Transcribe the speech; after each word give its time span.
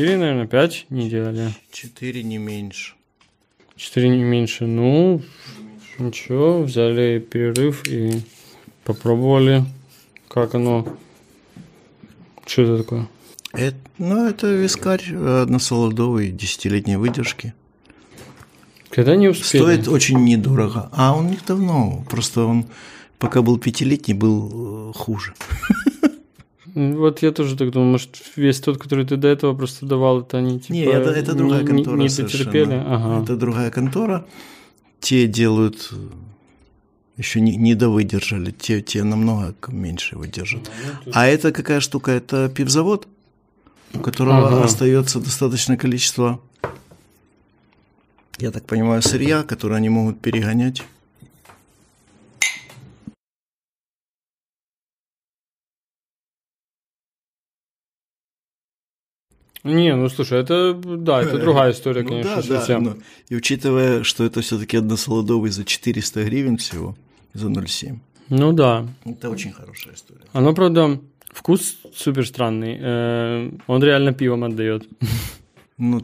4, 0.00 0.16
наверное, 0.16 0.46
5 0.46 0.86
не 0.88 1.10
делали. 1.10 1.52
4 1.72 2.22
не 2.22 2.38
меньше. 2.38 2.94
4 3.76 4.08
не 4.08 4.24
меньше. 4.24 4.64
Ну, 4.64 5.20
ничего, 5.98 6.62
взяли 6.62 7.18
перерыв 7.18 7.86
и 7.86 8.22
попробовали, 8.84 9.62
как 10.28 10.54
оно. 10.54 10.96
Что 12.46 12.62
это 12.62 12.78
такое? 12.78 13.08
Это, 13.52 13.76
ну, 13.98 14.26
это 14.26 14.46
вискарь 14.46 15.14
односолодовый, 15.14 16.30
десятилетней 16.30 16.96
выдержки. 16.96 17.52
Когда 18.88 19.16
не 19.16 19.28
успели? 19.28 19.62
Стоит 19.62 19.86
очень 19.86 20.24
недорого. 20.24 20.88
А 20.92 21.14
он 21.14 21.26
не 21.26 21.38
давно. 21.46 22.06
Просто 22.08 22.46
он, 22.46 22.64
пока 23.18 23.42
был 23.42 23.58
пятилетний, 23.58 24.14
был 24.14 24.92
э, 24.92 24.92
хуже. 24.94 25.34
Вот 26.74 27.22
я 27.22 27.32
тоже 27.32 27.56
так 27.56 27.70
думаю, 27.70 27.92
может, 27.92 28.10
весь 28.36 28.60
тот, 28.60 28.78
который 28.78 29.04
ты 29.04 29.16
до 29.16 29.28
этого 29.28 29.54
просто 29.54 29.86
давал, 29.86 30.20
это 30.20 30.38
они 30.38 30.58
типа 30.60 30.72
Не, 30.72 30.84
это, 30.84 31.10
это 31.10 31.34
другая 31.34 31.64
контора 31.64 31.96
не 31.96 32.08
совершенно. 32.08 32.44
дотерпели? 32.44 32.82
Ага. 32.86 33.22
Это 33.22 33.36
другая 33.36 33.70
контора. 33.70 34.26
Те 35.00 35.26
делают 35.26 35.92
еще 37.16 37.40
не, 37.40 37.56
не 37.56 37.74
довыдержали, 37.74 38.50
те, 38.50 38.80
те 38.80 39.02
намного 39.04 39.54
меньше 39.68 40.16
выдержат. 40.16 40.70
А 41.12 41.26
это 41.26 41.52
какая 41.52 41.80
штука? 41.80 42.12
Это 42.12 42.48
пивзавод, 42.48 43.06
у 43.94 43.98
которого 44.00 44.46
Ага. 44.48 44.64
остается 44.64 45.20
достаточное 45.20 45.76
количество, 45.76 46.40
я 48.38 48.50
так 48.50 48.64
понимаю, 48.64 49.02
сырья, 49.02 49.42
которое 49.42 49.74
они 49.76 49.88
могут 49.90 50.20
перегонять. 50.20 50.82
Не, 59.64 59.94
ну 59.94 60.08
слушай, 60.08 60.38
это, 60.40 60.72
да, 60.74 61.22
это 61.22 61.38
другая 61.38 61.72
история, 61.72 62.02
Ну 62.04 62.08
конечно, 62.08 62.36
да, 62.36 62.42
да, 62.42 62.56
совсем. 62.58 62.82
но- 62.84 62.96
и 63.28 63.36
учитывая, 63.36 64.02
что 64.04 64.24
это 64.24 64.40
все-таки 64.40 64.76
односолодовый 64.78 65.50
за 65.50 65.64
400 65.64 66.24
гривен 66.24 66.56
всего, 66.56 66.96
за 67.34 67.48
0,7, 67.48 67.98
Ну 68.30 68.52
да. 68.52 68.86
это 69.04 69.28
очень 69.30 69.52
хорошая 69.52 69.94
история. 69.94 70.22
Оно, 70.32 70.54
правда, 70.54 70.98
вкус 71.32 71.76
супер 71.94 72.26
странный. 72.26 72.78
Э, 72.80 73.50
Он 73.66 73.82
реально 73.84 74.12
пивом 74.14 74.44
отдает. 74.44 74.88
Ну, 75.78 76.02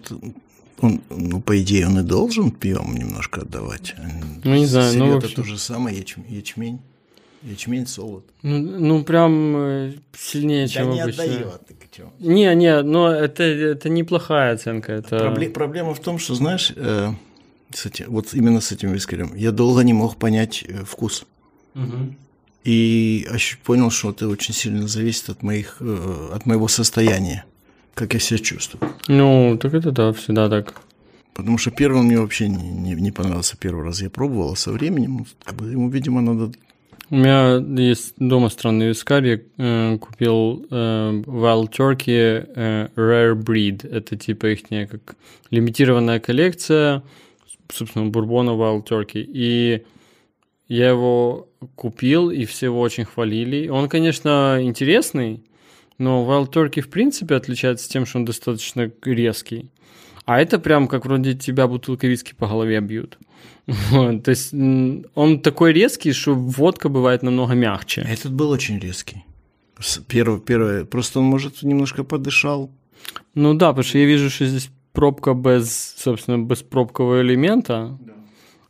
он, 0.80 1.00
ну, 1.10 1.40
по 1.40 1.58
идее, 1.62 1.86
он 1.86 1.98
и 1.98 2.02
должен 2.02 2.50
пивом 2.50 2.94
немножко 2.94 3.40
отдавать. 3.40 3.94
Ну, 4.44 4.54
не 4.54 4.66
знаю, 4.66 4.92
ну, 4.98 5.04
Сырьё-то 5.06 5.20
в 5.20 5.24
общем. 5.24 5.36
то 5.36 5.48
же 5.48 5.58
самое, 5.58 5.98
ячм- 5.98 6.24
ячмень. 6.28 6.80
Ячмень, 7.42 7.86
солод. 7.86 8.24
Ну, 8.42 8.58
ну 8.58 9.04
прям 9.04 9.56
э, 9.56 9.92
сильнее, 10.18 10.66
чем 10.68 10.88
да 10.88 10.92
не 10.94 11.00
обычно. 11.00 11.22
отдает. 11.24 11.66
ты 11.68 11.74
чё. 11.97 12.11
Не, 12.19 12.55
не, 12.55 12.83
но 12.83 13.11
это, 13.11 13.42
это 13.42 13.89
неплохая 13.89 14.55
оценка. 14.55 14.92
Это... 14.92 15.16
Пробле- 15.16 15.50
проблема 15.50 15.94
в 15.94 16.00
том, 16.00 16.19
что, 16.19 16.34
знаешь, 16.34 16.72
э, 16.77 17.12
этим- 17.86 18.11
вот 18.11 18.34
именно 18.34 18.61
с 18.61 18.72
этим 18.72 18.92
вискарем, 18.92 19.34
я 19.34 19.52
долго 19.52 19.83
не 19.83 19.92
мог 19.92 20.17
понять 20.17 20.64
э, 20.69 20.84
вкус. 20.84 21.24
Мгм. 21.74 22.17
И 22.64 23.27
понял, 23.64 23.91
что 23.91 24.11
это 24.11 24.28
очень 24.28 24.55
сильно 24.55 24.89
зависит 24.89 25.28
от, 25.28 25.42
моих, 25.42 25.77
э, 25.80 26.30
от 26.34 26.47
моего 26.47 26.69
состояния, 26.69 27.44
как 27.94 28.14
я 28.14 28.20
себя 28.20 28.39
чувствую. 28.39 28.92
Ну, 29.08 29.56
так 29.61 29.74
это 29.74 29.91
да, 29.92 30.12
всегда 30.12 30.48
так. 30.48 30.74
Потому 31.34 31.58
что 31.58 31.70
первый 31.70 32.00
он 32.00 32.06
мне 32.06 32.19
вообще 32.19 32.48
не, 32.48 32.70
не, 32.70 32.94
не 32.94 33.12
понравился 33.12 33.56
первый 33.56 33.84
раз. 33.84 34.02
Я 34.02 34.11
пробовал, 34.11 34.52
а 34.52 34.56
со 34.56 34.72
временем, 34.72 35.27
как 35.44 35.55
бы, 35.56 35.70
ему, 35.70 35.89
видимо, 35.91 36.20
надо... 36.20 36.52
У 37.08 37.14
меня 37.14 37.62
есть 37.80 38.14
дома 38.18 38.48
странный 38.48 38.88
вискарь. 38.88 39.28
Я 39.28 39.40
э, 39.58 39.98
купил 39.98 40.67
э, 40.68 41.22
Wild 41.24 41.70
Turkey 41.70 42.50
э, 42.52 42.89
Rare 42.96 43.34
Breed. 43.34 43.89
Это 43.89 44.17
типа 44.17 44.46
их 44.48 44.62
как 44.90 45.14
лимитированная 45.50 46.18
коллекция, 46.18 47.05
собственно, 47.72 48.06
бурбона 48.06 48.50
Wild 48.50 48.89
Turkey. 48.89 49.24
И 49.24 49.84
я 50.66 50.89
его 50.89 51.48
купил, 51.77 52.30
и 52.30 52.45
все 52.45 52.66
его 52.66 52.80
очень 52.80 53.05
хвалили. 53.05 53.68
Он, 53.68 53.89
конечно, 53.89 54.58
интересный, 54.61 55.45
но 55.98 56.24
Wild 56.24 56.52
Turkey 56.52 56.80
в 56.80 56.90
принципе 56.90 57.36
отличается 57.36 57.89
тем, 57.89 58.05
что 58.05 58.18
он 58.18 58.24
достаточно 58.24 58.90
резкий. 59.05 59.70
А 60.27 60.41
это 60.41 60.59
прям 60.59 60.89
как 60.89 61.07
вроде 61.07 61.35
тебя 61.35 61.67
бутылкой 61.67 62.11
виски 62.11 62.35
по 62.35 62.47
голове 62.47 62.81
бьют. 62.81 63.19
Вот, 63.91 64.23
то 64.25 64.31
есть 64.31 64.53
он 64.53 65.41
такой 65.41 65.73
резкий, 65.73 66.13
что 66.13 66.35
водка 66.35 66.89
бывает 66.89 67.23
намного 67.23 67.55
мягче. 67.55 68.03
Этот 68.03 68.33
был 68.33 68.51
очень 68.51 68.79
резкий. 68.79 69.25
Первый, 70.09 70.41
первый, 70.41 70.85
просто 70.85 71.19
он, 71.20 71.27
может, 71.27 71.63
немножко 71.63 72.05
подышал. 72.05 72.70
Ну 73.35 73.55
да, 73.55 73.69
потому 73.69 73.83
что 73.85 73.98
я 73.98 74.07
вижу, 74.07 74.31
что 74.31 74.47
здесь 74.47 74.70
пробка 74.92 75.35
без, 75.35 75.95
собственно, 75.98 76.39
без 76.45 76.63
пробкового 76.63 77.20
элемента. 77.23 77.98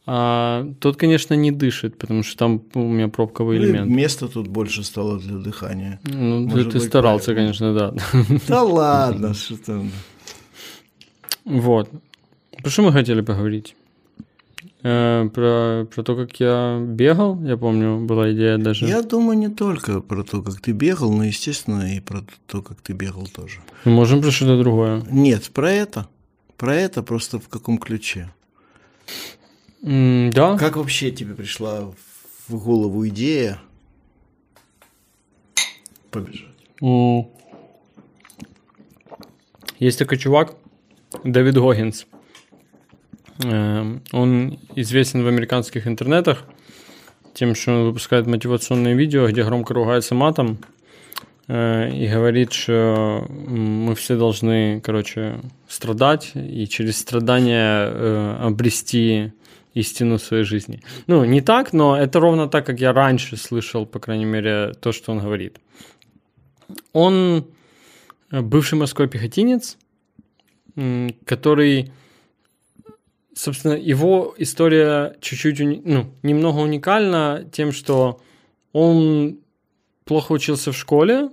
А 0.09 0.67
тот, 0.81 0.97
конечно, 0.97 1.35
не 1.35 1.51
дышит, 1.51 1.99
потому 1.99 2.23
что 2.23 2.37
там 2.39 2.63
у 2.75 2.89
меня 2.89 3.09
пробковый 3.09 3.59
Ну, 3.59 3.65
элемент. 3.65 3.91
места 3.91 4.29
тут 4.29 4.47
больше 4.49 4.85
стало 4.85 5.19
для 5.19 5.37
дыхания. 5.39 6.01
Ну, 6.05 6.49
ты, 6.49 6.55
может 6.55 6.73
ты 6.73 6.79
быть, 6.79 6.89
старался, 6.89 7.33
правильно. 7.33 7.53
конечно, 7.53 7.75
да. 7.75 7.95
Да 8.49 8.63
ладно, 8.63 9.35
что 9.35 9.57
там. 9.57 9.91
Вот. 11.47 11.89
Про 12.63 12.71
что 12.71 12.83
мы 12.83 12.93
хотели 12.93 13.21
поговорить? 13.21 13.77
Э, 14.83 15.29
про, 15.33 15.87
про 15.87 16.03
то, 16.03 16.17
как 16.17 16.39
я 16.41 16.79
бегал, 16.81 17.41
я 17.45 17.57
помню, 17.57 18.05
была 18.05 18.33
идея 18.33 18.59
даже. 18.59 18.87
Я 18.87 19.03
думаю, 19.03 19.39
не 19.39 19.49
только 19.49 20.01
про 20.01 20.23
то, 20.25 20.43
как 20.43 20.61
ты 20.61 20.73
бегал, 20.73 21.13
но, 21.13 21.25
естественно, 21.25 21.97
и 21.97 22.01
про 22.01 22.25
то, 22.47 22.63
как 22.63 22.81
ты 22.81 22.93
бегал 22.93 23.27
тоже. 23.27 23.61
Мы 23.85 23.93
можем 23.93 24.21
про 24.21 24.31
что-то 24.31 24.59
другое. 24.59 25.03
Нет, 25.11 25.51
про 25.53 25.71
это. 25.71 26.09
Про 26.57 26.75
это 26.75 27.03
просто 27.03 27.39
в 27.39 27.49
каком 27.49 27.79
ключе. 27.79 28.31
М, 29.83 30.31
да? 30.31 30.59
Как 30.59 30.77
вообще 30.77 31.11
тебе 31.13 31.35
пришла 31.35 31.93
в 32.49 32.57
голову 32.57 33.07
идея 33.09 33.61
побежать? 36.11 36.49
М. 36.83 37.29
Есть 39.79 39.99
такой 39.99 40.19
чувак, 40.19 40.57
Дэвид 41.25 41.55
Гоггинс. 41.55 42.07
Эм, 43.45 44.03
Он 44.13 44.59
известен 44.75 45.23
в 45.23 45.27
американских 45.27 45.87
интернетах 45.87 46.45
тем, 47.35 47.55
что 47.55 47.73
он 47.73 47.85
выпускает 47.85 48.27
мотивационные 48.27 48.95
видео, 48.95 49.29
где 49.29 49.45
громко 49.45 49.75
ругается 49.75 50.15
матом 50.15 50.59
э, 51.49 51.91
и 51.93 52.09
говорит, 52.09 52.53
что 52.53 53.27
мы 53.29 53.95
все 53.95 54.17
должны, 54.17 54.81
короче, 54.81 55.41
страдать 55.69 56.33
и 56.35 56.67
через 56.67 56.99
страдания 56.99 57.89
э, 57.89 58.37
обрести 58.41 59.33
истину 59.75 60.19
своей 60.19 60.45
жизни. 60.45 60.81
Ну, 61.07 61.25
не 61.25 61.43
так, 61.43 61.75
но 61.75 61.97
это 61.97 62.19
ровно 62.21 62.49
так, 62.49 62.65
как 62.65 62.81
я 62.81 62.95
раньше 62.95 63.37
слышал, 63.37 63.85
по 63.85 63.99
крайней 63.99 64.25
мере, 64.25 64.73
то, 64.81 64.93
что 64.93 65.13
он 65.13 65.19
говорит. 65.19 65.59
Он 66.95 67.45
э, 68.31 68.41
бывший 68.41 68.79
морской 68.79 69.09
пехотинец, 69.09 69.77
который, 71.25 71.93
собственно, 73.35 73.73
его 73.73 74.35
история 74.39 75.17
чуть-чуть, 75.21 75.61
ну, 75.85 76.13
немного 76.23 76.59
уникальна 76.59 77.49
тем, 77.51 77.73
что 77.73 78.21
он 78.73 79.39
плохо 80.05 80.33
учился 80.33 80.73
в 80.73 80.77
школе, 80.77 81.31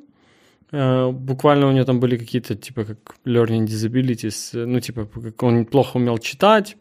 э, 0.71 1.09
буквально 1.11 1.67
у 1.67 1.71
него 1.71 1.85
там 1.85 1.99
были 1.99 2.17
какие-то, 2.17 2.55
типа, 2.55 2.85
как 2.85 3.15
learning 3.25 3.65
disabilities, 3.65 4.65
ну, 4.65 4.79
типа, 4.79 5.07
он 5.39 5.65
плохо 5.65 5.97
умел 5.97 6.17
читать, 6.17 6.77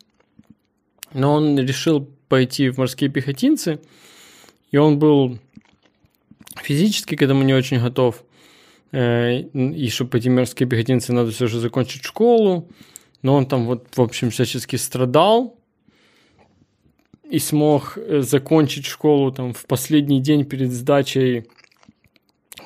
но 1.13 1.35
он 1.35 1.59
решил 1.59 2.09
пойти 2.29 2.71
в 2.71 2.79
морские 2.79 3.11
пехотинцы, 3.11 3.81
и 4.71 4.77
он 4.77 4.99
был 4.99 5.39
физически 6.63 7.17
к 7.17 7.23
этому 7.23 7.43
не 7.43 7.55
очень 7.55 7.81
готов, 7.81 8.25
и 8.93 9.89
чтобы 9.91 10.11
пойти 10.11 10.29
в 10.29 10.33
морские 10.33 10.69
пехотинцы, 10.69 11.13
надо 11.13 11.31
все 11.31 11.47
же 11.47 11.59
закончить 11.59 12.05
школу. 12.05 12.69
Но 13.23 13.35
он 13.35 13.47
там 13.47 13.67
вот, 13.67 13.87
в 13.97 14.01
общем, 14.01 14.31
всячески 14.31 14.77
страдал 14.77 15.59
и 17.31 17.39
смог 17.39 17.97
э, 17.97 18.21
закончить 18.21 18.85
школу 18.85 19.33
там 19.33 19.55
в 19.55 19.65
последний 19.67 20.21
день 20.21 20.45
перед 20.45 20.73
сдачей 20.73 21.47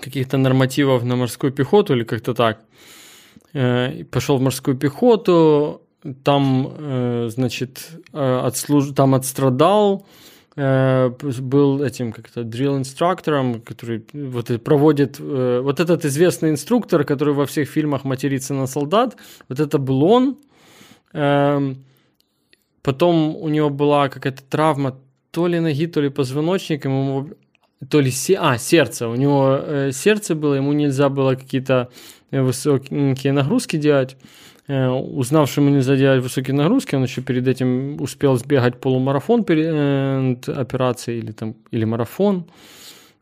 каких-то 0.01 0.39
нормативов 0.39 1.05
на 1.05 1.15
морскую 1.15 1.53
пехоту 1.53 1.95
или 1.95 2.05
как-то 2.05 2.35
так. 2.35 2.65
Э, 3.53 4.05
Пошел 4.05 4.39
в 4.39 4.41
морскую 4.41 4.77
пехоту, 4.77 5.83
там, 6.25 6.73
э, 6.77 7.29
значит, 7.31 7.91
э, 8.13 8.41
отслуж... 8.45 8.93
там 8.95 9.15
отстрадал, 9.15 10.07
э, 10.07 10.36
был 10.57 11.83
этим 11.83 12.13
как-то 12.13 12.41
drill 12.41 12.79
инструктором, 12.79 13.61
который 13.61 14.05
вот 14.15 14.51
и 14.51 14.57
проводит 14.59 15.21
э, 15.21 15.61
вот 15.63 15.81
этот 15.81 16.05
известный 16.07 16.51
инструктор, 16.51 17.05
который 17.05 17.35
во 17.35 17.45
всех 17.45 17.69
фильмах 17.69 18.05
матерится 18.05 18.55
на 18.55 18.67
солдат, 18.67 19.17
вот 19.49 19.61
это 19.61 19.79
был 19.79 20.03
он. 20.05 20.39
Эм, 21.13 21.85
Потом 22.83 23.35
у 23.37 23.49
него 23.49 23.69
была 23.69 24.09
какая-то 24.09 24.45
травма 24.45 24.97
то 25.33 25.49
ли 25.49 25.59
ноги, 25.59 25.89
то 25.89 26.01
ли 26.01 26.09
позвоночника, 26.09 26.89
ему, 26.89 27.31
то 27.91 28.01
ли 28.01 28.13
се- 28.13 28.39
а, 28.39 28.59
сердце. 28.59 29.09
У 29.09 29.17
него 29.17 29.59
э, 29.61 29.91
сердце 29.93 30.37
было, 30.37 30.55
ему 30.55 30.73
нельзя 30.73 31.09
было 31.09 31.35
какие-то 31.35 31.89
высокие 32.31 33.33
нагрузки 33.33 33.77
делать. 33.77 34.17
Э, 34.69 34.89
узнав, 34.89 35.51
что 35.51 35.61
ему 35.61 35.71
нельзя 35.71 35.97
делать 35.97 36.23
высокие 36.23 36.55
нагрузки, 36.55 36.95
он 36.95 37.05
еще 37.05 37.23
перед 37.23 37.47
этим 37.47 38.01
успел 38.01 38.37
сбегать 38.37 38.81
полумарафон 38.81 39.45
перед 39.45 40.49
операцией 40.49 41.19
или, 41.19 41.33
там, 41.33 41.55
или 41.71 41.85
марафон. 41.85 42.47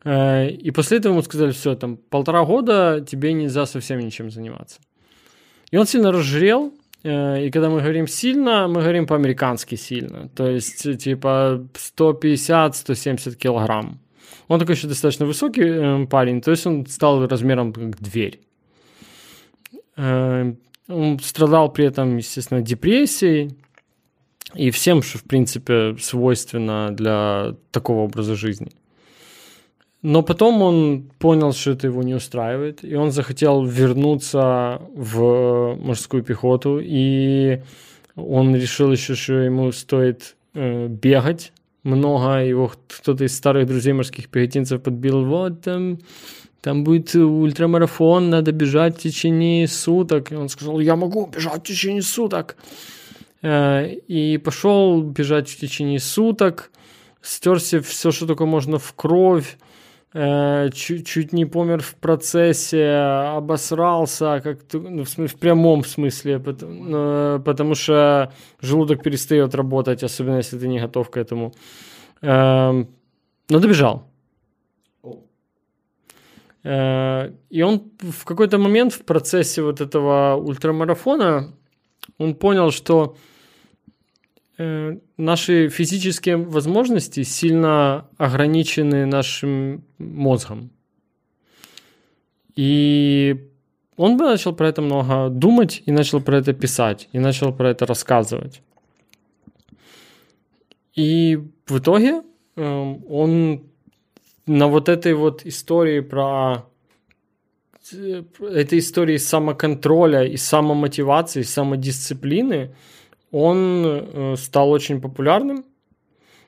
И 0.07 0.71
после 0.75 0.99
этого 0.99 1.13
ему 1.13 1.23
сказали, 1.23 1.51
все, 1.51 1.75
там 1.75 1.97
полтора 1.97 2.45
года 2.45 3.03
тебе 3.09 3.33
нельзя 3.33 3.65
совсем 3.65 3.99
ничем 3.99 4.29
заниматься. 4.29 4.79
И 5.71 5.77
он 5.77 5.87
сильно 5.87 6.11
разжирел, 6.11 6.71
и 7.03 7.49
когда 7.51 7.71
мы 7.71 7.79
говорим 7.79 8.07
сильно, 8.07 8.67
мы 8.67 8.81
говорим 8.81 9.07
по-американски 9.07 9.73
сильно. 9.73 10.29
То 10.35 10.47
есть, 10.47 10.99
типа, 10.99 11.67
150-170 11.97 13.35
килограмм. 13.35 13.99
Он 14.47 14.59
такой 14.59 14.75
еще 14.75 14.87
достаточно 14.87 15.25
высокий 15.25 15.63
э, 15.63 16.05
парень, 16.07 16.41
то 16.41 16.51
есть 16.51 16.67
он 16.67 16.85
стал 16.85 17.27
размером 17.27 17.73
как 17.73 17.99
дверь. 17.99 18.41
Он 20.87 21.19
страдал 21.19 21.71
при 21.71 21.85
этом, 21.85 22.17
естественно, 22.17 22.61
депрессией 22.61 23.55
и 24.53 24.69
всем, 24.69 25.01
что, 25.01 25.17
в 25.17 25.23
принципе, 25.23 25.95
свойственно 25.99 26.91
для 26.91 27.55
такого 27.71 28.01
образа 28.01 28.35
жизни. 28.35 28.71
Но 30.01 30.21
потом 30.21 30.61
он 30.61 31.09
понял, 31.17 31.51
что 31.51 31.71
это 31.71 31.87
его 31.87 32.03
не 32.03 32.13
устраивает, 32.13 32.83
и 32.83 32.93
он 32.95 33.11
захотел 33.11 33.65
вернуться 33.65 34.79
в 34.93 35.75
морскую 35.81 36.21
пехоту, 36.21 36.79
и 36.79 37.61
он 38.15 38.55
решил 38.55 38.91
еще, 38.91 39.15
что 39.15 39.33
ему 39.33 39.71
стоит 39.71 40.35
э, 40.53 40.87
бегать 40.87 41.51
много, 41.81 42.43
его 42.43 42.71
кто-то 42.87 43.23
из 43.23 43.35
старых 43.35 43.67
друзей 43.67 43.93
морских 43.93 44.29
пехотинцев 44.29 44.81
подбил, 44.81 45.25
вот 45.25 45.61
там, 45.61 45.99
там 46.65 46.83
будет 46.83 47.13
ультрамарафон, 47.13 48.31
надо 48.31 48.51
бежать 48.51 48.97
в 48.97 49.01
течение 49.01 49.67
суток. 49.67 50.31
И 50.31 50.35
он 50.35 50.49
сказал, 50.49 50.79
я 50.79 50.95
могу 50.95 51.27
бежать 51.27 51.59
в 51.59 51.63
течение 51.63 52.01
суток. 52.01 52.57
Э, 53.43 53.87
и 53.87 54.39
пошел 54.39 55.03
бежать 55.03 55.47
в 55.47 55.59
течение 55.59 55.99
суток, 55.99 56.71
стерся 57.21 57.81
все, 57.81 58.11
что 58.11 58.25
только 58.25 58.47
можно 58.47 58.79
в 58.79 58.93
кровь, 58.95 59.59
э, 60.15 60.69
чуть, 60.73 61.05
чуть 61.05 61.33
не 61.33 61.45
помер 61.45 61.83
в 61.83 61.93
процессе, 61.93 62.95
обосрался, 63.37 64.41
как 64.43 64.61
ну, 64.73 65.03
в, 65.03 65.17
в 65.17 65.35
прямом 65.35 65.85
смысле, 65.85 66.39
потому, 66.39 66.85
э, 66.87 67.39
потому 67.45 67.75
что 67.75 68.33
желудок 68.59 69.03
перестает 69.03 69.53
работать, 69.53 70.03
особенно 70.03 70.37
если 70.37 70.57
ты 70.57 70.67
не 70.67 70.79
готов 70.79 71.11
к 71.11 71.17
этому. 71.17 71.53
Э, 72.23 72.85
но 73.49 73.59
добежал. 73.59 74.14
Э, 76.65 77.31
и 77.49 77.61
он 77.61 77.91
в 77.99 78.25
какой-то 78.25 78.57
момент 78.57 78.93
в 78.93 79.05
процессе 79.05 79.61
вот 79.61 79.79
этого 79.79 80.35
ультрамарафона 80.35 81.53
он 82.17 82.35
понял, 82.35 82.71
что 82.71 83.15
Э, 84.57 84.97
наши 85.17 85.67
физические 85.69 86.37
возможности 86.37 87.23
сильно 87.23 88.07
ограничены 88.17 89.05
нашим 89.05 89.83
мозгом. 89.97 90.69
И 92.55 93.49
он 93.97 94.15
начал 94.15 94.55
про 94.55 94.69
это 94.69 94.81
много 94.81 95.29
думать 95.29 95.83
и 95.85 95.91
начал 95.91 96.21
про 96.21 96.37
это 96.37 96.53
писать, 96.53 97.09
и 97.11 97.19
начал 97.19 97.53
про 97.53 97.69
это 97.69 97.85
рассказывать. 97.85 98.61
И 100.93 101.37
в 101.67 101.79
итоге 101.79 102.21
э, 102.55 102.95
он 103.09 103.63
на 104.47 104.67
вот 104.67 104.89
этой 104.89 105.13
вот 105.13 105.45
истории 105.45 106.01
про 106.01 106.65
э, 107.91 108.23
этой 108.41 108.79
истории 108.79 109.17
самоконтроля 109.17 110.23
и 110.23 110.37
самомотивации, 110.37 111.43
самодисциплины– 111.43 112.75
он 113.37 113.83
э, 113.85 114.35
стал 114.37 114.71
очень 114.71 115.01
популярным. 115.01 115.65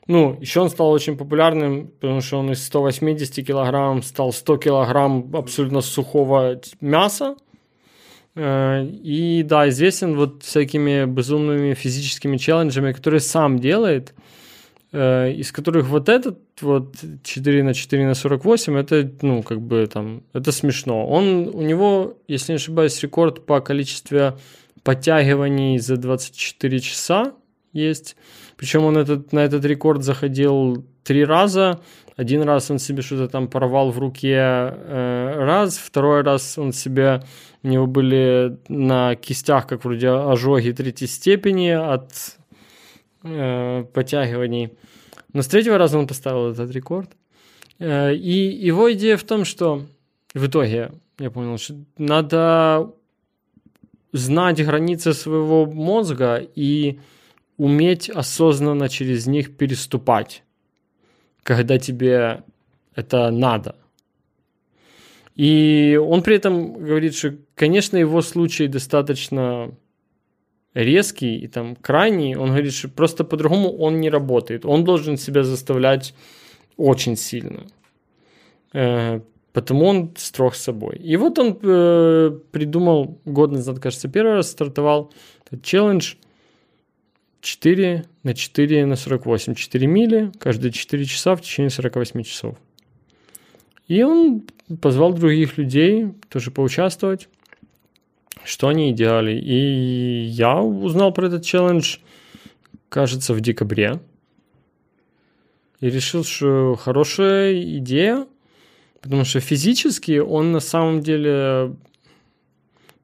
Ну, 0.08 0.38
еще 0.40 0.62
он 0.62 0.70
стал 0.70 0.92
очень 0.92 1.18
популярным, 1.18 1.88
потому 2.00 2.22
что 2.22 2.38
он 2.38 2.50
из 2.54 2.66
180 2.66 3.46
килограмм 3.46 4.02
стал 4.04 4.32
100 4.32 4.58
килограмм 4.58 5.36
абсолютно 5.36 5.82
сухого 5.82 6.62
мяса. 6.80 7.36
Э, 8.36 8.86
и 8.86 9.44
да, 9.44 9.68
известен 9.68 10.16
вот 10.16 10.44
всякими 10.44 11.04
безумными 11.04 11.74
физическими 11.74 12.38
челленджами, 12.38 12.94
которые 12.94 13.20
сам 13.20 13.60
делает, 13.60 14.16
из 14.98 15.52
которых 15.52 15.88
вот 15.88 16.10
этот 16.10 16.40
вот 16.62 16.96
4 17.24 17.64
на 17.64 17.74
4 17.74 18.08
на 18.08 18.16
48, 18.16 18.78
это, 18.78 19.12
ну, 19.22 19.44
как 19.44 19.62
бы 19.62 19.86
там, 19.88 20.24
это 20.34 20.52
смешно. 20.52 21.08
Он, 21.08 21.50
у 21.54 21.62
него, 21.62 22.18
если 22.28 22.54
не 22.54 22.56
ошибаюсь, 22.56 23.02
рекорд 23.04 23.46
по 23.46 23.62
количеству 23.62 24.38
подтягиваний 24.84 25.80
за 25.80 25.98
24 25.98 26.80
часа 26.80 27.34
есть. 27.74 28.16
Причем 28.56 28.86
он 28.86 28.98
этот, 28.98 29.34
на 29.34 29.40
этот 29.40 29.66
рекорд 29.66 30.04
заходил 30.04 30.86
три 31.04 31.26
раза. 31.26 31.80
Один 32.16 32.42
раз 32.44 32.72
он 32.72 32.80
себе 32.80 33.02
что-то 33.02 33.28
там 33.28 33.48
порвал 33.48 33.92
в 33.92 34.00
руке 34.00 34.38
э, 34.38 35.34
раз, 35.38 35.78
второй 35.78 36.24
раз 36.24 36.58
он 36.58 36.74
себе, 36.74 37.22
у 37.64 37.68
него 37.68 37.86
были 37.86 38.58
на 38.70 39.16
кистях, 39.16 39.68
как 39.68 39.86
вроде 39.86 40.10
ожоги 40.10 40.72
третьей 40.72 41.08
степени 41.08 41.70
от 41.70 42.12
э, 43.24 43.84
подтягиваний. 43.94 44.72
Но 45.38 45.44
с 45.44 45.48
третьего 45.48 45.78
раза 45.78 46.00
он 46.00 46.08
поставил 46.08 46.50
этот 46.50 46.72
рекорд. 46.72 47.12
Э, 47.78 48.12
и 48.12 48.66
его 48.68 48.92
идея 48.94 49.18
в 49.18 49.24
том, 49.24 49.46
что 49.46 49.86
в 50.34 50.48
итоге 50.48 50.92
я 51.20 51.30
понял, 51.30 51.60
что 51.60 51.76
надо 52.00 52.92
знать 54.14 54.66
границы 54.66 55.14
своего 55.14 55.68
мозга 55.68 56.38
и 56.56 57.00
уметь 57.56 58.10
осознанно 58.10 58.90
через 58.90 59.28
них 59.28 59.56
переступать, 59.56 60.42
когда 61.44 61.78
тебе 61.78 62.42
это 62.96 63.30
надо. 63.30 63.76
И 65.36 66.02
он 66.04 66.24
при 66.24 66.38
этом 66.38 66.74
говорит, 66.74 67.14
что, 67.14 67.36
конечно, 67.54 67.96
его 67.96 68.24
случай 68.24 68.68
достаточно 68.68 69.70
резкий 70.78 71.38
и 71.38 71.48
там 71.48 71.76
крайний. 71.76 72.36
Он 72.36 72.50
говорит, 72.50 72.74
что 72.74 72.90
просто 72.90 73.24
по-другому 73.24 73.76
он 73.78 74.00
не 74.00 74.10
работает. 74.10 74.66
Он 74.66 74.84
должен 74.84 75.18
себя 75.18 75.44
заставлять 75.44 76.14
очень 76.78 77.16
сильно. 77.16 77.64
Э, 78.74 79.22
Потому 79.58 79.86
он 79.88 80.14
строг 80.18 80.54
с 80.54 80.62
собой. 80.62 80.98
И 80.98 81.18
вот 81.18 81.40
он 81.40 81.58
э, 81.64 82.40
придумал 82.52 83.20
год 83.26 83.52
назад, 83.52 83.80
кажется, 83.80 84.08
первый 84.08 84.36
раз 84.36 84.52
стартовал 84.52 85.12
этот 85.48 85.64
челлендж 85.64 86.14
4 87.42 88.06
на 88.22 88.36
4 88.36 88.86
на 88.86 88.96
48. 88.96 89.56
4 89.56 89.88
мили 89.88 90.32
каждые 90.38 90.72
4 90.72 91.06
часа 91.06 91.36
в 91.36 91.42
течение 91.42 91.72
48 91.72 92.22
часов. 92.22 92.56
И 93.88 94.04
он 94.04 94.44
позвал 94.80 95.14
других 95.14 95.58
людей 95.58 96.14
тоже 96.30 96.52
поучаствовать, 96.52 97.28
что 98.44 98.68
они 98.68 98.94
делали. 98.94 99.40
И 99.40 100.26
я 100.26 100.62
узнал 100.62 101.12
про 101.12 101.28
этот 101.28 101.44
челлендж, 101.44 101.98
кажется, 102.90 103.34
в 103.34 103.42
декабре. 103.42 104.00
И 105.80 105.90
решил, 105.90 106.24
что 106.24 106.76
хорошая 106.76 107.62
идея– 107.78 108.26
Потому 109.02 109.24
что 109.24 109.40
физически 109.40 110.20
он 110.20 110.52
на 110.52 110.60
самом 110.60 111.02
деле... 111.02 111.76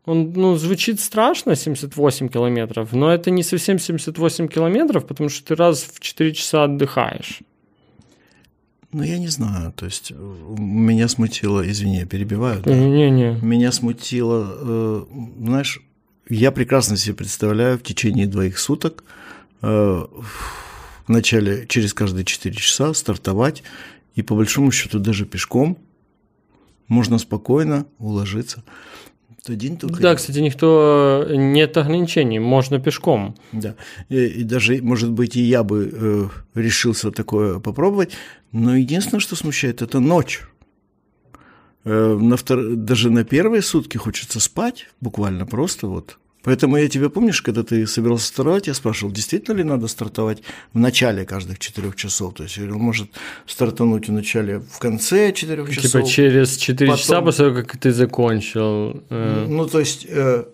Он, 0.05 0.33
ну, 0.33 0.57
звучит 0.57 0.99
страшно, 0.99 1.55
78 1.55 2.27
километров, 2.27 2.91
но 2.91 3.09
это 3.09 3.31
не 3.31 3.41
совсем 3.41 3.79
78 3.79 4.49
километров, 4.49 5.07
потому 5.07 5.29
что 5.29 5.45
ты 5.45 5.55
раз 5.55 5.83
в 5.83 6.01
4 6.01 6.33
часа 6.33 6.65
отдыхаешь. 6.65 7.39
Ну, 8.93 9.03
я 9.03 9.17
не 9.17 9.27
знаю, 9.27 9.73
то 9.73 9.85
есть 9.85 10.11
э, 10.11 10.15
меня 10.15 11.07
смутило, 11.07 11.67
извини, 11.69 11.97
я 11.97 12.05
перебиваю. 12.05 12.61
Да? 12.61 12.73
Не-не. 12.73 13.39
Меня 13.41 13.71
смутило, 13.71 14.55
э, 14.55 15.05
знаешь, 15.39 15.81
я 16.29 16.51
прекрасно 16.51 16.95
себе 16.95 17.15
представляю 17.15 17.77
в 17.77 17.83
течение 17.83 18.27
двоих 18.27 18.59
суток 18.59 19.03
э, 19.61 19.67
в 19.67 21.09
начале 21.09 21.65
через 21.67 21.93
каждые 21.93 22.23
4 22.23 22.55
часа 22.55 22.93
стартовать 22.93 23.63
и 24.15 24.21
по 24.21 24.35
большому 24.35 24.71
счету 24.71 24.99
даже 24.99 25.25
пешком 25.25 25.77
можно 26.87 27.17
спокойно 27.17 27.85
уложиться. 27.97 28.63
День 29.45 29.77
только... 29.77 30.01
Да, 30.01 30.15
кстати, 30.15 30.39
никто 30.39 31.27
нет 31.29 31.75
ограничений, 31.75 32.39
можно 32.39 32.79
пешком. 32.79 33.35
Да, 33.51 33.75
и, 34.07 34.25
и 34.25 34.43
даже, 34.43 34.81
может 34.81 35.11
быть, 35.11 35.35
и 35.35 35.41
я 35.41 35.63
бы 35.63 35.89
э, 35.91 36.59
решился 36.59 37.11
такое 37.11 37.59
попробовать, 37.59 38.13
но 38.53 38.75
единственное, 38.77 39.19
что 39.19 39.35
смущает, 39.35 39.81
это 39.81 39.99
ночь. 39.99 40.43
Э, 41.83 42.17
на 42.17 42.37
втор... 42.37 42.75
Даже 42.75 43.09
на 43.09 43.25
первые 43.25 43.61
сутки 43.61 43.97
хочется 43.97 44.39
спать, 44.39 44.87
буквально 45.01 45.45
просто 45.45 45.87
вот 45.87 46.17
Поэтому 46.43 46.77
я 46.77 46.87
тебя 46.89 47.09
помнишь, 47.09 47.41
когда 47.41 47.63
ты 47.63 47.87
собирался 47.87 48.27
стартовать, 48.27 48.67
я 48.67 48.73
спрашивал, 48.73 49.13
действительно 49.13 49.55
ли 49.55 49.63
надо 49.63 49.87
стартовать 49.87 50.43
в 50.73 50.79
начале 50.79 51.25
каждых 51.25 51.59
четырех 51.59 51.95
часов? 51.95 52.33
То 52.33 52.43
есть, 52.43 52.57
или 52.57 52.69
может 52.71 53.09
стартануть 53.47 54.09
в 54.09 54.11
начале, 54.11 54.59
в 54.59 54.79
конце 54.79 55.31
четырех 55.31 55.69
Типа 55.69 55.81
часов? 55.81 56.09
через 56.09 56.57
4 56.57 56.89
потом- 56.91 57.01
часа 57.01 57.21
после 57.21 57.45
того, 57.45 57.55
как 57.55 57.77
ты 57.77 57.91
закончил. 57.93 59.03
э, 59.09 59.45
Ну, 59.47 59.67
то 59.67 59.79
есть, 59.79 60.05
э, 60.09 60.45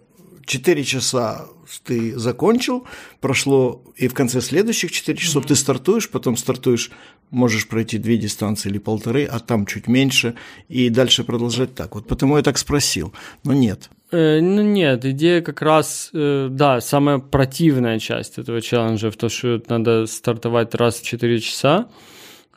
4 0.46 0.84
часа 0.84 1.48
ты 1.86 2.18
закончил, 2.18 2.86
прошло, 3.22 3.82
и 3.96 4.08
в 4.08 4.14
конце 4.14 4.42
следующих 4.42 4.92
4 4.92 5.18
часов 5.18 5.46
ты 5.46 5.56
стартуешь, 5.56 6.10
потом 6.10 6.38
стартуешь, 6.38 6.92
можешь 7.30 7.68
пройти 7.68 7.98
две 8.00 8.18
дистанции 8.18 8.70
или 8.70 8.80
полторы, 8.80 9.26
а 9.26 9.40
там 9.40 9.66
чуть 9.66 9.88
меньше, 9.88 10.34
и 10.68 10.90
дальше 10.90 11.24
продолжать 11.24 11.76
так. 11.76 11.94
Вот 11.96 12.08
потому 12.08 12.38
я 12.38 12.44
так 12.44 12.58
спросил. 12.58 13.14
Но 13.44 13.54
нет. 13.54 13.90
Э, 14.12 14.40
ну 14.42 14.62
нет, 14.64 15.06
идея 15.06 15.42
как 15.42 15.62
раз, 15.62 16.10
э, 16.14 16.48
да, 16.50 16.82
самая 16.82 17.20
противная 17.20 18.00
часть 18.00 18.40
этого 18.40 18.62
челленджа 18.62 19.12
в 19.12 19.18
том, 19.18 19.30
что 19.30 19.62
надо 19.68 20.08
стартовать 20.08 20.74
раз 20.76 21.00
в 21.00 21.06
4 21.06 21.40
часа. 21.40 21.90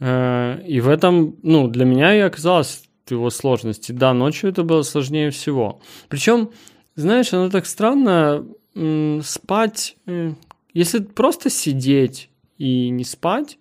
Э, 0.00 0.60
и 0.66 0.80
в 0.80 0.88
этом, 0.88 1.36
ну, 1.42 1.68
для 1.68 1.84
меня 1.84 2.16
и 2.16 2.20
оказалась 2.20 2.84
его 3.10 3.30
сложность. 3.30 3.90
И 3.90 3.92
да, 3.92 4.14
ночью 4.14 4.50
это 4.50 4.62
было 4.62 4.82
сложнее 4.82 5.30
всего. 5.30 5.80
Причем, 6.08 6.50
знаешь, 6.94 7.32
оно 7.32 7.50
так 7.50 7.66
странно, 7.66 8.44
м, 8.74 9.20
спать, 9.22 9.96
э, 10.06 10.32
если 10.72 11.00
просто 11.00 11.50
сидеть 11.50 12.30
и 12.56 12.88
не 12.88 13.04
спать, 13.04 13.58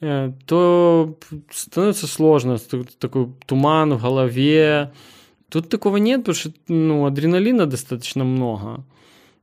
э, 0.00 0.32
то 0.46 1.18
становится 1.50 2.06
сложно, 2.06 2.58
такой 3.00 3.32
туман 3.46 3.94
в 3.94 4.02
голове, 4.02 4.92
Тут 5.50 5.68
такого 5.68 5.96
нет, 5.96 6.20
потому 6.20 6.34
что 6.34 6.52
ну, 6.68 7.06
адреналина 7.06 7.66
достаточно 7.66 8.24
много. 8.24 8.84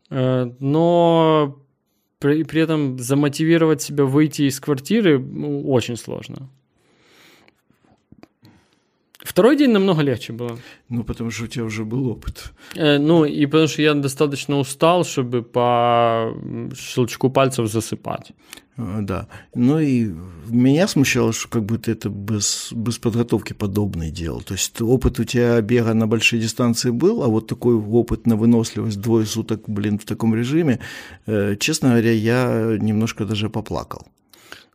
Э, 0.09 0.51
Но 0.59 1.59
при, 2.19 2.43
при 2.43 2.61
этом 2.61 2.99
замотивировать 2.99 3.81
себя 3.81 4.05
выйти 4.05 4.43
из 4.43 4.59
квартиры 4.59 5.19
ну, 5.19 5.69
очень 5.69 5.97
сложно. 5.97 6.49
Второй 9.25 9.57
день 9.57 9.71
намного 9.71 10.03
легче 10.03 10.33
было. 10.33 10.57
Ну, 10.89 11.03
потому 11.03 11.31
что 11.31 11.45
у 11.45 11.47
тебя 11.47 11.65
уже 11.65 11.83
был 11.83 12.07
опыт. 12.07 12.53
Э, 12.75 12.99
Ну, 12.99 13.25
и 13.25 13.45
потому 13.47 13.67
что 13.67 13.81
я 13.81 13.93
достаточно 13.93 14.59
устал, 14.59 15.03
чтобы 15.03 15.41
по 15.41 16.31
щелчку 16.75 17.29
пальцев 17.29 17.71
засыпать. 17.71 18.33
А, 18.77 19.01
Да. 19.01 19.27
Ну 19.55 19.79
и 19.79 20.11
меня 20.49 20.87
смущало, 20.87 21.33
что 21.33 21.49
как 21.49 21.63
будто 21.63 21.91
это 21.91 22.09
без, 22.09 22.71
без 22.71 22.97
подготовки 22.97 23.53
подобное 23.53 24.11
делал. 24.11 24.41
То 24.41 24.53
есть 24.53 24.81
опыт 24.81 25.19
у 25.19 25.23
тебя 25.23 25.61
бега 25.61 25.93
на 25.93 26.07
большие 26.07 26.41
дистанции 26.41 26.91
был, 26.91 27.23
а 27.23 27.27
вот 27.27 27.47
такой 27.47 27.73
опыт 27.75 28.27
на 28.27 28.35
выносливость 28.35 29.01
двое 29.01 29.25
суток, 29.25 29.61
блин, 29.67 29.97
в 29.97 30.05
таком 30.05 30.35
режиме, 30.35 30.79
э, 31.27 31.55
честно 31.59 31.89
говоря, 31.89 32.11
я 32.11 32.77
немножко 32.79 33.25
даже 33.25 33.49
поплакал. 33.49 34.05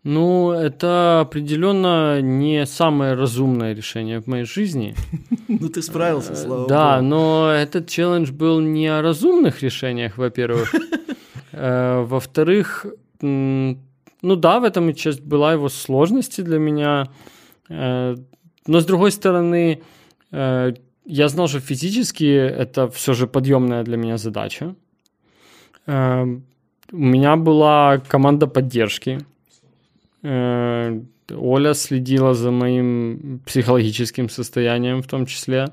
Ну, 0.02 0.50
это 0.52 1.21
определенно 1.21 2.23
не 2.23 2.64
самое 2.66 3.12
разумное 3.14 3.75
решение 3.75 4.21
в 4.21 4.26
моей 4.26 4.45
жизни. 4.45 4.95
Ну 5.49 5.69
ты 5.69 5.83
справился, 5.83 6.35
слава 6.37 6.64
Э, 6.64 6.69
Да, 6.69 6.97
богу. 6.97 7.09
но 7.09 7.50
этот 7.52 7.88
челлендж 7.88 8.30
был 8.30 8.61
не 8.61 8.87
о 8.87 9.02
разумных 9.02 9.62
решениях, 9.62 10.16
во-первых. 10.19 10.75
Э, 11.52 12.04
Во-вторых, 12.07 12.87
ну 13.21 13.76
да, 14.37 14.61
в 14.61 14.64
этом 14.64 14.88
и 14.90 14.95
часть 14.95 15.21
была 15.21 15.52
его 15.52 15.69
сложности 15.69 16.42
для 16.42 16.59
меня. 16.59 17.09
Э, 17.69 18.16
Но 18.66 18.78
с 18.80 18.85
другой 18.87 19.11
стороны, 19.11 19.80
я 20.33 21.28
знал, 21.28 21.49
что 21.49 21.61
физически 21.61 22.25
это 22.62 22.88
все 22.88 23.14
же 23.14 23.26
подъемная 23.26 23.83
для 23.83 23.97
меня 23.97 24.16
задача. 24.16 24.75
Э, 25.87 26.23
У 26.92 26.97
меня 26.97 27.37
была 27.37 27.99
команда 28.09 28.47
поддержки. 28.47 29.19
Э, 30.23 31.00
Оля 31.33 31.75
следила 31.75 32.35
за 32.35 32.50
моим 32.50 33.41
психологическим 33.47 34.29
состоянием 34.29 35.03
в 35.03 35.07
том 35.07 35.27
числе. 35.27 35.69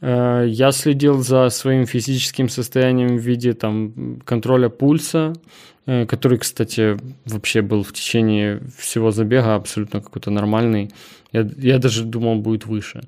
Э, 0.00 0.44
Я 0.48 0.72
следил 0.72 1.22
за 1.22 1.48
своим 1.50 1.86
физическим 1.86 2.48
состоянием 2.48 3.16
в 3.16 3.20
виде 3.20 3.52
там, 3.52 4.20
контроля 4.24 4.68
пульса, 4.68 5.32
э, 5.86 6.06
который, 6.06 6.38
кстати, 6.38 6.96
вообще 7.26 7.62
был 7.62 7.82
в 7.82 7.92
течение 7.92 8.60
всего 8.78 9.10
забега 9.10 9.54
абсолютно 9.54 10.00
какой-то 10.00 10.30
нормальный. 10.30 10.90
Я, 11.32 11.48
я 11.58 11.78
даже 11.78 12.04
думал, 12.04 12.36
будет 12.36 12.66
выше. 12.66 13.00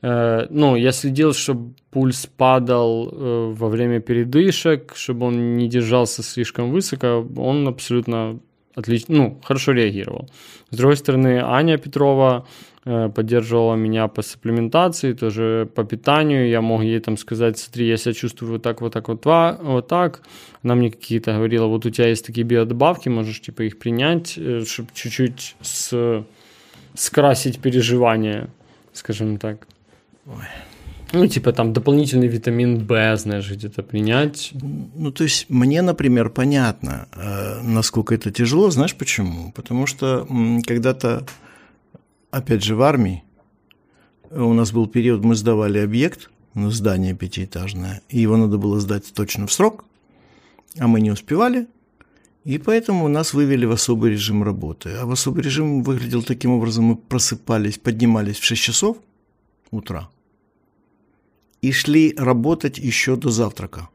Ну, 0.00 0.76
я 0.76 0.92
следил, 0.92 1.32
чтобы 1.32 1.74
пульс 1.90 2.28
падал 2.36 3.10
во 3.52 3.68
время 3.68 3.98
передышек, 3.98 4.92
чтобы 4.94 5.26
он 5.26 5.56
не 5.56 5.68
держался 5.68 6.22
слишком 6.22 6.70
высоко. 6.70 7.26
Он 7.36 7.66
абсолютно 7.66 8.38
отлично, 8.78 9.16
ну, 9.16 9.40
хорошо 9.44 9.72
реагировал. 9.72 10.28
С 10.70 10.76
другой 10.76 10.96
стороны, 10.96 11.40
Аня 11.42 11.78
Петрова 11.78 12.46
э, 12.84 13.08
поддерживала 13.08 13.76
меня 13.76 14.08
по 14.08 14.22
сапплементации, 14.22 15.14
тоже 15.14 15.68
по 15.74 15.84
питанию. 15.84 16.48
Я 16.48 16.60
мог 16.60 16.82
ей 16.82 17.00
там 17.00 17.16
сказать, 17.16 17.58
смотри, 17.58 17.88
я 17.88 17.96
себя 17.96 18.14
чувствую 18.14 18.52
вот 18.52 18.62
так, 18.62 18.80
вот 18.80 18.92
так, 18.92 19.08
вот, 19.08 19.26
ва- 19.26 19.58
вот 19.62 19.88
так. 19.88 20.22
Она 20.62 20.74
мне 20.74 20.90
какие-то 20.90 21.32
говорила, 21.32 21.66
вот 21.66 21.86
у 21.86 21.90
тебя 21.90 22.08
есть 22.08 22.26
такие 22.26 22.44
биодобавки, 22.44 23.08
можешь 23.08 23.40
типа 23.40 23.62
их 23.62 23.78
принять, 23.78 24.38
чтобы 24.66 24.88
чуть-чуть 24.94 25.56
с... 25.60 26.24
скрасить 26.94 27.60
переживания, 27.60 28.48
скажем 28.92 29.38
так. 29.38 29.66
Ну, 31.12 31.26
типа 31.26 31.52
там 31.52 31.72
дополнительный 31.72 32.28
витамин 32.28 32.86
В, 32.86 33.16
знаешь, 33.16 33.50
где-то 33.50 33.82
принять. 33.82 34.50
Ну, 34.52 35.10
то 35.10 35.24
есть 35.24 35.46
мне, 35.48 35.80
например, 35.80 36.28
понятно, 36.28 37.08
э, 37.14 37.62
насколько 37.62 38.14
это 38.14 38.30
тяжело. 38.30 38.70
Знаешь 38.70 38.94
почему? 38.94 39.52
Потому 39.52 39.86
что 39.86 40.26
когда-то, 40.66 41.26
опять 42.30 42.62
же, 42.62 42.74
в 42.74 42.82
армии 42.82 43.24
у 44.30 44.52
нас 44.52 44.70
был 44.70 44.86
период, 44.86 45.24
мы 45.24 45.34
сдавали 45.34 45.78
объект, 45.78 46.30
ну, 46.52 46.70
здание 46.70 47.14
пятиэтажное, 47.14 48.02
и 48.10 48.20
его 48.20 48.36
надо 48.36 48.58
было 48.58 48.78
сдать 48.78 49.10
точно 49.14 49.46
в 49.46 49.52
срок, 49.52 49.84
а 50.78 50.86
мы 50.86 51.00
не 51.00 51.10
успевали, 51.10 51.68
и 52.44 52.58
поэтому 52.58 53.08
нас 53.08 53.32
вывели 53.32 53.64
в 53.64 53.70
особый 53.70 54.10
режим 54.10 54.42
работы. 54.42 54.90
А 54.90 55.06
в 55.06 55.10
особый 55.10 55.42
режим 55.42 55.82
выглядел 55.82 56.22
таким 56.22 56.50
образом, 56.50 56.84
мы 56.84 56.96
просыпались, 56.96 57.78
поднимались 57.78 58.38
в 58.38 58.44
6 58.44 58.60
часов 58.60 58.98
утра 59.70 60.10
и 61.62 61.72
шли 61.72 62.14
работать 62.16 62.78
еще 62.78 63.16
до 63.16 63.30
завтрака 63.30 63.88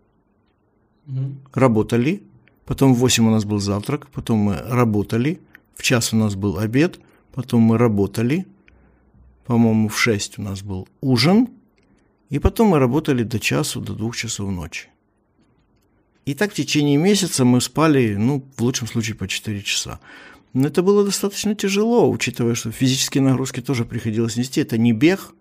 работали, 1.53 2.23
потом 2.65 2.93
в 2.93 2.97
8 2.97 3.27
у 3.27 3.31
нас 3.31 3.45
был 3.45 3.59
завтрак, 3.59 4.07
потом 4.09 4.39
мы 4.39 4.55
работали, 4.55 5.39
в 5.75 5.83
час 5.83 6.13
у 6.13 6.17
нас 6.17 6.35
был 6.35 6.59
обед, 6.59 6.99
потом 7.33 7.61
мы 7.61 7.77
работали, 7.77 8.45
по-моему, 9.45 9.89
в 9.89 9.99
6 9.99 10.39
у 10.39 10.41
нас 10.41 10.61
был 10.61 10.87
ужин, 11.01 11.49
и 12.29 12.39
потом 12.39 12.69
мы 12.69 12.79
работали 12.79 13.23
до 13.23 13.39
часу, 13.39 13.81
до 13.81 13.93
двух 13.93 14.15
часов 14.15 14.49
ночи. 14.49 14.87
И 16.25 16.33
так 16.33 16.51
в 16.51 16.55
течение 16.55 16.97
месяца 16.97 17.43
мы 17.43 17.59
спали, 17.59 18.15
ну, 18.15 18.45
в 18.55 18.61
лучшем 18.61 18.87
случае 18.87 19.15
по 19.15 19.27
4 19.27 19.61
часа. 19.61 19.99
Но 20.53 20.67
это 20.67 20.81
было 20.81 21.03
достаточно 21.03 21.53
тяжело, 21.53 22.09
учитывая, 22.09 22.55
что 22.55 22.71
физические 22.71 23.23
нагрузки 23.23 23.59
тоже 23.59 23.83
приходилось 23.83 24.37
нести. 24.37 24.61
Это 24.61 24.77
не 24.77 24.93
бег, 24.93 25.33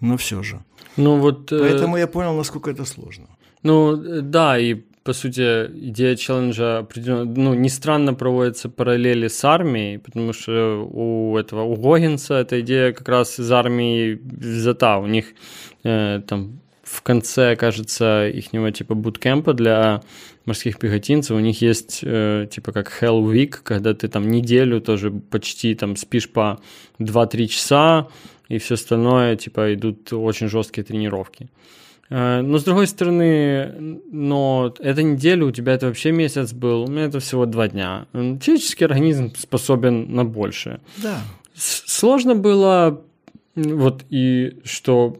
но 0.00 0.16
все 0.16 0.42
же. 0.42 0.64
Ну, 0.96 1.18
вот... 1.18 1.52
э, 1.52 1.58
Поэтому 1.58 1.96
я 1.96 2.06
понял, 2.06 2.36
насколько 2.36 2.70
это 2.70 2.84
сложно. 2.84 3.26
Ну, 3.62 3.96
э, 3.96 4.20
да, 4.20 4.58
и 4.58 4.82
по 5.04 5.12
сути, 5.12 5.66
идея 5.90 6.16
челленджа 6.16 6.78
определенно, 6.78 7.24
ну, 7.24 7.54
не 7.54 7.68
странно 7.68 8.14
проводятся 8.14 8.70
параллели 8.70 9.28
с 9.28 9.44
армией, 9.44 9.98
потому 9.98 10.32
что 10.32 10.88
у 10.90 11.36
этого, 11.36 11.62
у 11.62 11.76
Гогинса 11.76 12.36
эта 12.36 12.60
идея 12.60 12.92
как 12.92 13.06
раз 13.08 13.38
из 13.38 13.52
армии 13.52 14.18
взята. 14.22 14.96
У 14.96 15.06
них 15.06 15.26
э, 15.84 16.22
там 16.26 16.60
в 16.82 17.02
конце, 17.02 17.54
кажется, 17.56 18.28
ихнего 18.28 18.72
типа 18.72 18.94
буткемпа 18.94 19.52
для 19.52 20.02
морских 20.46 20.78
пехотинцев 20.78 21.36
у 21.36 21.40
них 21.40 21.60
есть 21.62 22.00
э, 22.02 22.46
типа 22.50 22.72
как 22.72 22.90
Hell 23.00 23.22
Week, 23.24 23.56
когда 23.62 23.94
ты 23.94 24.08
там 24.08 24.30
неделю 24.30 24.80
тоже 24.80 25.10
почти 25.10 25.74
там 25.74 25.96
спишь 25.96 26.30
по 26.30 26.60
2-3 26.98 27.46
часа, 27.46 28.08
и 28.48 28.58
все 28.58 28.74
остальное 28.74 29.36
типа 29.36 29.74
идут 29.74 30.12
очень 30.12 30.48
жесткие 30.48 30.84
тренировки. 30.84 31.48
Э, 32.10 32.42
Но 32.42 32.58
с 32.58 32.64
другой 32.64 32.86
стороны, 32.86 34.00
но 34.12 34.74
эта 34.78 35.02
неделя 35.02 35.46
у 35.46 35.50
тебя 35.50 35.72
это 35.74 35.86
вообще 35.86 36.12
месяц 36.12 36.52
был, 36.52 36.84
у 36.84 36.86
меня 36.86 37.04
это 37.04 37.20
всего 37.20 37.46
два 37.46 37.68
дня. 37.68 38.06
Человеческий 38.12 38.84
организм 38.84 39.32
способен 39.36 40.14
на 40.14 40.24
большее. 40.24 40.80
Да. 41.02 41.20
Сложно 41.54 42.34
было, 42.34 43.00
вот 43.54 44.04
и 44.10 44.58
что 44.64 45.16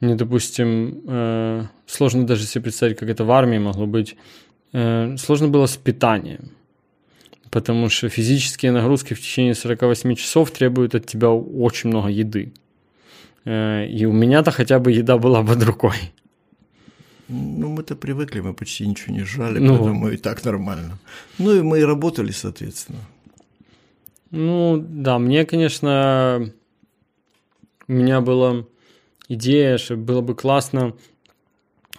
мне, 0.00 0.14
допустим, 0.16 1.00
э, 1.06 1.64
сложно 1.86 2.26
даже 2.26 2.44
себе 2.44 2.64
представить, 2.64 2.98
как 2.98 3.08
это 3.08 3.24
в 3.24 3.30
армии 3.30 3.58
могло 3.58 3.86
быть. 3.86 4.16
Э, 4.72 5.16
сложно 5.16 5.48
было 5.48 5.66
с 5.66 5.76
питанием, 5.76 6.50
потому 7.52 7.90
что 7.90 8.08
физические 8.08 8.72
нагрузки 8.72 9.12
в 9.14 9.20
течение 9.20 9.54
48 9.54 10.14
часов 10.14 10.50
требуют 10.50 10.94
от 10.94 11.06
тебя 11.06 11.28
очень 11.28 11.90
много 11.90 12.08
еды. 12.08 12.52
Э, 13.44 13.86
и 13.86 14.06
у 14.06 14.12
меня-то 14.12 14.50
хотя 14.50 14.78
бы 14.78 14.90
еда 14.90 15.18
была 15.18 15.42
под 15.44 15.62
рукой. 15.62 15.96
Ну, 17.28 17.68
мы-то 17.68 17.94
привыкли, 17.94 18.40
мы 18.40 18.54
почти 18.54 18.86
ничего 18.86 19.14
не 19.14 19.24
жрали, 19.24 19.58
Ну. 19.58 19.76
поэтому 19.76 20.08
и 20.08 20.16
так 20.16 20.44
нормально. 20.44 20.98
Ну, 21.38 21.54
и 21.54 21.60
мы 21.60 21.80
и 21.80 21.84
работали, 21.84 22.32
соответственно. 22.32 23.00
Ну, 24.30 24.82
да, 24.88 25.18
мне, 25.18 25.44
конечно, 25.44 26.50
у 27.86 27.92
меня 27.92 28.22
была 28.22 28.64
идея, 29.28 29.76
что 29.76 29.96
было 29.96 30.22
бы 30.22 30.34
классно, 30.34 30.94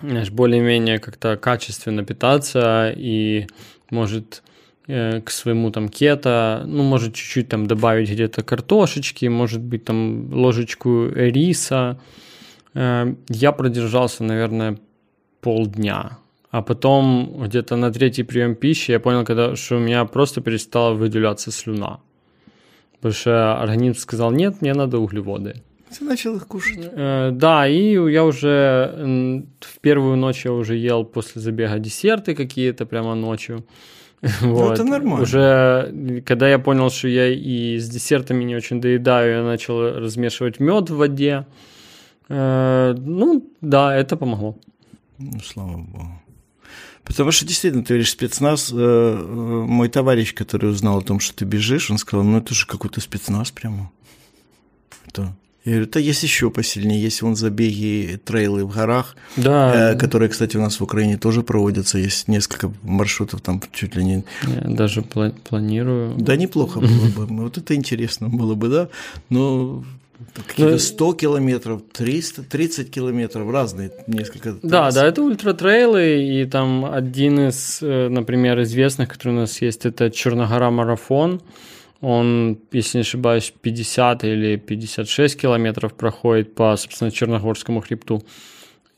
знаешь, 0.01 0.31
более-менее 0.31 0.97
как-то 0.97 1.37
качественно 1.37 2.03
питаться 2.03 2.91
и, 2.95 3.45
может, 3.91 4.41
к 4.85 5.29
своему 5.29 5.71
там 5.71 5.87
кето, 5.87 6.63
ну, 6.65 6.83
может, 6.83 7.13
чуть-чуть 7.13 7.47
там 7.47 7.67
добавить 7.67 8.11
где-то 8.11 8.43
картошечки, 8.43 9.25
может 9.27 9.61
быть, 9.61 9.85
там 9.85 10.33
ложечку 10.33 11.07
риса. 11.07 11.97
Э, 12.73 13.15
Я 13.29 13.51
продержался, 13.51 14.23
наверное, 14.23 14.77
полдня. 15.41 16.17
А 16.51 16.61
потом 16.61 17.43
где-то 17.45 17.77
на 17.77 17.91
третий 17.91 18.23
прием 18.23 18.55
пищи 18.55 18.91
я 18.91 18.99
понял, 18.99 19.25
когда, 19.25 19.55
что 19.55 19.77
у 19.77 19.79
меня 19.79 20.05
просто 20.05 20.41
перестала 20.41 20.93
выделяться 20.93 21.51
слюна. 21.51 21.99
Потому 22.97 23.13
что 23.13 23.61
организм 23.61 23.99
сказал, 23.99 24.31
нет, 24.31 24.61
мне 24.61 24.73
надо 24.73 24.99
углеводы. 24.99 25.55
Ты 25.97 26.05
начал 26.05 26.35
их 26.35 26.47
кушать. 26.47 26.79
Э, 26.91 27.31
да, 27.31 27.67
и 27.67 27.93
я 28.11 28.23
уже 28.23 29.45
в 29.59 29.79
первую 29.79 30.17
ночь 30.17 30.45
я 30.45 30.51
уже 30.51 30.75
ел 30.75 31.05
после 31.05 31.41
забега 31.41 31.79
десерты 31.79 32.35
какие-то 32.35 32.85
прямо 32.85 33.15
ночью. 33.15 33.63
Вот. 34.41 34.73
это 34.73 34.83
нормально. 34.83 35.23
Уже 35.23 36.21
когда 36.25 36.49
я 36.49 36.59
понял, 36.59 36.89
что 36.89 37.07
я 37.07 37.27
и 37.27 37.77
с 37.77 37.89
десертами 37.89 38.43
не 38.43 38.55
очень 38.55 38.79
доедаю, 38.79 39.37
я 39.37 39.43
начал 39.43 39.99
размешивать 39.99 40.59
мед 40.59 40.89
в 40.89 40.95
воде. 40.95 41.45
Э, 42.29 42.95
ну, 42.97 43.45
да, 43.61 43.95
это 43.95 44.15
помогло. 44.15 44.55
Ну, 45.17 45.39
слава 45.41 45.77
богу. 45.77 46.21
Потому 47.03 47.31
что 47.31 47.45
действительно, 47.45 47.83
ты 47.83 47.89
говоришь, 47.89 48.11
спецназ, 48.11 48.71
э, 48.71 48.75
э, 48.75 49.25
мой 49.25 49.89
товарищ, 49.89 50.33
который 50.33 50.69
узнал 50.69 50.99
о 50.99 51.01
том, 51.01 51.19
что 51.19 51.35
ты 51.35 51.45
бежишь, 51.45 51.91
он 51.91 51.97
сказал, 51.97 52.23
ну 52.23 52.37
это 52.37 52.53
же 52.53 52.65
какой-то 52.65 53.01
спецназ 53.01 53.51
прямо. 53.51 53.91
Это... 55.05 55.35
Я 55.65 55.73
говорю, 55.73 55.89
да 55.91 55.99
есть 55.99 56.23
еще 56.23 56.49
посильнее, 56.49 57.01
есть 57.01 57.21
вон 57.21 57.37
забеги, 57.37 58.19
трейлы 58.25 58.65
в 58.65 58.73
горах, 58.75 59.15
Да, 59.37 59.93
э, 59.93 59.95
которые, 59.97 60.27
кстати, 60.27 60.57
у 60.57 60.61
нас 60.61 60.77
в 60.79 60.83
Украине 60.83 61.17
тоже 61.17 61.41
проводятся, 61.41 61.97
есть 61.97 62.27
несколько 62.27 62.73
маршрутов 62.81 63.39
там 63.39 63.61
чуть 63.71 63.95
ли 63.95 64.03
не... 64.03 64.25
я 64.43 64.75
даже 64.75 65.01
пла- 65.01 65.33
планирую. 65.47 66.15
Да, 66.17 66.35
неплохо 66.35 66.81
было 66.81 67.25
бы, 67.25 67.43
вот 67.43 67.57
это 67.57 67.75
интересно 67.75 68.27
было 68.27 68.55
бы, 68.55 68.67
да, 68.67 68.89
но 69.29 69.85
какие-то 70.47 70.73
Ну, 70.73 70.79
100 70.79 71.13
километров, 71.13 71.81
300, 71.93 72.43
30 72.43 72.91
километров, 72.91 73.49
разные 73.49 73.91
несколько 74.07 74.53
Да, 74.63 74.91
да, 74.91 75.05
это 75.05 75.21
ультратрейлы, 75.21 76.41
и 76.41 76.45
там 76.45 76.85
один 76.85 77.47
из, 77.47 77.79
э, 77.81 78.09
например, 78.09 78.61
известных, 78.63 79.07
который 79.07 79.33
у 79.33 79.39
нас 79.39 79.61
есть, 79.61 79.85
это 79.85 80.11
Черногора 80.11 80.69
марафон. 80.71 81.41
Он, 82.03 82.59
если 82.73 82.97
не 82.97 83.03
ошибаюсь, 83.03 83.53
50 83.61 84.25
или 84.25 84.57
56 84.57 85.39
километров 85.39 85.93
проходит 85.93 86.53
по, 86.53 86.75
собственно, 86.75 87.11
Черногорскому 87.11 87.79
хребту. 87.79 88.21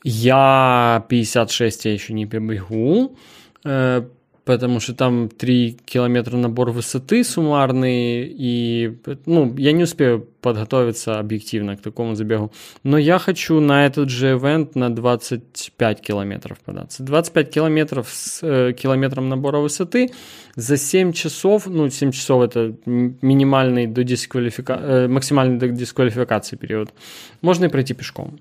Я 0.02 1.06
56 1.08 1.84
я 1.84 1.92
еще 1.92 2.14
не 2.14 2.26
побегу, 2.26 3.16
э, 3.64 4.02
потому 4.46 4.80
что 4.80 4.94
там 4.94 5.28
3 5.28 5.78
километра 5.84 6.36
набор 6.36 6.70
высоты 6.70 7.24
суммарный, 7.24 8.24
и 8.38 8.96
ну, 9.26 9.52
я 9.58 9.72
не 9.72 9.82
успею 9.82 10.28
подготовиться 10.40 11.18
объективно 11.18 11.76
к 11.76 11.82
такому 11.82 12.14
забегу. 12.14 12.52
Но 12.84 12.96
я 12.96 13.18
хочу 13.18 13.60
на 13.60 13.86
этот 13.86 14.08
же 14.08 14.26
ивент 14.30 14.76
на 14.76 14.88
25 14.94 16.00
километров 16.00 16.58
податься. 16.64 17.02
25 17.02 17.50
километров 17.50 18.08
с 18.08 18.40
э, 18.42 18.72
километром 18.72 19.28
набора 19.28 19.58
высоты 19.58 20.12
за 20.54 20.76
7 20.76 21.12
часов, 21.12 21.66
ну 21.66 21.90
7 21.90 22.12
часов 22.12 22.44
это 22.44 22.72
минимальный 22.86 23.88
до 23.88 24.04
дисквалифика... 24.04 24.74
э, 24.74 25.08
максимальный 25.08 25.58
до 25.58 25.68
дисквалификации 25.68 26.54
период. 26.54 26.94
Можно 27.42 27.64
и 27.64 27.68
пройти 27.68 27.94
пешком. 27.94 28.38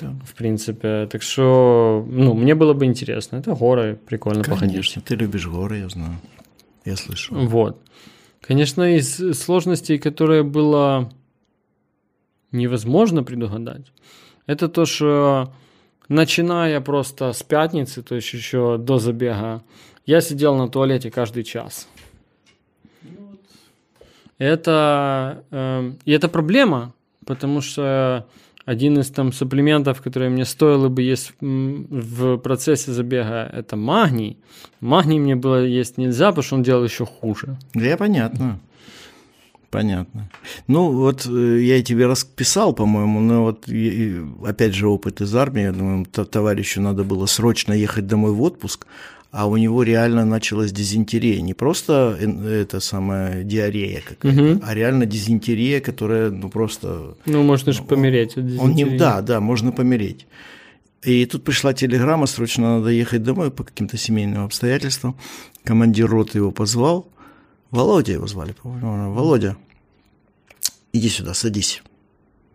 Да. 0.00 0.14
В 0.24 0.34
принципе. 0.34 1.06
Так 1.10 1.22
что, 1.22 2.04
ну, 2.08 2.34
мне 2.34 2.54
было 2.54 2.74
бы 2.74 2.84
интересно. 2.84 3.36
Это 3.36 3.54
горы, 3.54 3.98
прикольно 4.06 4.42
походить. 4.42 4.72
Конечно, 4.72 5.02
ты 5.02 5.14
любишь 5.14 5.46
горы, 5.46 5.78
я 5.78 5.88
знаю. 5.88 6.18
Я 6.84 6.96
слышал. 6.96 7.36
Вот. 7.36 7.80
Конечно, 8.40 8.96
из 8.96 9.16
сложностей, 9.38 9.98
которые 9.98 10.42
было 10.42 11.10
невозможно 12.52 13.24
предугадать, 13.24 13.92
это 14.46 14.68
то, 14.68 14.86
что 14.86 15.52
начиная 16.08 16.80
просто 16.80 17.32
с 17.32 17.42
пятницы, 17.42 18.02
то 18.02 18.14
есть 18.14 18.32
еще 18.32 18.78
до 18.78 18.98
забега, 18.98 19.62
я 20.04 20.20
сидел 20.20 20.54
на 20.54 20.68
туалете 20.68 21.10
каждый 21.10 21.42
час. 21.42 21.88
Это, 24.38 25.44
э, 25.50 25.92
и 26.04 26.12
это 26.12 26.28
проблема, 26.28 26.94
потому 27.24 27.60
что 27.60 28.26
один 28.66 28.98
из 28.98 29.10
там 29.10 29.32
суплементов, 29.32 30.02
который 30.02 30.28
мне 30.28 30.44
стоило 30.44 30.88
бы 30.88 31.00
есть 31.00 31.32
в 31.40 32.36
процессе 32.38 32.92
забега, 32.92 33.48
это 33.52 33.76
магний. 33.76 34.38
Магний 34.80 35.20
мне 35.20 35.36
было 35.36 35.64
есть 35.64 35.98
нельзя, 35.98 36.26
потому 36.28 36.42
что 36.42 36.56
он 36.56 36.62
делал 36.64 36.84
еще 36.84 37.06
хуже. 37.06 37.56
Да, 37.74 37.96
понятно. 37.96 38.60
Понятно. 39.70 40.30
Ну, 40.68 40.92
вот 40.92 41.26
э, 41.26 41.60
я 41.60 41.82
тебе 41.82 42.06
расписал, 42.06 42.72
по-моему, 42.72 43.20
но 43.20 43.42
вот 43.42 43.68
опять 44.48 44.74
же 44.74 44.88
опыт 44.88 45.20
из 45.20 45.34
армии, 45.34 45.62
я 45.62 45.72
думаю, 45.72 46.06
товарищу 46.06 46.80
надо 46.80 47.04
было 47.04 47.26
срочно 47.26 47.72
ехать 47.72 48.06
домой 48.06 48.32
в 48.32 48.42
отпуск, 48.42 48.86
а 49.30 49.46
у 49.46 49.56
него 49.56 49.82
реально 49.82 50.24
началась 50.24 50.72
дизентерия. 50.72 51.40
Не 51.42 51.52
просто 51.54 52.16
это 52.20 52.80
самая 52.80 53.42
диарея 53.44 54.00
какая-то, 54.06 54.40
Мгм. 54.42 54.62
а 54.64 54.74
реально 54.74 55.06
дизентерия, 55.06 55.80
которая, 55.80 56.30
ну, 56.30 56.48
просто 56.48 57.16
Ну, 57.26 57.42
можно 57.42 57.72
же 57.72 57.82
помереть. 57.82 58.32
от 58.32 58.38
Он 58.38 58.44
не, 58.44 58.52
дизентерии. 58.84 58.98
да, 58.98 59.20
да, 59.22 59.40
можно 59.40 59.72
помереть. 59.72 60.26
И 61.02 61.24
тут 61.26 61.44
пришла 61.44 61.72
телеграмма, 61.74 62.26
срочно 62.26 62.78
надо 62.78 62.90
ехать 62.90 63.22
домой 63.22 63.50
по 63.50 63.62
каким-то 63.64 63.96
семейным 63.96 64.44
обстоятельствам. 64.44 65.16
Командир 65.64 66.08
роты 66.08 66.38
его 66.38 66.50
позвал. 66.50 67.06
Володя 67.70 68.12
его 68.14 68.26
звали, 68.26 68.52
по-моему. 68.52 69.12
Володя, 69.12 69.56
иди 70.92 71.08
сюда, 71.08 71.34
садись. 71.34 71.82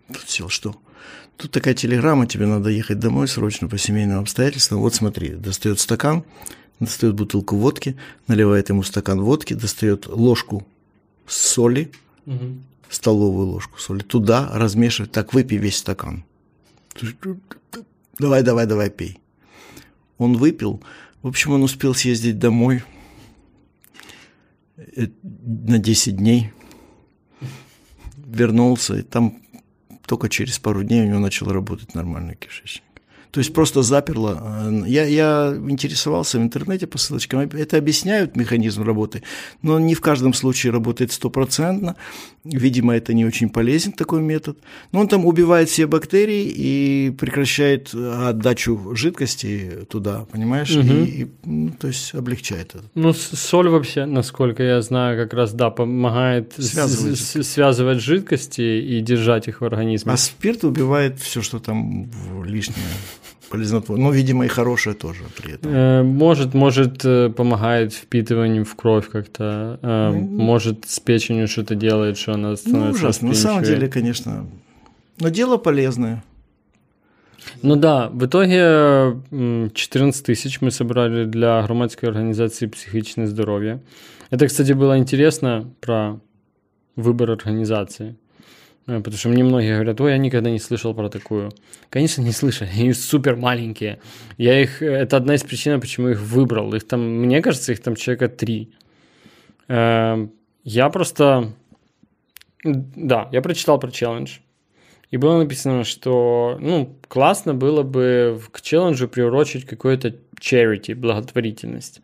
Тут 0.07 0.29
сел, 0.29 0.49
что? 0.49 0.75
Тут 1.37 1.51
такая 1.51 1.73
телеграмма, 1.73 2.27
тебе 2.27 2.45
надо 2.45 2.69
ехать 2.69 2.99
домой 2.99 3.27
срочно 3.27 3.67
по 3.67 3.77
семейным 3.77 4.19
обстоятельствам. 4.19 4.79
Вот 4.81 4.93
смотри, 4.95 5.29
достает 5.29 5.79
стакан, 5.79 6.23
достает 6.81 7.15
бутылку 7.15 7.55
водки, 7.55 7.95
наливает 8.27 8.69
ему 8.69 8.83
стакан 8.83 9.21
водки, 9.21 9.53
достает 9.53 10.07
ложку 10.07 10.67
соли, 11.27 11.91
Мгм. 12.25 12.63
столовую 12.89 13.47
ложку 13.47 13.79
соли, 13.79 14.01
туда 14.01 14.49
размешивать, 14.53 15.11
так 15.11 15.33
выпей 15.33 15.57
весь 15.57 15.77
стакан. 15.77 16.23
Давай, 18.19 18.43
давай, 18.43 18.65
давай, 18.65 18.89
пей. 18.89 19.19
Он 20.17 20.37
выпил, 20.37 20.81
в 21.21 21.27
общем, 21.27 21.51
он 21.53 21.63
успел 21.63 21.93
съездить 21.95 22.37
домой 22.39 22.83
э, 24.77 25.07
на 25.23 25.77
10 25.79 26.17
дней, 26.17 26.51
вернулся, 28.17 28.97
и 28.97 29.01
там 29.01 29.41
только 30.05 30.29
через 30.29 30.59
пару 30.59 30.83
дней 30.83 31.03
у 31.03 31.07
него 31.07 31.19
начал 31.19 31.47
работать 31.51 31.95
нормальный 31.95 32.35
кишечник. 32.35 32.83
То 33.31 33.39
есть 33.39 33.53
просто 33.53 33.81
заперло. 33.81 34.41
Э, 34.65 34.83
Я, 34.87 35.05
я 35.05 35.55
интересовался 35.69 36.37
в 36.37 36.41
интернете 36.41 36.85
по 36.85 36.97
ссылочкам. 36.97 37.39
Это 37.39 37.77
объясняют 37.77 38.35
механизм 38.35 38.83
работы, 38.83 39.23
но 39.61 39.79
не 39.79 39.95
в 39.95 40.01
каждом 40.01 40.33
случае 40.33 40.73
работает 40.73 41.11
стопроцентно. 41.13 41.95
Видимо, 42.43 42.93
это 42.95 43.13
не 43.13 43.23
очень 43.25 43.49
полезен 43.49 43.91
такой 43.93 44.21
метод. 44.21 44.57
Но 44.91 44.99
он 44.99 45.07
там 45.07 45.25
убивает 45.25 45.69
все 45.69 45.85
бактерии 45.87 46.51
и 46.53 47.11
прекращает 47.17 47.93
отдачу 47.93 48.95
жидкости 48.95 49.85
туда, 49.89 50.25
понимаешь? 50.31 50.75
Мгм. 50.75 51.03
И, 51.03 51.05
и, 51.23 51.27
ну, 51.45 51.71
то 51.79 51.87
есть 51.87 52.13
облегчает 52.15 52.75
это. 52.75 52.83
Ну, 52.95 53.13
соль 53.13 53.69
вообще, 53.69 54.05
насколько 54.05 54.63
я 54.63 54.81
знаю, 54.81 55.17
как 55.23 55.33
раз, 55.33 55.53
да, 55.53 55.69
помогает 55.69 56.53
Связывать 56.57 57.19
с- 57.19 57.43
связывать 57.43 57.99
жидкости 58.01 58.61
и 58.61 58.99
держать 59.01 59.47
их 59.47 59.61
в 59.61 59.65
организме. 59.65 60.11
А 60.11 60.17
спирт 60.17 60.63
убивает 60.63 61.19
все, 61.19 61.41
что 61.41 61.59
там 61.59 62.09
лишнее, 62.43 62.77
полезнотворное. 63.51 64.05
Ну, 64.05 64.11
видимо, 64.11 64.45
и 64.45 64.47
хорошее 64.47 64.95
тоже 64.95 65.19
при 65.37 65.53
этом. 65.53 65.71
Э, 65.73 66.03
Может, 66.03 66.53
может, 66.53 67.05
э, 67.05 67.29
помогает 67.29 67.93
впитыванию 67.93 68.63
в 68.65 68.75
кровь 68.75 69.09
как-то. 69.11 69.79
э, 69.81 70.11
Может, 70.11 70.85
с 70.87 70.99
печенью 70.99 71.47
что-то 71.47 71.75
делает, 71.75 72.17
что 72.17 72.33
она 72.33 72.49
Ну, 72.49 72.55
становится 72.55 72.99
ужасно. 72.99 73.27
На 73.29 73.35
самом 73.35 73.63
деле, 73.63 73.87
конечно. 73.87 74.45
Но 75.19 75.29
дело 75.29 75.57
полезное. 75.57 76.23
Ну 77.63 77.75
да, 77.75 78.09
в 78.09 78.25
итоге 78.25 78.57
м, 79.31 79.71
14 79.73 80.25
тысяч 80.25 80.61
мы 80.61 80.71
собрали 80.71 81.25
для 81.25 81.61
громадской 81.63 82.09
организации 82.09 82.67
«Психичное 82.67 83.27
здоровье». 83.27 83.79
Это, 84.31 84.47
кстати, 84.47 84.73
было 84.73 84.97
интересно 84.97 85.65
про 85.81 86.19
выбор 86.95 87.31
организации. 87.31 88.15
Э, 88.87 88.97
потому 88.97 89.17
что 89.17 89.29
мне 89.29 89.43
многие 89.43 89.73
говорят, 89.73 90.01
ой, 90.01 90.11
я 90.11 90.17
никогда 90.17 90.49
не 90.49 90.59
слышал 90.59 90.93
про 90.93 91.09
такую. 91.09 91.51
Конечно, 91.89 92.21
не 92.21 92.31
слышали, 92.31 92.69
они 92.73 92.93
супер 92.93 93.35
маленькие. 93.35 93.99
Я 94.37 94.59
их, 94.61 94.81
это 94.81 95.17
одна 95.17 95.35
из 95.35 95.43
причин, 95.43 95.79
почему 95.79 96.09
их 96.09 96.21
выбрал. 96.21 96.73
Их 96.73 96.87
там, 96.87 97.01
мне 97.01 97.41
кажется, 97.41 97.71
их 97.71 97.81
там 97.81 97.95
человека 97.95 98.29
три. 98.29 98.73
Э, 99.67 100.27
я 100.63 100.89
просто, 100.89 101.53
да, 102.63 103.29
я 103.31 103.41
прочитал 103.41 103.79
про 103.79 103.91
челлендж. 103.91 104.39
И 105.09 105.17
было 105.17 105.37
написано, 105.37 105.83
что, 105.83 106.57
ну, 106.61 106.97
классно 107.09 107.53
было 107.53 107.83
бы 107.83 108.39
к 108.51 108.61
челленджу 108.61 109.09
приурочить 109.09 109.65
какой-то 109.65 110.15
charity, 110.39 110.95
благотворительность. 110.95 112.01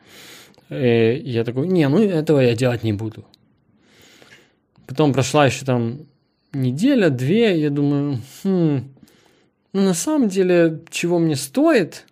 И 0.70 1.22
я 1.24 1.46
такой, 1.46 1.68
не, 1.68 1.88
ну 1.88 2.02
этого 2.04 2.42
я 2.42 2.54
делать 2.54 2.84
не 2.84 2.92
буду. 2.92 3.26
Потом 4.86 5.14
прошла 5.14 5.46
еще 5.46 5.64
там 5.64 6.07
неделя, 6.54 7.10
две, 7.10 7.60
я 7.60 7.70
думаю, 7.70 8.20
хм, 8.44 8.90
ну 9.74 9.82
на 9.82 9.94
самом 9.94 10.30
деле, 10.30 10.82
чего 10.90 11.20
мне 11.20 11.36
стоит, 11.36 12.06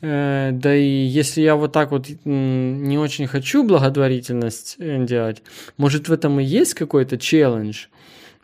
э, 0.00 0.50
да 0.52 0.74
и 0.74 1.04
если 1.06 1.42
я 1.42 1.56
вот 1.56 1.72
так 1.72 1.90
вот 1.90 2.06
не 2.24 2.98
очень 2.98 3.26
хочу 3.26 3.64
благотворительность 3.64 4.76
э, 4.78 5.04
делать, 5.04 5.42
может 5.76 6.08
в 6.08 6.12
этом 6.12 6.40
и 6.40 6.44
есть 6.44 6.74
какой-то 6.74 7.18
челлендж 7.18 7.86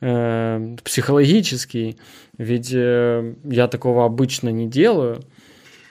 э, 0.00 0.76
психологический, 0.84 1.96
ведь 2.38 2.72
э, 2.72 3.34
я 3.44 3.68
такого 3.68 4.04
обычно 4.04 4.50
не 4.50 4.68
делаю. 4.68 5.22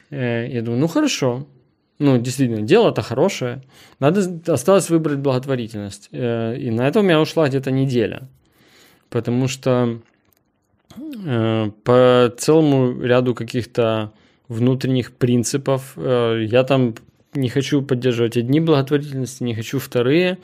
Э, 0.09 0.47
я 0.49 0.61
думаю, 0.61 0.81
ну 0.81 0.87
хорошо, 0.87 1.47
ну, 1.99 2.17
действительно, 2.17 2.63
дело-то 2.63 3.03
хорошее. 3.03 3.61
Надо, 3.99 4.41
осталось 4.51 4.89
выбрать 4.89 5.19
благотворительность. 5.19 6.09
Э, 6.11 6.57
и 6.57 6.71
на 6.71 6.87
это 6.87 6.99
у 6.99 7.03
меня 7.03 7.21
ушла 7.21 7.47
где-то 7.47 7.69
неделя 7.69 8.27
потому 9.11 9.47
что 9.47 9.99
э, 10.95 11.71
по 11.83 12.33
целому 12.37 12.99
ряду 12.99 13.35
каких-то 13.35 14.11
внутренних 14.47 15.11
принципов 15.11 15.93
э, 15.97 16.45
я 16.49 16.63
там 16.63 16.95
не 17.33 17.49
хочу 17.49 17.81
поддерживать 17.83 18.37
одни 18.37 18.59
благотворительности, 18.59 19.43
не 19.43 19.53
хочу 19.53 19.79
вторые, 19.79 20.37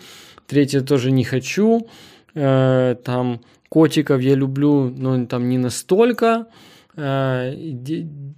третье 0.45 0.82
тоже 0.82 1.12
не 1.12 1.23
хочу, 1.23 1.88
э, 2.36 2.95
там 3.03 3.41
котиков 3.69 4.21
я 4.21 4.36
люблю, 4.36 4.89
но 4.89 5.25
там 5.25 5.49
не 5.49 5.58
настолько, 5.58 6.47
э, 6.95 7.53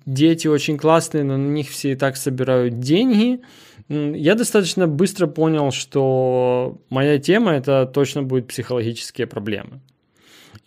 дети 0.05 0.47
очень 0.47 0.77
классные, 0.77 1.23
но 1.23 1.37
на 1.37 1.49
них 1.49 1.69
все 1.69 1.91
и 1.91 1.95
так 1.95 2.17
собирают 2.17 2.79
деньги, 2.79 3.41
я 3.89 4.35
достаточно 4.35 4.87
быстро 4.87 5.25
понял, 5.25 5.71
что 5.71 6.77
моя 6.89 7.17
тема 7.17 7.53
это 7.53 7.87
точно 7.91 8.21
будет 8.21 8.47
психологические 8.47 9.25
проблемы. 9.25 9.81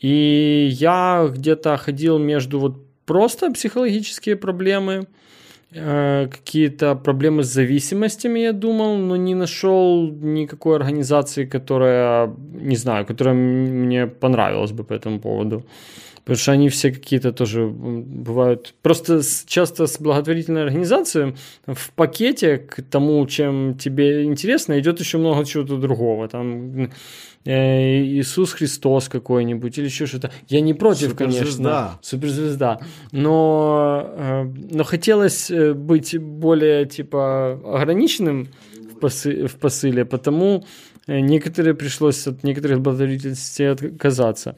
И 0.02 0.68
я 0.72 1.28
где-то 1.32 1.76
ходил 1.76 2.18
между 2.18 2.58
вот 2.58 2.74
просто 3.06 3.50
психологические 3.52 4.36
проблемы, 4.36 5.06
э, 5.74 6.28
какие-то 6.28 6.96
проблемы 6.96 7.42
с 7.44 7.52
зависимостями, 7.52 8.40
я 8.40 8.52
думал, 8.52 8.96
но 8.96 9.16
не 9.16 9.34
нашел 9.34 10.10
никакой 10.10 10.76
организации, 10.76 11.44
которая, 11.46 12.34
не 12.54 12.76
знаю, 12.76 13.06
которая 13.06 13.34
мне 13.34 14.06
понравилась 14.06 14.72
бы 14.72 14.84
по 14.84 14.92
этому 14.92 15.20
поводу. 15.20 15.64
Потому 16.24 16.38
что 16.38 16.52
они 16.52 16.68
все 16.68 16.92
какие-то 16.92 17.32
тоже 17.32 17.66
бывают... 17.66 18.74
Просто 18.82 19.22
часто 19.46 19.86
с 19.86 19.98
благотворительной 20.00 20.62
организацией 20.62 21.34
в 21.66 21.90
пакете 21.96 22.58
к 22.58 22.82
тому, 22.82 23.26
чем 23.26 23.74
тебе 23.74 24.24
интересно, 24.24 24.78
идет 24.78 25.00
еще 25.00 25.18
много 25.18 25.44
чего-то 25.44 25.78
другого. 25.78 26.28
Там 26.28 26.90
Иисус 27.44 28.52
Христос 28.52 29.08
какой-нибудь 29.08 29.78
или 29.78 29.86
еще 29.86 30.06
что-то. 30.06 30.30
Я 30.48 30.60
не 30.60 30.74
против, 30.74 31.10
Суперзвезда. 31.10 31.64
конечно. 31.64 31.98
Суперзвезда. 32.02 32.80
Но, 33.10 34.06
э, 34.16 34.44
но 34.70 34.84
хотелось 34.84 35.50
э, 35.50 35.74
быть 35.74 36.16
более, 36.18 36.86
типа, 36.86 37.60
ограниченным 37.64 38.48
в, 38.94 39.00
посы, 39.00 39.46
в 39.46 39.56
посыле, 39.56 40.04
потому 40.04 40.64
некоторые 41.08 41.74
пришлось 41.74 42.26
от 42.28 42.44
некоторых 42.44 42.80
благотворительностей 42.80 43.70
отказаться. 43.72 44.54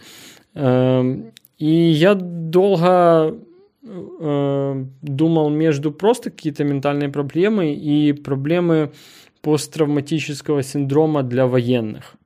Эм, 0.54 1.32
и 1.58 1.70
я 1.90 2.14
долго 2.14 3.34
думал 5.02 5.50
между 5.50 5.92
просто 5.92 6.30
какие-то 6.30 6.64
ментальные 6.64 7.10
проблемы 7.10 7.74
и 7.74 8.12
проблемы 8.14 8.92
посттравматического 9.42 10.62
синдрома 10.62 11.22
для 11.22 11.46
военных. 11.46 12.16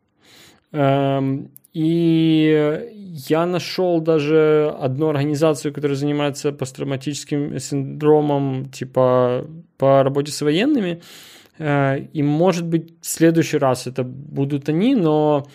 Эм, 0.72 1.50
и 1.72 2.88
я 3.28 3.46
нашел 3.46 4.00
даже 4.00 4.74
одну 4.80 5.08
организацию, 5.08 5.72
которая 5.72 5.96
занимается 5.96 6.52
посттравматическим 6.52 7.58
синдромом, 7.58 8.66
типа 8.70 9.46
по 9.76 10.02
работе 10.02 10.32
с 10.32 10.40
военными. 10.40 11.02
Э, 11.58 11.98
и 12.12 12.22
может 12.22 12.66
быть 12.66 12.94
в 13.00 13.06
следующий 13.06 13.58
раз 13.58 13.86
это 13.86 14.02
будут 14.04 14.68
они, 14.68 14.94
но 14.94 15.46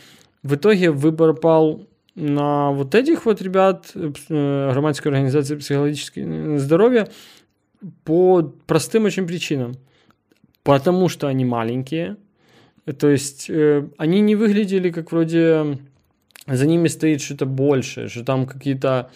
в 0.43 0.55
итоге 0.55 0.91
выбор 0.91 1.33
пал 1.33 1.87
на 2.15 2.71
вот 2.71 2.95
этих 2.95 3.25
вот 3.25 3.41
ребят, 3.41 3.91
э, 3.95 4.11
громадской 4.71 5.11
организации 5.11 5.55
психологического 5.55 6.59
здоровья, 6.59 7.07
по 8.03 8.41
простым 8.65 9.05
очень 9.05 9.27
причинам. 9.27 9.73
Потому 10.63 11.09
что 11.09 11.27
они 11.27 11.43
маленькие, 11.43 12.15
то 12.91 13.09
есть 13.09 13.49
э, 13.49 13.87
они 13.97 14.21
не 14.21 14.35
выглядели 14.35 14.91
как 14.91 15.11
вроде 15.11 15.77
за 16.47 16.65
ними 16.67 16.89
стоит 16.89 17.21
что-то 17.21 17.45
большее, 17.45 18.09
что 18.09 18.23
там 18.25 18.45
какие-то 18.45 19.09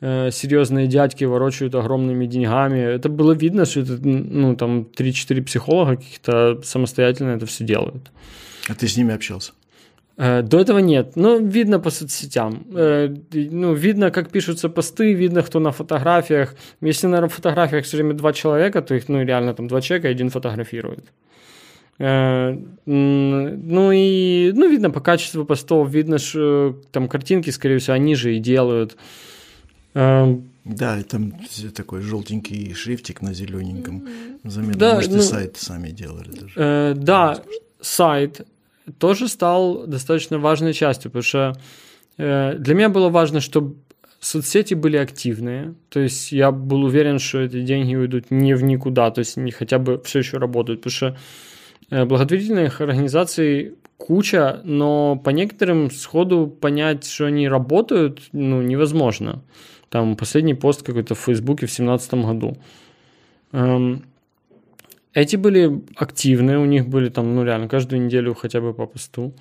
э, 0.00 0.30
серьезные 0.32 0.88
дядьки 0.88 1.24
ворочают 1.24 1.74
огромными 1.74 2.26
деньгами. 2.26 2.78
Это 2.78 3.08
было 3.08 3.32
видно, 3.32 3.64
что 3.64 3.80
это, 3.80 3.98
ну, 4.02 4.56
там 4.56 4.88
3-4 4.96 5.42
психолога 5.42 5.96
каких-то 5.96 6.60
самостоятельно 6.64 7.30
это 7.30 7.46
все 7.46 7.64
делают. 7.64 8.10
А 8.68 8.74
ты 8.74 8.88
с 8.88 8.96
ними 8.96 9.14
общался? 9.14 9.52
Э, 10.16 10.42
до 10.42 10.58
этого 10.58 10.80
нет. 10.80 11.16
Но 11.16 11.36
видно 11.36 11.78
по 11.78 11.90
соцсетям. 11.90 12.66
Э, 12.74 13.14
ну, 13.32 13.74
видно, 13.74 14.10
как 14.10 14.30
пишутся 14.30 14.68
посты, 14.68 15.14
видно, 15.14 15.42
кто 15.42 15.60
на 15.60 15.70
фотографиях. 15.70 16.54
Если 16.80 17.06
на 17.06 17.28
фотографиях 17.28 17.84
все 17.84 17.96
время 17.96 18.14
два 18.14 18.32
человека, 18.32 18.82
то 18.82 18.94
их, 18.94 19.08
ну, 19.08 19.24
реально 19.24 19.54
там 19.54 19.68
два 19.68 19.80
человека, 19.80 20.08
один 20.08 20.30
фотографирует. 20.30 21.04
Ну 21.98 23.92
и, 23.92 24.52
ну, 24.54 24.68
видно 24.68 24.90
по 24.90 25.00
качеству 25.00 25.44
постов, 25.44 25.88
видно, 25.90 26.18
что 26.18 26.80
там 26.90 27.08
картинки, 27.08 27.50
скорее 27.50 27.78
всего, 27.78 27.94
они 27.94 28.14
же 28.14 28.36
и 28.36 28.40
делают. 28.40 28.96
Э, 29.94 30.36
да, 30.64 30.98
и 30.98 31.02
там 31.02 31.34
такой 31.74 32.00
желтенький 32.00 32.74
шрифтик 32.74 33.20
на 33.20 33.34
зелененьком. 33.34 34.08
Заметно, 34.44 34.78
да, 34.78 34.94
может, 34.94 35.10
ну, 35.10 35.18
и 35.18 35.20
сайт 35.20 35.56
сами 35.56 35.90
делали 35.90 36.30
даже. 36.30 36.52
Э, 36.56 36.94
да, 36.96 37.42
сайт 37.80 38.46
тоже 38.98 39.28
стал 39.28 39.86
достаточно 39.86 40.38
важной 40.38 40.72
частью, 40.72 41.10
потому 41.10 41.22
что 41.22 41.52
э, 42.18 42.54
для 42.58 42.74
меня 42.74 42.88
было 42.88 43.08
важно, 43.08 43.40
чтобы 43.40 43.76
соцсети 44.20 44.74
были 44.74 44.96
активные, 44.96 45.74
то 45.88 45.98
есть 45.98 46.30
я 46.30 46.52
был 46.52 46.84
уверен, 46.84 47.18
что 47.18 47.40
эти 47.40 47.60
деньги 47.62 47.96
уйдут 47.96 48.30
не 48.30 48.54
в 48.54 48.62
никуда, 48.62 49.10
то 49.10 49.18
есть 49.18 49.36
они 49.36 49.50
хотя 49.50 49.78
бы 49.78 50.00
все 50.04 50.20
еще 50.20 50.38
работают, 50.38 50.80
потому 50.80 50.92
что 50.92 51.16
благотворительных 51.92 52.80
организаций 52.80 53.74
куча, 53.98 54.60
но 54.64 55.16
по 55.16 55.30
некоторым 55.30 55.90
сходу 55.90 56.46
понять, 56.46 57.06
что 57.06 57.26
они 57.26 57.48
работают, 57.48 58.20
ну, 58.32 58.62
невозможно. 58.62 59.42
Там 59.88 60.16
последний 60.16 60.54
пост 60.54 60.82
какой-то 60.82 61.14
в 61.14 61.18
Фейсбуке 61.18 61.66
в 61.66 61.70
2017 61.76 62.14
году. 62.14 62.56
Эм, 63.52 64.04
эти 65.14 65.36
были 65.36 65.82
активные, 65.96 66.58
у 66.58 66.64
них 66.64 66.88
были 66.88 67.10
там, 67.10 67.34
ну, 67.34 67.44
реально, 67.44 67.68
каждую 67.68 68.02
неделю 68.02 68.34
хотя 68.34 68.60
бы 68.60 68.74
по 68.74 68.86
посту. 68.86 69.34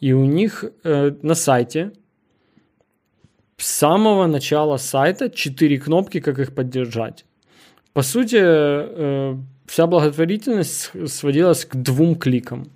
И 0.00 0.12
у 0.12 0.24
них 0.24 0.64
э, 0.84 1.12
на 1.22 1.34
сайте 1.34 1.92
с 3.56 3.66
самого 3.66 4.26
начала 4.26 4.76
сайта 4.76 5.30
четыре 5.30 5.78
кнопки, 5.78 6.20
как 6.20 6.38
их 6.38 6.54
поддержать. 6.54 7.24
По 7.94 8.02
сути, 8.02 8.38
э, 8.40 9.36
вся 9.66 9.86
благотворительность 9.86 10.92
сводилась 11.06 11.64
к 11.64 11.76
двум 11.76 12.16
кликам. 12.16 12.68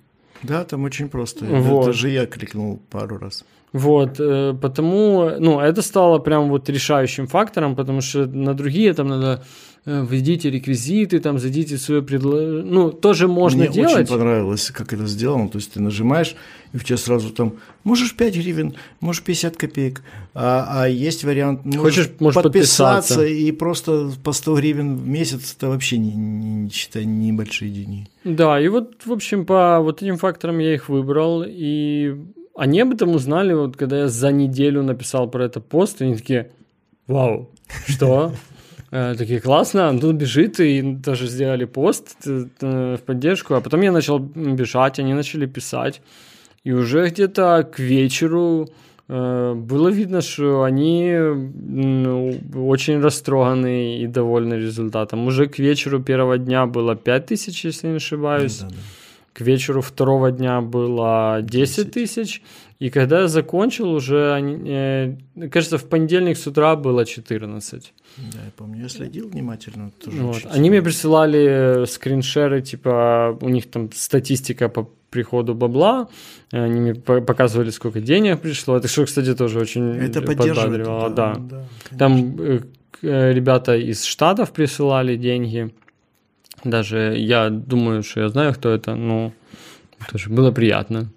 Да, 0.43 0.63
там 0.63 0.83
очень 0.83 1.09
просто. 1.09 1.45
Вот. 1.45 1.87
Даже 1.87 2.09
я 2.09 2.25
кликнул 2.25 2.79
пару 2.89 3.17
раз. 3.17 3.43
Вот, 3.71 4.19
э, 4.19 4.55
потому, 4.59 5.29
ну, 5.39 5.59
это 5.59 5.81
стало 5.81 6.17
прям 6.19 6.49
вот 6.49 6.69
решающим 6.69 7.27
фактором, 7.27 7.75
потому 7.75 8.01
что 8.01 8.25
на 8.25 8.55
другие 8.55 8.93
там 8.95 9.07
надо 9.09 9.43
э, 9.85 10.05
введите 10.09 10.49
реквизиты, 10.49 11.19
там 11.19 11.37
зайдите 11.37 11.75
в 11.75 11.81
свое 11.81 12.01
предложение, 12.01 12.63
ну, 12.63 12.91
тоже 12.91 13.27
можно 13.27 13.65
Мне 13.65 13.71
делать. 13.71 13.95
очень 13.95 14.07
понравилось, 14.07 14.71
как 14.71 14.91
это 14.91 15.05
сделано, 15.05 15.49
то 15.49 15.59
есть 15.59 15.71
ты 15.73 15.81
нажимаешь, 15.81 16.35
и 16.73 16.77
в 16.77 16.83
тебя 16.83 16.97
сразу 16.97 17.29
там, 17.29 17.57
можешь 17.83 18.15
5 18.15 18.35
гривен, 18.37 18.73
можешь 19.01 19.21
50 19.21 19.55
копеек, 19.55 20.01
а, 20.33 20.83
а 20.83 20.87
есть 20.87 21.23
вариант, 21.23 21.63
можешь, 21.63 21.81
Хочешь, 21.81 22.09
можешь 22.19 22.41
подписаться, 22.41 23.15
подписаться, 23.17 23.25
и 23.25 23.51
просто 23.51 24.11
по 24.23 24.31
100 24.31 24.55
гривен 24.55 24.97
в 24.97 25.07
месяц, 25.07 25.55
это 25.55 25.69
вообще, 25.69 25.99
не, 25.99 26.15
не, 26.15 26.53
не 26.63 26.69
считай, 26.71 27.05
небольшие 27.05 27.69
деньги. 27.69 28.07
Да, 28.23 28.59
и 28.59 28.67
вот, 28.67 29.05
в 29.05 29.11
общем, 29.11 29.45
по 29.45 29.79
вот 29.79 30.01
этим 30.01 30.17
факторам 30.17 30.57
я 30.57 30.73
их 30.73 30.89
выбрал, 30.89 31.43
и 31.47 32.15
они 32.59 32.81
об 32.81 32.93
этом 32.93 33.15
узнали, 33.15 33.53
вот 33.53 33.77
когда 33.77 33.99
я 33.99 34.07
за 34.07 34.31
неделю 34.31 34.83
написал 34.83 35.29
про 35.29 35.45
это 35.45 35.61
пост, 35.61 36.01
и 36.01 36.05
они 36.05 36.15
такие, 36.15 36.51
вау, 37.07 37.49
что? 37.87 38.33
Э, 38.91 39.13
такие, 39.15 39.39
классно, 39.39 39.87
Антон 39.87 40.17
бежит, 40.17 40.59
и 40.59 40.97
тоже 41.05 41.27
сделали 41.27 41.65
пост 41.65 42.17
э, 42.25 42.97
в 42.97 43.01
поддержку, 43.05 43.53
а 43.53 43.61
потом 43.61 43.81
я 43.81 43.91
начал 43.91 44.17
бежать, 44.17 44.99
они 44.99 45.13
начали 45.13 45.45
писать, 45.45 46.01
и 46.63 46.71
уже 46.71 47.07
где-то 47.07 47.69
к 47.71 47.77
вечеру 47.77 48.67
э, 49.07 49.53
было 49.53 49.89
видно, 49.89 50.21
что 50.21 50.63
они 50.63 51.13
ну, 51.13 52.33
очень 52.55 52.99
растроганы 52.99 53.99
и 54.01 54.07
довольны 54.07 54.55
результатом. 54.55 55.27
Уже 55.27 55.45
к 55.45 55.59
вечеру 55.59 55.99
первого 56.01 56.39
дня 56.39 56.65
было 56.65 56.95
5000, 56.95 57.65
если 57.65 57.89
не 57.89 57.97
ошибаюсь. 57.97 58.57
Да, 58.57 58.69
да. 58.69 58.75
К 59.33 59.41
вечеру 59.41 59.81
второго 59.81 60.31
дня 60.31 60.61
было 60.61 61.39
10 61.41 61.91
тысяч. 61.91 62.41
И 62.79 62.89
когда 62.89 63.21
я 63.21 63.27
закончил, 63.27 63.91
уже, 63.91 64.39
э, 64.65 65.49
кажется, 65.49 65.77
в 65.77 65.83
понедельник 65.83 66.37
с 66.37 66.47
утра 66.47 66.75
было 66.75 67.05
14. 67.05 67.93
Да, 68.17 68.39
я 68.45 68.51
помню, 68.55 68.83
я 68.83 68.89
следил 68.89 69.29
внимательно. 69.29 69.91
Тоже 70.03 70.17
вот. 70.21 70.47
Они 70.49 70.69
мне 70.69 70.81
присылали 70.81 71.85
скриншеры, 71.85 72.61
типа, 72.61 73.37
у 73.41 73.49
них 73.49 73.69
там 73.69 73.89
статистика 73.93 74.69
по 74.69 74.89
приходу 75.09 75.55
бабла, 75.55 76.07
они 76.51 76.79
мне 76.79 76.93
показывали, 76.93 77.71
сколько 77.71 77.99
денег 77.99 78.39
пришло. 78.41 78.77
Это 78.77 78.87
что, 78.87 79.05
кстати, 79.05 79.33
тоже 79.35 79.59
очень 79.59 79.97
это 79.97 80.21
поддерживало. 80.21 81.09
Да, 81.09 81.35
да. 81.35 81.65
да 81.89 81.97
там 81.97 82.35
э, 82.39 82.59
э, 83.01 83.33
ребята 83.33 83.75
из 83.75 84.03
Штатов 84.03 84.51
присылали 84.51 85.15
деньги. 85.15 85.71
Даже 86.63 87.15
я 87.17 87.49
думаю, 87.49 88.03
что 88.03 88.21
я 88.21 88.29
знаю, 88.29 88.53
кто 88.53 88.69
это, 88.69 88.95
но 88.95 89.31
тоже 90.11 90.29
было 90.29 90.51
приятно. 90.51 91.09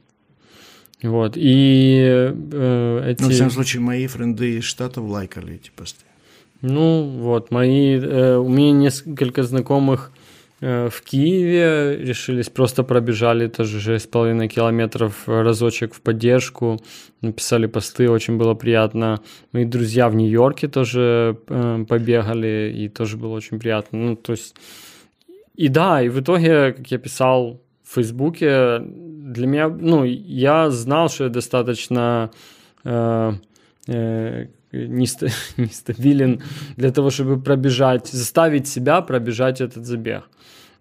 Вот, 1.03 1.33
и 1.37 2.31
э, 2.53 3.11
эти... 3.11 3.23
Ну, 3.23 3.29
в 3.29 3.33
всяком 3.33 3.51
случае, 3.51 3.83
мои 3.83 4.07
френды 4.07 4.59
из 4.59 4.65
Штатов 4.65 5.05
лайкали 5.05 5.55
эти 5.55 5.71
посты. 5.75 6.05
Ну, 6.61 7.03
вот, 7.19 7.51
мои... 7.51 7.99
Э, 7.99 8.37
у 8.37 8.49
меня 8.49 8.71
несколько 8.71 9.43
знакомых 9.43 10.13
э, 10.61 10.89
в 10.89 11.03
Киеве 11.03 11.97
решились, 11.97 12.51
просто 12.51 12.85
пробежали 12.85 13.49
тоже 13.49 13.79
6,5 13.79 14.47
километров 14.47 15.25
разочек 15.27 15.93
в 15.93 16.01
поддержку, 16.01 16.81
написали 17.21 17.67
посты, 17.67 18.09
очень 18.09 18.37
было 18.37 18.55
приятно. 18.55 19.21
Мои 19.53 19.65
друзья 19.65 20.09
в 20.09 20.15
Нью-Йорке 20.15 20.69
тоже 20.69 21.37
э, 21.49 21.85
побегали, 21.89 22.73
и 22.77 22.89
тоже 22.89 23.17
было 23.17 23.35
очень 23.35 23.59
приятно. 23.59 23.99
Ну, 23.99 24.17
то 24.17 24.33
есть... 24.33 24.55
И 25.55 25.69
да, 25.69 26.03
и 26.03 26.09
в 26.09 26.21
итоге, 26.21 26.73
как 26.73 26.91
я 26.91 26.99
писал 26.99 27.61
в 27.83 27.95
Фейсбуке, 27.95 28.81
для 28.81 29.47
меня, 29.47 29.69
ну, 29.69 30.05
я 30.05 30.71
знал, 30.71 31.09
что 31.09 31.25
я 31.25 31.31
достаточно 31.31 32.31
э, 32.85 33.33
э, 33.87 34.47
нестабилен 34.73 36.43
для 36.77 36.91
того, 36.91 37.11
чтобы 37.11 37.43
пробежать, 37.43 38.09
заставить 38.09 38.67
себя 38.67 39.03
пробежать 39.03 39.61
этот 39.61 39.87
забег. 39.87 40.23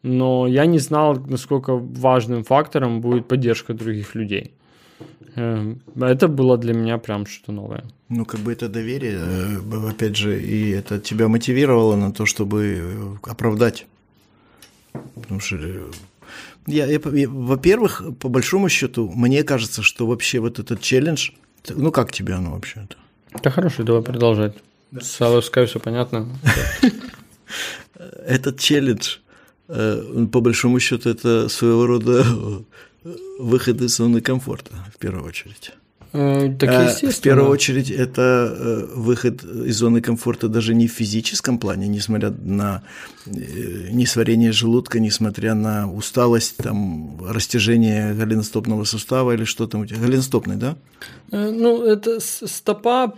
Но 0.04 0.48
я 0.48 0.66
не 0.66 0.80
знал, 0.80 1.16
насколько 1.28 1.76
важным 1.76 2.44
фактором 2.44 3.02
будет 3.02 3.28
поддержка 3.28 3.74
других 3.74 4.16
людей. 4.16 4.52
Э, 5.36 5.76
это 6.00 6.28
было 6.28 6.58
для 6.58 6.74
меня 6.74 6.98
прям 6.98 7.26
что-то 7.26 7.52
новое. 7.52 7.84
Ну, 8.10 8.26
как 8.26 8.40
бы 8.40 8.52
это 8.52 8.70
доверие, 8.70 9.20
э, 9.20 9.90
опять 9.90 10.16
же, 10.16 10.42
и 10.42 10.72
это 10.72 11.00
тебя 11.00 11.28
мотивировало 11.28 11.96
на 11.96 12.12
то, 12.12 12.26
чтобы 12.26 12.58
э, 12.60 13.30
оправдать. 13.32 13.86
Потому 15.16 15.40
что 15.40 15.58
я, 16.68 16.86
я, 16.86 17.00
я, 17.04 17.30
во-первых, 17.30 18.04
по 18.20 18.30
большому 18.30 18.70
счету, 18.70 19.12
мне 19.16 19.44
кажется, 19.44 19.82
что 19.82 20.08
вообще 20.08 20.40
вот 20.40 20.60
этот 20.60 20.82
челлендж, 20.82 21.32
ну 21.70 21.92
как 21.92 22.12
тебе 22.12 22.34
оно 22.34 22.52
вообще-то? 22.52 22.96
Да 23.42 23.50
хорошо, 23.50 23.84
давай 23.84 24.02
продолжать. 24.02 24.56
Да. 24.92 25.02
С 25.02 25.22
Аловской 25.22 25.66
все 25.66 25.80
понятно. 25.80 26.28
Этот 28.26 28.60
челлендж, 28.60 29.18
э, 29.68 30.26
по 30.32 30.42
большому 30.42 30.80
счету, 30.80 31.10
это 31.10 31.48
своего 31.50 31.86
рода 31.86 32.26
выход 33.40 33.82
из 33.82 33.96
зоны 33.96 34.22
комфорта, 34.22 34.72
в 34.94 34.98
первую 34.98 35.26
очередь. 35.26 35.72
Э, 36.14 36.54
так 36.60 36.70
а, 36.70 36.88
в 37.10 37.22
первую 37.22 37.50
очередь, 37.50 37.90
это 37.90 38.22
э, 38.22 38.86
выход 38.96 39.44
из 39.44 39.78
зоны 39.78 40.02
комфорта 40.02 40.50
даже 40.50 40.76
не 40.76 40.88
в 40.88 40.92
физическом 40.92 41.58
плане, 41.58 41.88
несмотря 41.88 42.32
на 42.32 42.84
э, 43.26 43.32
несварение 43.92 44.52
желудка, 44.52 45.00
несмотря 45.00 45.54
на 45.54 45.90
усталость, 45.90 46.58
там, 46.58 47.18
растяжение 47.26 48.14
голеностопного 48.14 48.84
сустава 48.84 49.32
или 49.32 49.46
что 49.46 49.68
там 49.68 49.82
у 49.82 49.86
тебя. 49.86 50.00
Голеностопный, 50.00 50.58
да? 50.58 50.76
Ну, 51.32 51.84
это 51.86 52.20
стопа, 52.20 53.14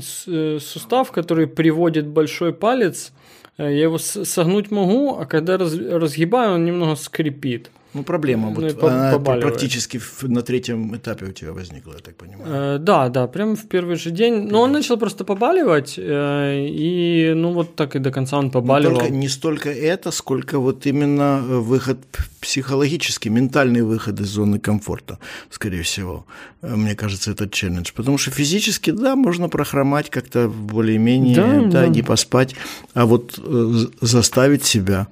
сустав, 0.00 1.12
который 1.12 1.46
приводит 1.46 2.06
большой 2.06 2.54
палец. 2.54 3.12
Я 3.58 3.68
его 3.68 3.98
согнуть 3.98 4.70
могу, 4.70 5.16
а 5.18 5.26
когда 5.26 5.58
разгибаю, 5.58 6.54
он 6.54 6.64
немного 6.64 6.96
скрипит. 6.96 7.70
Ну, 7.94 8.02
проблема 8.02 8.50
ну, 8.50 8.60
вот, 8.60 8.82
она 8.82 9.18
практически 9.18 10.00
на 10.22 10.42
третьем 10.42 10.96
этапе 10.96 11.26
у 11.26 11.32
тебя 11.32 11.52
возникла, 11.52 11.92
я 11.92 11.98
так 11.98 12.16
понимаю. 12.16 12.76
Э, 12.76 12.78
да, 12.78 13.08
да, 13.08 13.26
прям 13.26 13.54
в 13.54 13.68
первый 13.68 13.96
же 13.96 14.10
день. 14.10 14.48
Но 14.50 14.62
он 14.62 14.72
начал 14.72 14.96
просто 14.96 15.24
побаливать, 15.24 15.94
э, 15.96 16.66
и 16.68 17.32
ну 17.36 17.52
вот 17.52 17.76
так 17.76 17.96
и 17.96 17.98
до 18.00 18.10
конца 18.10 18.38
он 18.38 18.50
побаливал. 18.50 18.98
только, 18.98 19.10
не 19.10 19.28
столько 19.28 19.70
это, 19.70 20.10
сколько 20.10 20.58
вот 20.58 20.86
именно 20.86 21.40
выход 21.40 21.98
психологический, 22.40 23.30
ментальный 23.30 23.82
выход 23.82 24.20
из 24.20 24.26
зоны 24.26 24.58
комфорта, 24.58 25.18
скорее 25.50 25.82
всего. 25.82 26.26
Э, 26.62 26.76
мне 26.76 26.94
кажется, 26.94 27.30
этот 27.30 27.52
челлендж. 27.52 27.92
Потому 27.94 28.18
что 28.18 28.30
физически, 28.30 28.90
да, 28.90 29.16
можно 29.16 29.48
прохромать 29.48 30.10
как-то 30.10 30.48
более-менее, 30.48 31.36
да, 31.36 31.60
да, 31.60 31.68
да, 31.68 31.88
не 31.88 32.02
поспать, 32.02 32.54
а 32.94 33.06
вот 33.06 33.38
э, 33.38 33.86
заставить 34.00 34.64
себя 34.64 35.06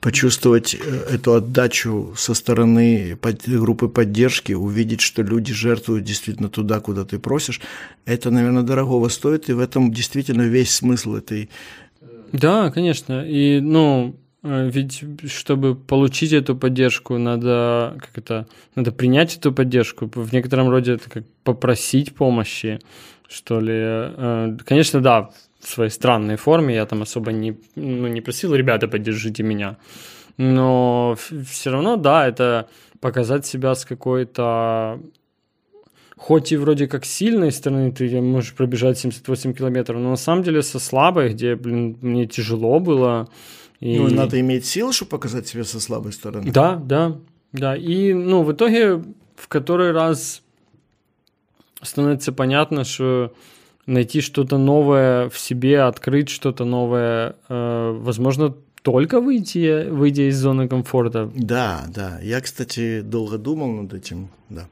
почувствовать 0.00 0.74
э, 0.74 1.14
эту 1.14 1.34
отдачу 1.34 2.14
со 2.16 2.34
стороны 2.34 3.18
группы 3.46 3.88
поддержки, 3.88 4.52
увидеть, 4.52 5.00
что 5.00 5.22
люди 5.22 5.52
жертвуют 5.52 6.04
действительно 6.04 6.48
туда, 6.48 6.80
куда 6.80 7.04
ты 7.04 7.18
просишь, 7.18 7.60
это, 8.04 8.30
наверное, 8.30 8.62
дорогого 8.62 9.08
стоит, 9.08 9.48
и 9.48 9.52
в 9.52 9.60
этом 9.60 9.92
действительно 9.92 10.42
весь 10.42 10.74
смысл 10.74 11.16
этой... 11.16 11.50
Да, 12.32 12.70
конечно, 12.70 13.24
и, 13.26 13.60
ну, 13.60 14.16
э, 14.42 14.70
ведь 14.72 15.02
чтобы 15.26 15.74
получить 15.74 16.32
эту 16.32 16.54
поддержку, 16.54 17.18
надо 17.18 17.96
как 17.98 18.18
это, 18.18 18.46
надо 18.76 18.92
принять 18.92 19.36
эту 19.36 19.52
поддержку. 19.52 20.10
В 20.14 20.32
некотором 20.32 20.68
роде 20.68 20.92
это 20.92 21.10
как 21.10 21.24
попросить 21.42 22.14
помощи, 22.14 22.78
что 23.28 23.60
ли. 23.60 23.74
Э, 23.74 24.56
конечно, 24.64 25.00
да, 25.00 25.30
своей 25.68 25.90
странной 25.90 26.36
форме, 26.36 26.74
я 26.74 26.86
там 26.86 27.02
особо 27.02 27.32
не, 27.32 27.58
ну, 27.76 28.08
не 28.08 28.20
просил, 28.20 28.54
ребята, 28.54 28.88
поддержите 28.88 29.42
меня. 29.42 29.76
Но 30.36 31.16
все 31.46 31.70
равно, 31.70 31.96
да, 31.96 32.26
это 32.26 32.68
показать 33.00 33.46
себя 33.46 33.74
с 33.74 33.84
какой-то 33.84 35.00
хоть 36.16 36.52
и 36.52 36.56
вроде 36.56 36.88
как 36.88 37.04
сильной 37.04 37.52
стороны, 37.52 37.92
ты 37.92 38.20
можешь 38.20 38.52
пробежать 38.54 38.98
78 38.98 39.54
километров, 39.54 40.00
но 40.00 40.10
на 40.10 40.16
самом 40.16 40.42
деле 40.42 40.62
со 40.62 40.78
слабой, 40.80 41.30
где, 41.30 41.54
блин, 41.54 41.96
мне 42.00 42.26
тяжело 42.26 42.80
было. 42.80 43.28
И... 43.80 43.98
Ну, 43.98 44.08
надо 44.08 44.40
иметь 44.40 44.66
силы, 44.66 44.92
чтобы 44.92 45.10
показать 45.10 45.46
себя 45.46 45.64
со 45.64 45.78
слабой 45.78 46.12
стороны. 46.12 46.50
Да, 46.50 46.74
да, 46.74 47.18
да. 47.52 47.76
И, 47.76 48.12
ну, 48.12 48.42
в 48.42 48.52
итоге 48.52 49.02
в 49.36 49.46
который 49.46 49.92
раз 49.92 50.42
становится 51.80 52.32
понятно, 52.32 52.82
что 52.82 53.32
найти 53.88 54.20
что-то 54.20 54.58
новое 54.58 55.28
в 55.28 55.38
себе, 55.38 55.80
открыть 55.82 56.28
что-то 56.28 56.64
новое, 56.64 57.36
э, 57.48 57.98
возможно, 58.00 58.54
только 58.82 59.20
выйти, 59.20 59.88
выйдя 59.88 60.28
из 60.28 60.38
зоны 60.38 60.68
комфорта. 60.68 61.30
Да, 61.34 61.86
да. 61.94 62.20
Я, 62.22 62.40
кстати, 62.40 63.00
долго 63.00 63.38
думал 63.38 63.72
над 63.72 63.94
этим, 63.94 64.28
да. 64.48 64.68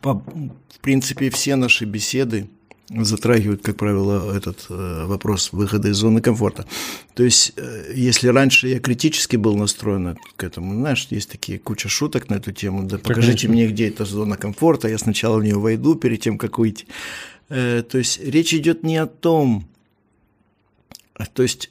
По, 0.00 0.14
в 0.14 0.80
принципе, 0.80 1.30
все 1.30 1.56
наши 1.56 1.84
беседы 1.84 2.48
затрагивают, 2.88 3.62
как 3.62 3.76
правило, 3.76 4.36
этот 4.36 4.66
э, 4.68 5.04
вопрос 5.06 5.52
выхода 5.52 5.88
из 5.88 5.96
зоны 5.96 6.20
комфорта. 6.20 6.66
То 7.14 7.24
есть, 7.24 7.52
э, 7.56 7.92
если 7.94 8.28
раньше 8.28 8.68
я 8.68 8.78
критически 8.78 9.36
был 9.36 9.56
настроен 9.56 10.16
к 10.36 10.44
этому, 10.44 10.74
знаешь, 10.74 11.06
есть 11.10 11.30
такие 11.30 11.58
куча 11.58 11.88
шуток 11.88 12.28
на 12.30 12.34
эту 12.34 12.52
тему, 12.52 12.84
да 12.84 12.98
покажите 12.98 13.48
мне, 13.48 13.66
где 13.66 13.88
эта 13.88 14.04
зона 14.04 14.36
комфорта, 14.36 14.88
я 14.88 14.98
сначала 14.98 15.38
в 15.38 15.44
нее 15.44 15.56
войду 15.56 15.96
перед 15.96 16.20
тем, 16.20 16.38
как 16.38 16.58
выйти. 16.58 16.86
Э, 17.48 17.82
то 17.82 17.98
есть, 17.98 18.20
речь 18.22 18.54
идет 18.54 18.84
не 18.84 18.98
о 18.98 19.06
том, 19.06 19.66
то 21.32 21.42
есть, 21.42 21.70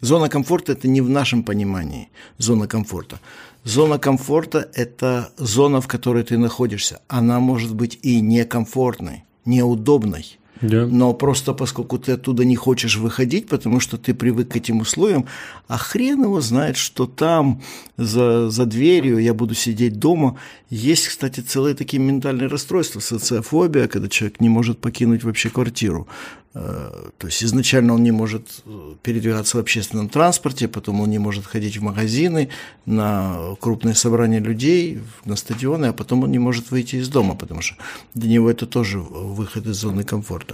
зона 0.00 0.28
комфорта– 0.30 0.72
это 0.74 0.88
не 0.88 1.02
в 1.02 1.10
нашем 1.10 1.42
понимании 1.42 2.08
зона 2.38 2.66
комфорта. 2.66 3.20
Зона 3.64 3.98
комфорта– 3.98 4.70
это 4.74 5.32
зона, 5.36 5.82
в 5.82 5.88
которой 5.88 6.22
ты 6.22 6.38
находишься. 6.38 7.00
Она 7.08 7.40
может 7.40 7.74
быть 7.74 7.98
и 8.02 8.22
некомфортной 8.22 9.24
неудобной. 9.48 10.38
Да. 10.60 10.86
Но 10.86 11.14
просто 11.14 11.54
поскольку 11.54 11.98
ты 11.98 12.12
оттуда 12.12 12.44
не 12.44 12.56
хочешь 12.56 12.96
выходить, 12.96 13.48
потому 13.48 13.80
что 13.80 13.96
ты 13.96 14.14
привык 14.14 14.48
к 14.48 14.56
этим 14.56 14.80
условиям, 14.80 15.26
а 15.68 15.78
хрен 15.78 16.22
его 16.24 16.40
знает, 16.40 16.76
что 16.76 17.06
там 17.06 17.62
за, 17.96 18.50
за 18.50 18.66
дверью 18.66 19.18
я 19.18 19.34
буду 19.34 19.54
сидеть 19.54 19.98
дома. 19.98 20.36
Есть, 20.70 21.08
кстати, 21.08 21.40
целые 21.40 21.74
такие 21.74 22.02
ментальные 22.02 22.48
расстройства, 22.48 23.00
социофобия, 23.00 23.88
когда 23.88 24.08
человек 24.08 24.40
не 24.40 24.48
может 24.48 24.78
покинуть 24.78 25.24
вообще 25.24 25.50
квартиру. 25.50 26.08
Э, 26.54 27.10
то 27.18 27.26
есть 27.26 27.44
изначально 27.44 27.94
он 27.94 28.02
не 28.02 28.10
может 28.10 28.62
э, 28.64 28.94
передвигаться 29.02 29.58
в 29.58 29.60
общественном 29.60 30.08
транспорте, 30.08 30.66
потом 30.66 31.00
он 31.00 31.10
не 31.10 31.18
может 31.18 31.46
ходить 31.46 31.76
в 31.76 31.82
магазины, 31.82 32.48
на 32.86 33.54
крупные 33.60 33.94
собрания 33.94 34.40
людей, 34.40 35.00
на 35.24 35.36
стадионы, 35.36 35.86
а 35.86 35.92
потом 35.92 36.24
он 36.24 36.32
не 36.32 36.38
может 36.38 36.70
выйти 36.70 36.96
из 36.96 37.08
дома, 37.08 37.34
потому 37.34 37.60
что 37.60 37.76
для 38.14 38.30
него 38.30 38.50
это 38.50 38.66
тоже 38.66 38.98
выход 38.98 39.66
из 39.66 39.76
зоны 39.76 40.04
комфорта. 40.04 40.47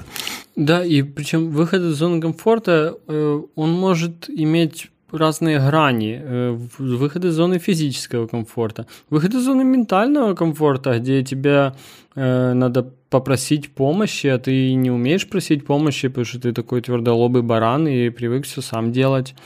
Да, 0.57 0.85
и 0.85 1.02
причем 1.02 1.50
выход 1.50 1.83
из 1.83 1.96
зоны 1.96 2.20
комфорта, 2.20 2.96
э, 3.07 3.42
он 3.54 3.72
может 3.72 4.28
иметь 4.28 4.90
разные 5.11 5.59
грани. 5.59 6.20
Выход 6.78 7.24
из 7.24 7.35
зоны 7.35 7.59
физического 7.59 8.26
комфорта, 8.26 8.87
выход 9.11 9.35
из 9.35 9.44
зоны 9.44 9.62
ментального 9.62 10.35
комфорта, 10.35 10.98
где 10.98 11.22
тебе 11.22 11.72
надо 12.16 12.90
попросить 13.11 13.70
помощи, 13.70 14.26
а 14.26 14.38
ты 14.38 14.74
не 14.74 14.90
умеешь 14.90 15.28
просить 15.28 15.64
помощи, 15.64 16.09
потому 16.09 16.24
что 16.24 16.40
ты 16.40 16.52
такой 16.52 16.80
твердолобый 16.80 17.42
баран 17.42 17.87
и 17.87 18.11
привык 18.11 18.44
все 18.44 18.61
сам 18.61 18.90
делать. 18.90 19.37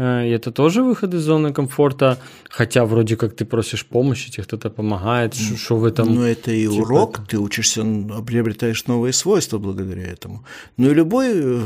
Э, 0.00 0.34
это 0.34 0.50
тоже 0.50 0.82
выход 0.82 1.12
из 1.14 1.22
зоны 1.22 1.52
комфорта, 1.52 2.16
хотя 2.48 2.84
вроде 2.86 3.16
как 3.16 3.36
ты 3.36 3.44
просишь 3.44 3.84
помощи, 3.84 4.30
тебе 4.30 4.44
кто-то 4.44 4.70
помогает, 4.70 5.34
что 5.34 5.76
в 5.76 5.84
этом... 5.84 6.14
Ну, 6.14 6.22
это 6.22 6.50
и 6.52 6.66
типа 6.66 6.82
урок, 6.82 7.20
ты 7.28 7.38
учишься, 7.38 7.84
приобретаешь 8.26 8.86
новые 8.86 9.12
свойства 9.12 9.58
благодаря 9.58 10.06
этому. 10.06 10.42
Ну 10.78 10.90
и 10.90 10.94
любой 10.94 11.28
э, 11.34 11.60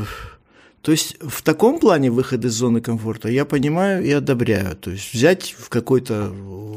то 0.81 0.91
есть 0.91 1.17
в 1.21 1.41
таком 1.43 1.79
плане 1.79 2.11
выход 2.11 2.43
из 2.43 2.51
зоны 2.51 2.81
комфорта 2.81 3.29
я 3.29 3.45
понимаю 3.45 4.03
и 4.03 4.11
одобряю. 4.11 4.75
То 4.75 4.91
есть 4.91 5.13
взять 5.13 5.55
в 5.57 5.69
какой-то 5.69 6.31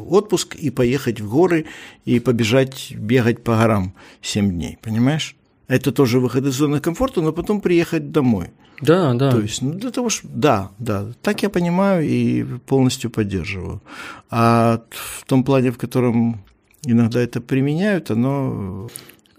отпуск 0.09 0.55
и 0.55 0.71
поехать 0.71 1.21
в 1.21 1.29
горы 1.29 1.67
и 2.05 2.21
побежать 2.21 2.93
бегать 2.95 3.43
по 3.43 3.57
горам 3.57 3.95
7 4.23 4.51
дней, 4.51 4.79
понимаешь? 4.81 5.35
Это 5.69 5.93
тоже 5.93 6.19
выход 6.19 6.47
из 6.47 6.55
зоны 6.55 6.81
комфорта, 6.81 7.21
но 7.21 7.33
потом 7.33 7.61
приехать 7.61 8.11
домой. 8.11 8.49
Да, 8.81 9.15
да. 9.15 9.31
То 9.31 9.41
есть, 9.41 9.63
ну, 9.63 9.73
для 9.73 9.91
того, 9.91 10.09
что... 10.09 10.27
Да, 10.29 10.71
да, 10.79 11.07
так 11.23 11.43
я 11.43 11.51
понимаю 11.51 12.07
и 12.09 12.45
полностью 12.67 13.11
поддерживаю. 13.11 13.83
А 14.31 14.81
в 14.91 15.25
том 15.27 15.45
плане, 15.45 15.71
в 15.71 15.79
котором 15.79 16.43
иногда 16.85 17.21
это 17.21 17.41
применяют, 17.41 18.11
оно... 18.11 18.89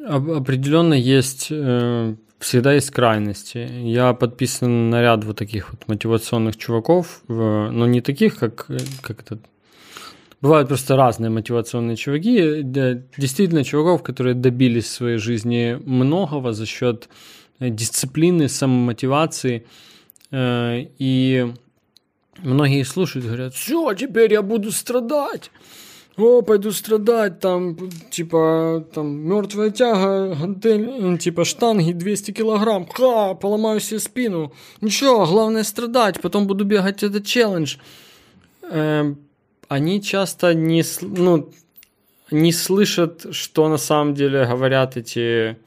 Определенно 0.08 0.94
есть 0.94 1.48
э, 1.52 2.16
всегда 2.40 2.74
есть 2.74 2.92
крайности. 2.92 3.70
Я 3.84 4.14
подписан 4.14 4.90
на 4.90 5.02
ряд 5.02 5.24
вот 5.24 5.38
таких 5.38 5.72
вот 5.72 5.88
мотивационных 5.88 6.58
чуваков, 6.58 7.22
но 7.28 7.88
не 7.88 8.02
таких, 8.02 8.38
как, 8.38 8.68
как 9.02 9.22
это... 9.22 9.40
Бывают 10.42 10.70
просто 10.70 10.96
разные 10.96 11.30
мотивационные 11.30 11.98
чуваки, 11.98 12.62
действительно 12.64 13.64
чуваков, 13.64 14.04
которые 14.04 14.36
добились 14.36 14.86
в 14.86 14.92
своей 14.92 15.18
жизни 15.18 15.78
многого 15.86 16.54
за 16.54 16.66
счет 16.66 17.10
дисциплины, 17.60 18.48
самомотивации. 18.48 19.68
Э, 20.32 20.86
и 20.98 21.54
многие 22.38 22.84
слушают 22.84 23.26
говорят, 23.26 23.54
все, 23.54 23.94
теперь 23.94 24.32
я 24.32 24.42
буду 24.42 24.72
страдать 24.72 25.52
о, 26.20 26.42
пойду 26.42 26.72
страдать, 26.72 27.40
там, 27.40 27.78
типа, 28.10 28.86
там, 28.94 29.08
мертвая 29.08 29.70
тяга, 29.70 30.36
гантель, 30.36 31.18
типа, 31.18 31.46
штанги 31.46 31.94
200 31.94 32.32
килограмм, 32.32 32.86
ха, 32.88 33.36
поломаю 33.36 33.80
себе 33.80 34.00
спину. 34.00 34.52
Ничего, 34.82 35.26
главное 35.26 35.64
страдать, 35.64 36.20
потом 36.22 36.46
буду 36.48 36.66
бегать 36.66 37.04
этот 37.04 37.26
челлендж. 37.26 37.78
Э, 38.64 39.16
они 39.70 40.02
часто 40.02 40.54
не, 40.54 40.84
ну, 41.02 41.50
не 42.32 42.52
слышат, 42.52 43.28
что 43.32 43.70
на 43.70 43.78
самом 43.78 44.16
деле 44.16 44.46
говорят 44.46 44.98
эти 44.98 45.58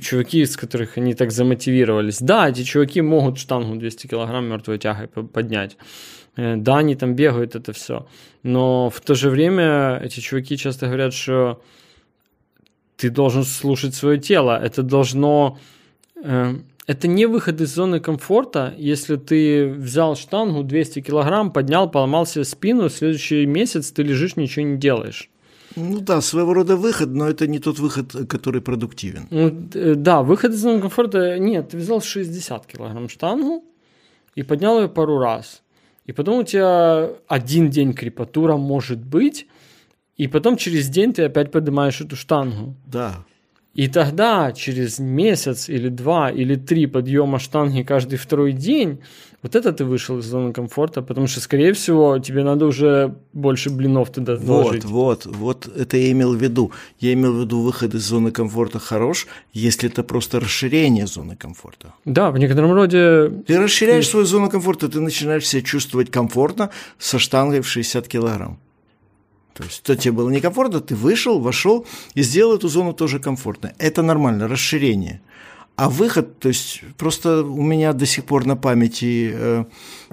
чуваки, 0.00 0.40
из 0.40 0.56
которых 0.56 0.98
они 0.98 1.14
так 1.14 1.30
замотивировались. 1.30 2.18
Да, 2.20 2.48
эти 2.48 2.64
чуваки 2.64 3.00
могут 3.00 3.38
штангу 3.38 3.76
200 3.76 4.08
килограмм 4.08 4.46
мертвой 4.46 4.78
тягой 4.78 5.08
поднять. 5.08 5.76
Э, 6.36 6.56
да, 6.56 6.78
они 6.78 6.96
там 6.96 7.14
бегают, 7.14 7.54
это 7.54 7.72
все. 7.72 8.06
Но 8.42 8.90
в 8.90 9.00
то 9.00 9.14
же 9.14 9.30
время 9.30 10.00
эти 10.02 10.20
чуваки 10.20 10.56
часто 10.56 10.86
говорят, 10.86 11.14
что 11.14 11.62
ты 12.96 13.10
должен 13.10 13.44
слушать 13.44 13.94
свое 13.94 14.18
тело. 14.18 14.60
Это 14.60 14.82
должно... 14.82 15.58
Это 16.86 17.06
не 17.06 17.26
выход 17.26 17.60
из 17.60 17.74
зоны 17.74 18.00
комфорта, 18.00 18.74
если 18.76 19.16
ты 19.16 19.68
взял 19.68 20.16
штангу 20.16 20.64
200 20.64 21.00
килограмм, 21.00 21.52
поднял, 21.52 21.88
поломал 21.88 22.26
себе 22.26 22.44
спину, 22.44 22.88
следующий 22.88 23.46
месяц 23.46 23.92
ты 23.92 24.02
лежишь, 24.02 24.36
ничего 24.36 24.66
не 24.66 24.78
делаешь. 24.78 25.30
Ну 25.76 26.00
да, 26.00 26.20
своего 26.20 26.54
рода 26.54 26.76
выход, 26.76 27.08
но 27.10 27.28
это 27.28 27.46
не 27.46 27.58
тот 27.58 27.78
выход, 27.78 28.28
который 28.28 28.60
продуктивен. 28.60 29.26
Ну, 29.30 29.68
э, 29.74 29.94
да, 29.94 30.22
выход 30.22 30.52
из 30.52 30.60
зоны 30.60 30.80
комфорта, 30.80 31.38
нет, 31.38 31.70
ты 31.70 31.76
взял 31.76 32.00
60 32.02 32.66
килограмм 32.66 33.08
штангу 33.08 33.64
и 34.34 34.42
поднял 34.42 34.80
ее 34.80 34.88
пару 34.88 35.18
раз. 35.18 35.62
И 36.04 36.12
потом 36.12 36.40
у 36.40 36.42
тебя 36.42 37.10
один 37.28 37.70
день 37.70 37.94
крепатура 37.94 38.56
может 38.56 38.98
быть, 38.98 39.46
и 40.16 40.26
потом 40.26 40.56
через 40.56 40.88
день 40.88 41.12
ты 41.12 41.22
опять 41.24 41.52
поднимаешь 41.52 42.00
эту 42.00 42.16
штангу. 42.16 42.74
Да. 42.86 43.24
И 43.74 43.88
тогда 43.88 44.52
через 44.52 44.98
месяц 44.98 45.68
или 45.68 45.88
два 45.88 46.30
или 46.30 46.56
три 46.56 46.86
подъема 46.86 47.38
штанги 47.38 47.82
каждый 47.82 48.18
второй 48.18 48.52
день, 48.52 48.98
вот 49.42 49.56
это 49.56 49.72
ты 49.72 49.84
вышел 49.84 50.18
из 50.18 50.26
зоны 50.26 50.52
комфорта, 50.52 51.02
потому 51.02 51.26
что, 51.26 51.40
скорее 51.40 51.72
всего, 51.72 52.18
тебе 52.18 52.44
надо 52.44 52.66
уже 52.66 53.14
больше 53.32 53.70
блинов 53.70 54.10
туда 54.10 54.36
вложить. 54.36 54.84
Вот, 54.84 55.26
вот, 55.26 55.66
вот 55.66 55.76
это 55.76 55.96
я 55.96 56.12
имел 56.12 56.34
в 56.34 56.42
виду. 56.42 56.70
Я 57.00 57.14
имел 57.14 57.32
в 57.32 57.40
виду 57.40 57.60
выход 57.60 57.94
из 57.94 58.02
зоны 58.02 58.30
комфорта 58.30 58.78
хорош, 58.78 59.26
если 59.52 59.88
это 59.88 60.04
просто 60.04 60.38
расширение 60.38 61.06
зоны 61.06 61.34
комфорта. 61.34 61.94
Да, 62.04 62.30
в 62.30 62.38
некотором 62.38 62.72
роде... 62.72 63.32
Ты 63.46 63.58
расширяешь 63.58 64.06
свою 64.06 64.26
зону 64.26 64.50
комфорта, 64.50 64.88
ты 64.88 65.00
начинаешь 65.00 65.46
себя 65.46 65.62
чувствовать 65.62 66.10
комфортно 66.10 66.70
со 66.98 67.18
штангой 67.18 67.62
в 67.62 67.68
60 67.68 68.06
килограмм. 68.06 68.58
То 69.54 69.64
есть, 69.64 69.82
то 69.82 69.94
тебе 69.96 70.12
было 70.12 70.30
некомфортно, 70.30 70.80
ты 70.80 70.94
вышел, 70.94 71.38
вошел 71.38 71.86
и 72.14 72.22
сделал 72.22 72.56
эту 72.56 72.68
зону 72.68 72.92
тоже 72.92 73.18
комфортной. 73.18 73.72
Это 73.78 74.02
нормально, 74.02 74.48
расширение. 74.48 75.20
А 75.74 75.88
выход, 75.88 76.38
то 76.38 76.48
есть 76.48 76.82
просто 76.98 77.42
у 77.42 77.62
меня 77.62 77.94
до 77.94 78.04
сих 78.04 78.26
пор 78.26 78.44
на 78.44 78.56
памяти 78.56 79.32
э, 79.34 79.64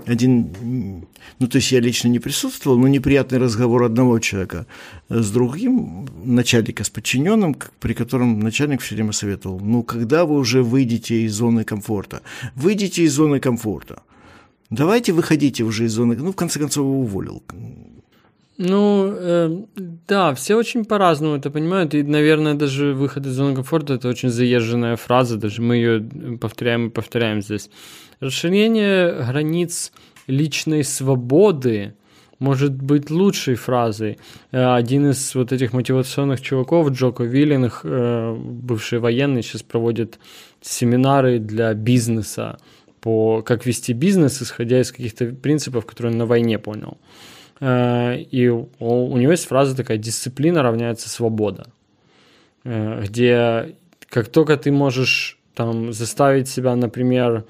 один, 0.05 1.05
ну 1.37 1.47
то 1.47 1.57
есть 1.57 1.71
я 1.73 1.81
лично 1.81 2.07
не 2.07 2.19
присутствовал, 2.19 2.77
но 2.77 2.87
неприятный 2.87 3.39
разговор 3.39 3.83
одного 3.83 4.19
человека 4.19 4.67
с 5.09 5.29
другим, 5.31 6.07
начальника 6.23 6.85
с 6.85 6.89
подчиненным, 6.89 7.57
при 7.81 7.93
котором 7.93 8.39
начальник 8.39 8.81
все 8.81 8.95
время 8.95 9.11
советовал, 9.11 9.59
ну 9.59 9.83
когда 9.83 10.25
вы 10.25 10.37
уже 10.37 10.63
выйдете 10.63 11.23
из 11.23 11.33
зоны 11.33 11.65
комфорта? 11.65 12.21
Выйдите 12.55 13.03
из 13.03 13.13
зоны 13.13 13.41
комфорта. 13.41 14.01
Давайте 14.69 15.11
выходите 15.11 15.63
уже 15.63 15.85
из 15.85 15.91
зоны, 15.91 16.15
ну 16.15 16.31
в 16.31 16.35
конце 16.37 16.59
концов 16.59 16.85
его 16.85 17.01
уволил. 17.01 17.43
Ну, 18.61 19.13
э, 19.15 19.57
да, 20.05 20.33
все 20.33 20.55
очень 20.55 20.83
по-разному 20.83 21.37
это 21.37 21.49
понимают, 21.49 21.95
и, 21.95 22.03
наверное, 22.03 22.55
даже 22.55 22.93
выход 22.93 23.25
из 23.25 23.31
зоны 23.31 23.55
комфорта– 23.55 23.93
это 23.95 24.09
очень 24.09 24.29
заезженная 24.29 24.97
фраза, 24.97 25.37
даже 25.37 25.61
мы 25.61 25.77
ее 25.77 26.01
повторяем 26.41 26.87
и 26.87 26.89
повторяем 26.89 27.41
здесь. 27.41 27.69
Расширение 28.19 29.23
границ 29.23 29.93
личной 30.27 30.83
свободы 30.83 31.93
может 32.39 32.73
быть 32.73 33.09
лучшей 33.09 33.55
фразой. 33.55 34.17
Э, 34.51 34.75
один 34.75 35.09
из 35.09 35.35
вот 35.35 35.53
этих 35.53 35.71
мотивационных 35.71 36.41
чуваков, 36.41 36.89
Джоко 36.89 37.23
Виллинг, 37.23 37.79
э, 37.85 38.35
бывший 38.37 38.99
военный, 38.99 39.41
сейчас 39.41 39.63
проводит 39.63 40.19
семинары 40.59 41.39
для 41.39 41.73
бизнеса 41.73 42.57
по 42.99 43.41
как 43.41 43.65
вести 43.65 43.93
бизнес, 43.93 44.41
исходя 44.41 44.81
из 44.81 44.91
каких-то 44.91 45.27
принципов, 45.27 45.85
которые 45.85 46.11
он 46.11 46.17
на 46.17 46.25
войне 46.25 46.59
понял. 46.59 46.97
Э, 47.59 48.17
и 48.17 48.47
у 48.47 49.17
него 49.17 49.31
есть 49.31 49.47
фраза 49.47 49.75
такая 49.75 49.97
«дисциплина 49.97 50.63
равняется 50.63 51.09
свобода», 51.09 51.67
э, 52.63 53.03
где 53.03 53.75
как 54.09 54.29
только 54.29 54.57
ты 54.57 54.71
можешь 54.71 55.37
там 55.55 55.91
заставить 55.93 56.47
себя, 56.47 56.75
например, 56.75 57.45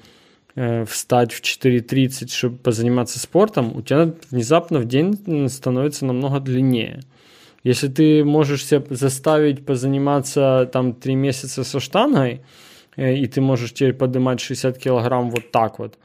э, 0.56 0.84
встать 0.84 1.32
в 1.32 1.40
4.30, 1.42 2.32
чтобы 2.32 2.56
позаниматься 2.56 3.18
спортом, 3.18 3.76
у 3.76 3.82
тебя 3.82 4.12
внезапно 4.30 4.80
в 4.80 4.84
день 4.86 5.48
становится 5.48 6.04
намного 6.04 6.40
длиннее. 6.40 7.00
Если 7.62 7.88
ты 7.88 8.24
можешь 8.24 8.64
себя 8.64 8.82
заставить 8.90 9.64
позаниматься 9.64 10.68
там 10.72 10.94
3 10.94 11.14
месяца 11.14 11.62
со 11.62 11.78
штангой, 11.78 12.40
и 12.96 13.26
ты 13.26 13.40
можешь 13.40 13.72
теперь 13.72 13.92
поднимать 13.92 14.40
60 14.40 14.78
килограмм 14.78 15.30
вот 15.30 15.50
так 15.52 15.78
вот, 15.78 15.98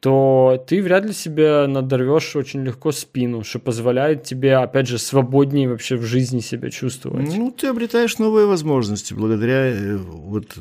то 0.00 0.64
ты 0.68 0.80
вряд 0.82 1.04
ли 1.04 1.12
себе 1.12 1.66
надорвешь 1.66 2.36
очень 2.36 2.62
легко 2.62 2.92
спину, 2.92 3.42
что 3.42 3.58
позволяет 3.58 4.22
тебе, 4.22 4.56
опять 4.56 4.86
же, 4.86 4.98
свободнее 4.98 5.68
вообще 5.68 5.96
в 5.96 6.04
жизни 6.04 6.40
себя 6.40 6.70
чувствовать. 6.70 7.26
Ну, 7.36 7.50
ты 7.50 7.66
обретаешь 7.66 8.18
новые 8.18 8.46
возможности 8.46 9.12
благодаря 9.12 9.66
э, 9.66 9.96
вот 9.96 10.58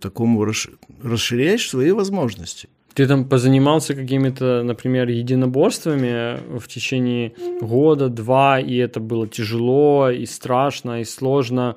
такому 0.00 0.44
расш... 0.44 0.68
расширяешь 1.02 1.68
свои 1.68 1.92
возможности. 1.92 2.68
Ты 2.92 3.06
там 3.06 3.28
позанимался 3.28 3.94
какими-то, 3.94 4.62
например, 4.62 5.08
единоборствами 5.08 6.58
в 6.58 6.66
течение 6.66 7.32
года, 7.60 8.08
два, 8.08 8.58
и 8.58 8.76
это 8.76 9.00
было 9.00 9.28
тяжело, 9.28 10.10
и 10.10 10.24
страшно, 10.26 11.00
и 11.00 11.04
сложно. 11.04 11.76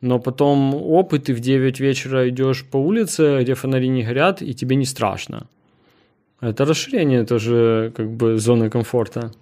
Но 0.00 0.18
потом 0.18 0.74
опыт, 0.74 1.24
ты 1.24 1.34
в 1.34 1.40
9 1.40 1.80
вечера 1.80 2.28
идешь 2.28 2.64
по 2.64 2.76
улице, 2.76 3.40
где 3.42 3.54
фонари 3.54 3.88
не 3.88 4.04
горят, 4.04 4.42
и 4.42 4.54
тебе 4.54 4.76
не 4.76 4.84
страшно. 4.84 5.46
Это 6.40 6.64
расширение 6.64 7.24
тоже 7.24 7.92
как 7.94 8.10
бы 8.10 8.38
зоны 8.38 8.70
комфорта. 8.70 9.32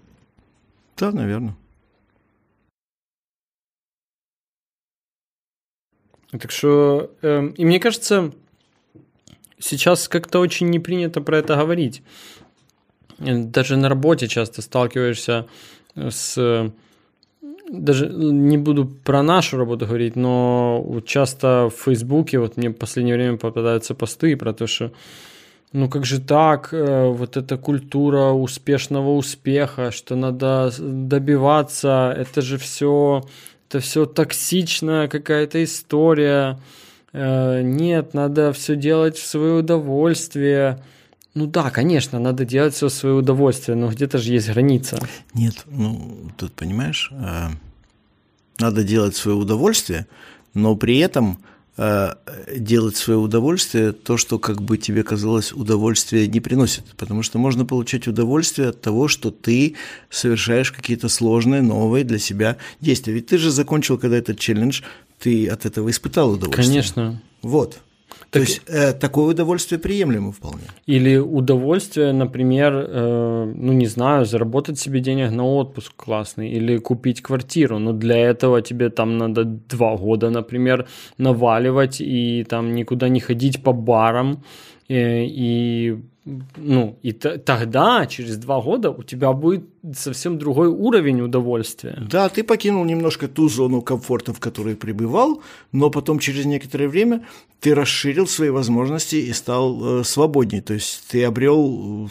Да, 0.96 1.12
наверное. 1.12 1.54
Так 6.30 6.50
что, 6.50 7.10
э, 7.22 7.52
и 7.56 7.64
мне 7.64 7.80
кажется, 7.80 8.32
сейчас 9.58 10.08
как-то 10.08 10.40
очень 10.40 10.68
не 10.68 10.78
принято 10.78 11.20
про 11.20 11.38
это 11.38 11.56
говорить. 11.56 12.02
Даже 13.18 13.76
на 13.76 13.88
работе 13.88 14.28
часто 14.28 14.62
сталкиваешься 14.62 15.46
с... 15.94 16.72
Даже 17.70 18.08
не 18.08 18.56
буду 18.56 18.86
про 18.86 19.22
нашу 19.22 19.58
работу 19.58 19.86
говорить, 19.86 20.16
но 20.16 21.02
часто 21.04 21.68
в 21.68 21.82
Фейсбуке, 21.82 22.38
вот 22.38 22.56
мне 22.56 22.70
в 22.70 22.74
последнее 22.74 23.16
время 23.16 23.36
попадаются 23.36 23.94
посты 23.94 24.36
про 24.36 24.54
то, 24.54 24.66
что 24.66 24.90
ну 25.72 25.88
как 25.88 26.06
же 26.06 26.20
так, 26.20 26.70
э, 26.72 27.08
вот 27.08 27.36
эта 27.36 27.56
культура 27.56 28.30
успешного 28.30 29.10
успеха, 29.10 29.90
что 29.90 30.16
надо 30.16 30.72
добиваться, 30.78 32.14
это 32.16 32.40
же 32.42 32.58
все, 32.58 33.24
это 33.68 33.80
все 33.80 34.06
токсичная 34.06 35.08
какая-то 35.08 35.62
история. 35.62 36.58
Э, 37.12 37.60
нет, 37.62 38.14
надо 38.14 38.52
все 38.52 38.76
делать 38.76 39.16
в 39.18 39.26
свое 39.26 39.54
удовольствие. 39.54 40.82
Ну 41.34 41.46
да, 41.46 41.70
конечно, 41.70 42.18
надо 42.18 42.44
делать 42.44 42.74
все 42.74 42.88
в 42.88 42.92
свое 42.92 43.14
удовольствие, 43.14 43.76
но 43.76 43.88
где-то 43.88 44.18
же 44.18 44.32
есть 44.32 44.50
граница. 44.50 44.98
Нет, 45.34 45.64
ну 45.66 46.30
тут 46.36 46.52
понимаешь, 46.52 47.10
э, 47.12 47.48
надо 48.58 48.84
делать 48.84 49.16
свое 49.16 49.36
удовольствие, 49.36 50.06
но 50.54 50.74
при 50.76 50.98
этом 50.98 51.38
делать 51.78 52.96
свое 52.96 53.18
удовольствие 53.20 53.92
то, 53.92 54.16
что 54.16 54.40
как 54.40 54.60
бы 54.60 54.78
тебе 54.78 55.04
казалось 55.04 55.52
удовольствие 55.52 56.26
не 56.26 56.40
приносит. 56.40 56.84
Потому 56.96 57.22
что 57.22 57.38
можно 57.38 57.64
получать 57.64 58.08
удовольствие 58.08 58.70
от 58.70 58.80
того, 58.80 59.06
что 59.06 59.30
ты 59.30 59.76
совершаешь 60.10 60.72
какие-то 60.72 61.08
сложные, 61.08 61.62
новые 61.62 62.04
для 62.04 62.18
себя 62.18 62.56
действия. 62.80 63.12
Ведь 63.12 63.28
ты 63.28 63.38
же 63.38 63.52
закончил 63.52 63.96
когда 63.96 64.16
этот 64.16 64.40
челлендж, 64.40 64.82
ты 65.20 65.46
от 65.46 65.66
этого 65.66 65.88
испытал 65.90 66.32
удовольствие. 66.32 66.66
Конечно. 66.66 67.22
Вот. 67.42 67.78
То 68.30 68.40
есть 68.40 68.62
э, 68.66 68.92
такое 68.92 69.26
удовольствие 69.26 69.78
приемлемо 69.78 70.32
вполне. 70.32 70.64
Или 70.86 71.16
удовольствие, 71.16 72.12
например, 72.12 72.72
э, 72.74 73.52
ну 73.54 73.72
не 73.72 73.86
знаю, 73.86 74.26
заработать 74.26 74.78
себе 74.78 75.00
денег 75.00 75.30
на 75.30 75.44
отпуск 75.44 75.92
классный, 75.96 76.50
или 76.50 76.78
купить 76.78 77.22
квартиру. 77.22 77.78
Но 77.78 77.92
для 77.92 78.18
этого 78.18 78.60
тебе 78.60 78.90
там 78.90 79.16
надо 79.16 79.44
два 79.44 79.96
года, 79.96 80.30
например, 80.30 80.86
наваливать 81.16 82.00
и 82.00 82.44
там 82.44 82.74
никуда 82.74 83.08
не 83.08 83.20
ходить 83.20 83.62
по 83.62 83.72
барам 83.72 84.42
э, 84.88 85.24
и 85.24 85.96
ну, 86.56 86.98
и 87.02 87.12
т- 87.12 87.38
тогда, 87.38 88.06
через 88.06 88.36
два 88.36 88.60
года, 88.60 88.90
у 88.90 89.02
тебя 89.02 89.32
будет 89.32 89.64
совсем 89.94 90.38
другой 90.38 90.68
уровень 90.68 91.20
удовольствия. 91.20 91.98
Да, 92.10 92.28
ты 92.28 92.42
покинул 92.42 92.84
немножко 92.84 93.28
ту 93.28 93.48
зону 93.48 93.82
комфорта, 93.82 94.32
в 94.32 94.40
которой 94.40 94.76
пребывал, 94.76 95.42
но 95.72 95.90
потом 95.90 96.18
через 96.18 96.44
некоторое 96.44 96.88
время 96.88 97.24
ты 97.60 97.74
расширил 97.74 98.26
свои 98.26 98.50
возможности 98.50 99.16
и 99.16 99.32
стал 99.32 100.00
э, 100.00 100.04
свободнее. 100.04 100.62
То 100.62 100.74
есть 100.74 101.04
ты 101.08 101.24
обрел 101.24 102.10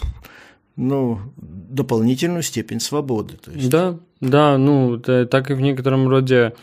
ну, 0.75 1.19
дополнительную 1.37 2.43
степень 2.43 2.79
свободы. 2.79 3.35
То 3.35 3.51
есть... 3.51 3.69
Да, 3.69 3.99
да, 4.21 4.57
ну, 4.57 4.97
так 4.99 5.51
и 5.51 5.53
в 5.53 5.61
некотором 5.61 6.07
роде 6.07 6.53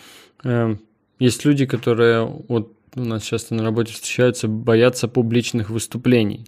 э, 0.43 0.77
есть 1.19 1.45
люди, 1.45 1.67
которые 1.67 2.25
вот 2.49 2.73
у 2.97 3.01
нас 3.01 3.23
часто 3.23 3.55
на 3.55 3.63
работе 3.63 3.93
встречаются, 3.93 4.49
боятся 4.49 5.09
публичных 5.09 5.71
выступлений. 5.71 6.47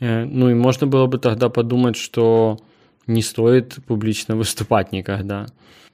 Э, 0.00 0.24
ну 0.24 0.50
и 0.50 0.54
можно 0.54 0.86
было 0.86 1.06
бы 1.06 1.18
тогда 1.18 1.48
подумать, 1.48 1.96
что 1.96 2.58
не 3.06 3.22
стоит 3.22 3.78
публично 3.86 4.36
выступать 4.36 4.92
никогда. 4.92 5.46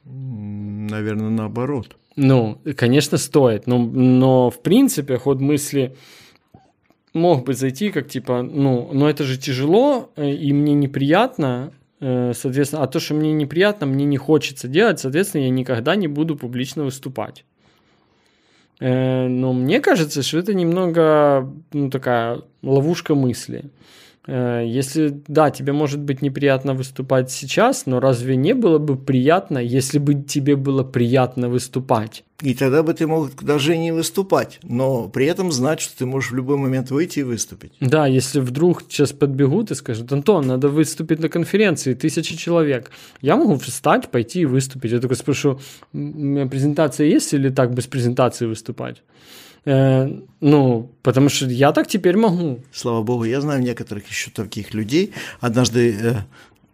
Наверное, 0.05 1.31
наоборот. 1.31 1.97
Ну, 2.15 2.59
конечно, 2.77 3.19
стоит, 3.19 3.67
но, 3.67 3.79
но 3.79 4.51
в 4.51 4.63
принципе 4.63 5.19
ход 5.19 5.41
мысли 5.41 5.97
мог 7.13 7.45
бы 7.45 7.55
зайти 7.55 7.91
как 7.91 8.09
типа, 8.09 8.43
ну, 8.43 8.91
но 8.93 9.11
это 9.11 9.25
же 9.25 9.39
тяжело, 9.39 10.11
э, 10.17 10.31
и 10.31 10.53
мне 10.53 10.75
неприятно, 10.75 11.73
э, 12.01 12.33
соответственно, 12.35 12.85
а 12.85 12.87
то, 12.87 13.01
что 13.01 13.15
мне 13.15 13.33
неприятно, 13.33 13.87
мне 13.87 14.05
не 14.05 14.17
хочется 14.17 14.69
делать, 14.69 15.01
соответственно, 15.01 15.43
я 15.43 15.51
никогда 15.51 15.97
не 15.97 16.09
буду 16.09 16.37
публично 16.37 16.85
выступать. 16.85 17.45
Но 18.79 19.53
мне 19.55 19.81
кажется, 19.81 20.23
что 20.23 20.39
это 20.39 20.53
немного 20.53 21.51
ну, 21.73 21.91
такая 21.91 22.43
ловушка 22.63 23.15
мысли. 23.15 23.65
Э, 24.27 24.63
если, 24.67 25.23
да, 25.29 25.51
тебе 25.51 25.73
может 25.73 26.01
быть 26.01 26.23
неприятно 26.23 26.75
выступать 26.75 27.31
сейчас, 27.31 27.87
но 27.87 28.01
разве 28.01 28.37
не 28.37 28.55
было 28.55 28.79
бы 28.79 28.97
приятно, 28.97 29.59
если 29.59 29.99
бы 29.99 30.15
тебе 30.15 30.57
было 30.57 30.83
приятно 30.83 31.49
выступать? 31.49 32.25
И 32.43 32.55
тогда 32.55 32.83
бы 32.83 32.93
ты 32.93 33.07
мог 33.07 33.43
даже 33.43 33.79
не 33.79 33.93
выступать, 33.93 34.59
но 34.63 35.09
при 35.09 35.27
этом 35.27 35.51
знать, 35.53 35.81
что 35.81 35.97
ты 35.97 36.07
можешь 36.07 36.33
в 36.33 36.35
любой 36.35 36.59
момент 36.59 36.91
выйти 36.91 37.21
и 37.21 37.23
выступить. 37.23 37.73
Да, 37.81 38.07
если 38.07 38.41
вдруг 38.41 38.83
сейчас 38.89 39.13
подбегут 39.13 39.71
и 39.71 39.75
скажут, 39.75 40.13
Антон, 40.13 40.47
надо 40.47 40.69
выступить 40.69 41.21
на 41.21 41.31
конференции, 41.31 41.95
тысячи 41.95 42.37
человек, 42.37 42.91
я 43.23 43.37
могу 43.37 43.57
встать, 43.57 44.11
пойти 44.11 44.41
и 44.41 44.45
выступить. 44.45 44.93
Я 44.93 45.01
только 45.01 45.15
спрошу, 45.15 45.61
у 45.95 45.99
меня 45.99 46.47
презентация 46.47 47.07
есть 47.07 47.33
или 47.33 47.49
так 47.49 47.73
без 47.73 47.87
презентации 47.87 48.45
выступать? 48.47 49.03
Э, 49.67 50.09
ну, 50.41 50.91
потому 51.03 51.29
что 51.29 51.47
я 51.47 51.73
так 51.73 51.89
теперь 51.89 52.17
могу. 52.17 52.61
Слава 52.73 53.03
богу, 53.03 53.25
я 53.25 53.41
знаю 53.41 53.61
некоторых 53.61 54.09
еще 54.09 54.31
таких 54.31 54.73
людей. 54.75 55.13
Однажды 55.41 55.93
э, 55.93 56.15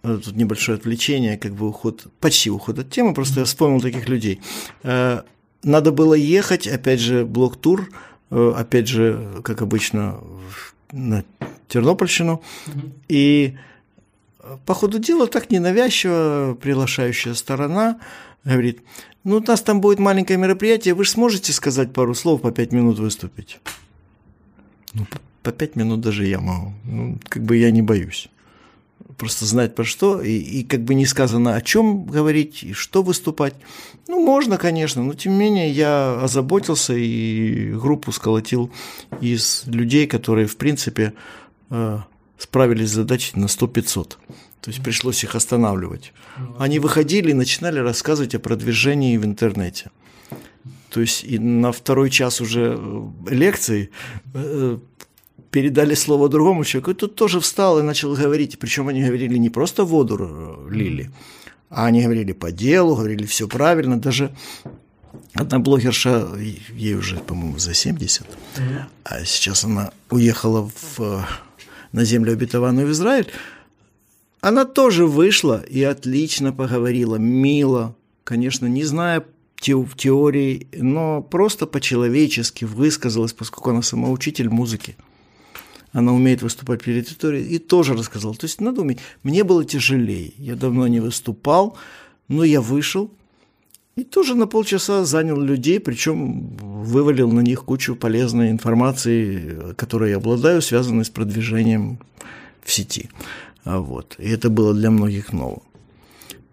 э, 0.03 0.19
тут 0.23 0.37
небольшое 0.37 0.77
отвлечение, 0.77 1.39
как 1.39 1.55
бы 1.55 1.69
уход, 1.69 2.07
почти 2.21 2.51
уход 2.51 2.79
от 2.79 2.91
темы, 2.91 3.15
просто 3.15 3.41
я 3.41 3.47
вспомнил 3.47 3.81
таких 3.81 4.09
людей. 4.09 4.41
Э, 4.83 5.23
надо 5.63 5.91
было 5.91 6.15
ехать, 6.15 6.67
опять 6.67 7.01
же, 7.01 7.25
блок-тур, 7.25 7.89
э, 8.31 8.53
опять 8.57 8.89
же, 8.89 9.41
как 9.43 9.63
обычно, 9.63 10.19
на 10.93 11.25
Тернопольщину, 11.69 12.43
mm-hmm. 12.67 12.91
и 13.09 13.57
по 14.67 14.75
ходу 14.75 14.99
дела 14.99 15.27
так 15.27 15.51
ненавязчиво 15.51 16.59
приглашающая 16.61 17.33
сторона 17.33 17.99
говорит, 18.45 18.81
ну, 19.25 19.37
у 19.37 19.41
нас 19.41 19.63
там 19.63 19.81
будет 19.81 19.99
маленькое 19.99 20.39
мероприятие, 20.39 20.95
вы 20.95 21.05
же 21.05 21.11
сможете 21.11 21.53
сказать 21.53 21.93
пару 21.93 22.15
слов, 22.15 22.41
по 22.41 22.51
пять 22.51 22.73
минут 22.73 22.99
выступить? 22.99 23.61
Ну, 24.95 25.07
по, 25.43 25.53
пять 25.53 25.77
минут 25.77 26.01
даже 26.01 26.27
я 26.27 26.41
могу. 26.41 26.73
Ну, 26.85 27.19
как 27.29 27.43
бы 27.45 27.57
я 27.57 27.71
не 27.71 27.83
боюсь. 27.83 28.29
Просто 29.17 29.45
знать 29.45 29.75
про 29.75 29.85
что, 29.85 30.21
и, 30.21 30.33
и 30.33 30.65
как 30.65 30.81
бы 30.83 30.95
не 30.95 31.07
сказано, 31.07 31.55
о 31.55 31.61
чем 31.61 32.05
говорить, 32.05 32.65
и 32.65 32.73
что 32.73 33.03
выступать. 33.03 33.55
Ну, 34.09 34.25
можно, 34.25 34.59
конечно, 34.59 35.05
но 35.05 35.15
тем 35.15 35.33
не 35.33 35.39
менее 35.39 35.71
я 35.71 36.21
озаботился 36.21 36.95
и 36.95 37.73
группу 37.73 38.11
сколотил 38.11 38.73
из 39.21 39.65
людей, 39.67 40.07
которые, 40.07 40.47
в 40.47 40.57
принципе, 40.57 41.13
э, 41.71 41.99
справились 42.43 42.91
с 42.91 42.95
задачей 42.95 43.39
на 43.39 43.47
100-500. 43.47 44.17
То 44.61 44.71
есть 44.71 44.83
пришлось 44.83 45.25
их 45.25 45.35
останавливать. 45.35 46.13
Они 46.59 46.79
выходили 46.79 47.31
и 47.31 47.35
начинали 47.35 47.79
рассказывать 47.81 48.35
о 48.35 48.39
продвижении 48.39 49.17
в 49.17 49.25
интернете. 49.25 49.91
То 50.91 51.01
есть 51.01 51.25
и 51.25 51.39
на 51.39 51.73
второй 51.73 52.11
час 52.11 52.41
уже 52.41 52.77
э, 52.79 53.35
лекции 53.35 53.91
э, 54.35 54.79
передали 55.51 55.95
слово 55.95 56.29
другому 56.29 56.65
человеку, 56.65 56.91
и 56.91 56.95
тут 56.95 57.15
тоже 57.15 57.41
встал 57.41 57.79
и 57.79 57.83
начал 57.83 58.15
говорить. 58.15 58.59
Причем 58.59 58.89
они 58.89 59.03
говорили 59.03 59.39
не 59.39 59.51
просто 59.51 59.85
воду 59.85 60.17
э, 60.21 60.75
лили, 60.75 61.11
а 61.71 61.87
они 61.87 62.03
говорили 62.03 62.33
по 62.33 62.53
делу, 62.53 62.97
говорили 62.97 63.25
все 63.25 63.49
правильно. 63.49 64.01
Даже 64.01 64.31
одна 65.35 65.59
блогерша, 65.59 66.29
ей 66.77 66.95
уже, 66.95 67.17
по-моему, 67.17 67.59
за 67.59 67.75
70, 67.75 68.27
а 69.05 69.25
сейчас 69.25 69.65
она 69.65 69.93
уехала 70.11 70.71
в, 70.97 71.27
на 71.93 72.05
землю 72.05 72.33
обетованную 72.33 72.87
в 72.87 72.91
Израиль, 72.91 73.29
она 74.41 74.65
тоже 74.65 75.07
вышла 75.07 75.63
и 75.63 75.83
отлично 75.83 76.53
поговорила, 76.53 77.17
мило, 77.17 77.95
конечно, 78.25 78.67
не 78.67 78.83
зная 78.85 79.25
теории, 79.61 80.67
но 80.73 81.23
просто 81.23 81.67
по-человечески 81.67 82.65
высказалась, 82.65 83.33
поскольку 83.33 83.71
она 83.71 83.83
сама 83.83 84.11
учитель 84.11 84.49
музыки. 84.49 84.97
она 85.93 86.13
умеет 86.13 86.43
выступать 86.43 86.83
перед 86.83 87.07
аудиторией, 87.07 87.47
и 87.47 87.59
тоже 87.59 87.95
рассказал. 87.95 88.35
То 88.35 88.47
есть 88.47 88.61
надо 88.61 88.81
уметь. 88.81 88.99
Мне 89.23 89.45
было 89.45 89.65
тяжелее, 89.65 90.33
я 90.39 90.57
давно 90.57 90.87
не 90.89 91.01
выступал, 91.01 91.77
но 92.29 92.45
я 92.45 92.61
вышел, 92.61 93.13
и 93.97 94.05
тоже 94.05 94.35
на 94.35 94.47
полчаса 94.47 95.05
занял 95.05 95.41
людей, 95.41 95.79
причем 95.79 96.57
вывалил 96.57 97.31
на 97.31 97.41
них 97.41 97.65
кучу 97.65 97.95
полезной 97.95 98.51
информации, 98.51 99.75
которой 99.77 100.11
я 100.11 100.17
обладаю, 100.17 100.63
связанной 100.63 101.05
с 101.05 101.11
продвижением 101.11 101.99
в 102.63 102.73
сети. 102.73 103.11
А 103.65 103.79
вот. 103.79 104.17
И 104.19 104.29
это 104.31 104.51
было 104.51 104.75
для 104.75 104.91
многих 104.91 105.33
ново. 105.33 105.63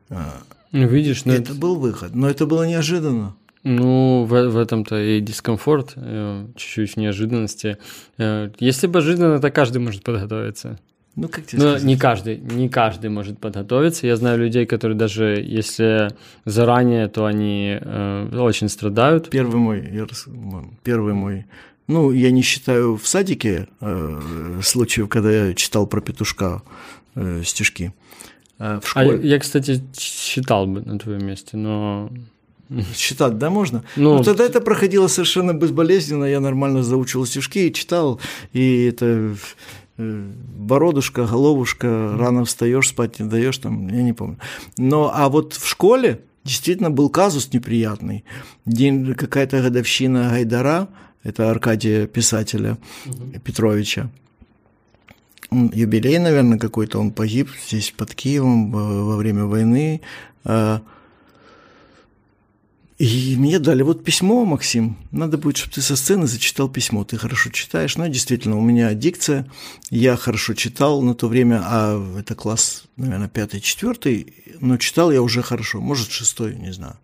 Ну, 0.10 0.88
видишь, 0.88 1.26
но 1.26 1.34
это, 1.34 1.52
это 1.52 1.54
был 1.56 1.76
выход, 1.76 2.14
но 2.14 2.30
это 2.30 2.46
было 2.46 2.68
неожиданно. 2.68 3.36
Ну, 3.64 4.26
в, 4.26 4.50
в 4.50 4.58
этом-то 4.58 5.02
и 5.02 5.20
дискомфорт, 5.20 5.94
э, 5.96 6.48
чуть-чуть 6.56 6.96
неожиданности. 6.96 7.78
Э, 8.18 8.52
если 8.60 8.88
бы 8.88 9.00
ожиданно, 9.00 9.40
то 9.40 9.52
каждый 9.52 9.80
может 9.80 10.04
подготовиться. 10.04 10.80
Ну, 11.16 11.28
как 11.28 11.46
тебе 11.46 11.62
Но 11.62 11.78
не 11.78 11.98
каждый, 11.98 12.38
не 12.38 12.70
каждый 12.70 13.10
может 13.10 13.40
подготовиться. 13.40 14.08
Я 14.08 14.16
знаю 14.16 14.40
людей, 14.40 14.66
которые 14.66 14.98
даже 14.98 15.44
если 15.46 16.10
заранее, 16.46 17.08
то 17.08 17.26
они 17.26 17.78
э, 17.80 18.38
очень 18.38 18.70
страдают. 18.70 19.30
Первый 19.30 19.58
мой, 19.58 19.90
я 19.92 20.06
рас... 20.06 20.28
первый 20.84 21.14
мой, 21.14 21.46
ну, 21.88 22.12
я 22.12 22.32
не 22.32 22.42
считаю 22.42 22.96
в 22.96 23.08
садике 23.08 23.68
э, 23.82 24.60
случаев, 24.64 25.10
когда 25.10 25.32
я 25.32 25.54
читал 25.54 25.88
про 25.88 26.02
петушка 26.02 26.62
э, 27.16 27.42
стишки. 27.44 27.94
А 28.60 28.80
в 28.80 28.88
школе... 28.88 29.20
А 29.22 29.26
я, 29.26 29.40
кстати, 29.40 29.82
читал 29.94 30.68
бы 30.68 30.82
на 30.82 31.00
твоем 31.00 31.26
месте, 31.26 31.58
но 31.58 32.12
Читать, 32.96 33.40
да, 33.40 33.50
можно? 33.50 33.84
Ну, 33.96 34.18
ну, 34.18 34.24
тогда 34.24 34.46
это 34.46 34.62
проходило 34.62 35.08
совершенно 35.08 35.54
безболезненно, 35.54 36.26
я 36.26 36.40
нормально 36.40 36.84
заучил 36.84 37.26
стишки 37.26 37.60
и 37.60 37.74
читал, 37.74 38.20
и 38.54 38.86
это 38.86 39.06
э, 39.06 39.36
бородушка, 40.00 41.26
головушка, 41.26 42.16
рано 42.18 42.46
встаешь, 42.46 42.90
спать 42.90 43.20
не 43.20 43.30
даешь, 43.30 43.58
там, 43.58 43.88
я 43.90 44.02
не 44.02 44.14
помню. 44.14 44.38
Но, 44.78 45.12
а 45.14 45.30
вот 45.30 45.54
в 45.54 45.68
школе 45.68 46.22
действительно 46.44 46.90
был 46.90 47.10
казус 47.10 47.52
неприятный. 47.54 48.24
День, 48.66 49.14
какая-то 49.14 49.62
годовщина 49.62 50.30
Гайдара, 50.30 50.88
это 51.24 51.52
Аркадия 51.52 52.08
писателя 52.08 52.78
угу. 53.06 53.40
Петровича. 53.44 54.10
Юбилей, 55.52 56.20
наверное, 56.20 56.60
какой-то, 56.60 57.00
он 57.00 57.12
погиб 57.12 57.50
здесь 57.68 57.92
под 57.92 58.14
Киевом 58.14 58.72
во 58.72 59.18
время 59.18 59.46
войны. 59.46 60.02
И 63.00 63.38
мне 63.38 63.60
дали 63.60 63.82
вот 63.82 64.04
письмо, 64.04 64.44
Максим. 64.44 64.98
Надо 65.12 65.38
будет, 65.38 65.56
чтобы 65.56 65.74
ты 65.74 65.82
со 65.82 65.96
сцены 65.96 66.28
зачитал 66.28 66.68
письмо. 66.68 67.06
Ты 67.06 67.18
хорошо 67.18 67.50
читаешь. 67.50 67.96
Ну, 67.96 68.06
действительно, 68.10 68.58
у 68.58 68.62
меня 68.62 68.94
дикция. 68.94 69.50
Я 69.90 70.18
хорошо 70.18 70.54
читал 70.54 71.02
на 71.02 71.16
то 71.16 71.30
время, 71.30 71.62
а 71.64 71.98
это 72.20 72.36
класс, 72.36 72.84
наверное, 72.98 73.30
пятый, 73.30 73.62
четвертый. 73.62 74.34
Но 74.60 74.76
читал 74.76 75.14
я 75.14 75.22
уже 75.22 75.42
хорошо. 75.42 75.80
Может, 75.80 76.12
шестой, 76.12 76.58
не 76.58 76.74
знаю. 76.74 76.98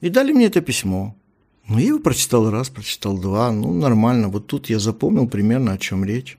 И 0.00 0.08
дали 0.08 0.32
мне 0.32 0.46
это 0.46 0.62
письмо. 0.62 1.14
Ну, 1.68 1.76
я 1.76 1.88
его 1.88 1.98
прочитал 1.98 2.50
раз, 2.50 2.70
прочитал 2.70 3.18
два. 3.18 3.52
Ну, 3.52 3.70
нормально. 3.74 4.28
Вот 4.28 4.46
тут 4.46 4.70
я 4.70 4.78
запомнил 4.78 5.28
примерно, 5.28 5.72
о 5.72 5.78
чем 5.78 6.06
речь. 6.06 6.38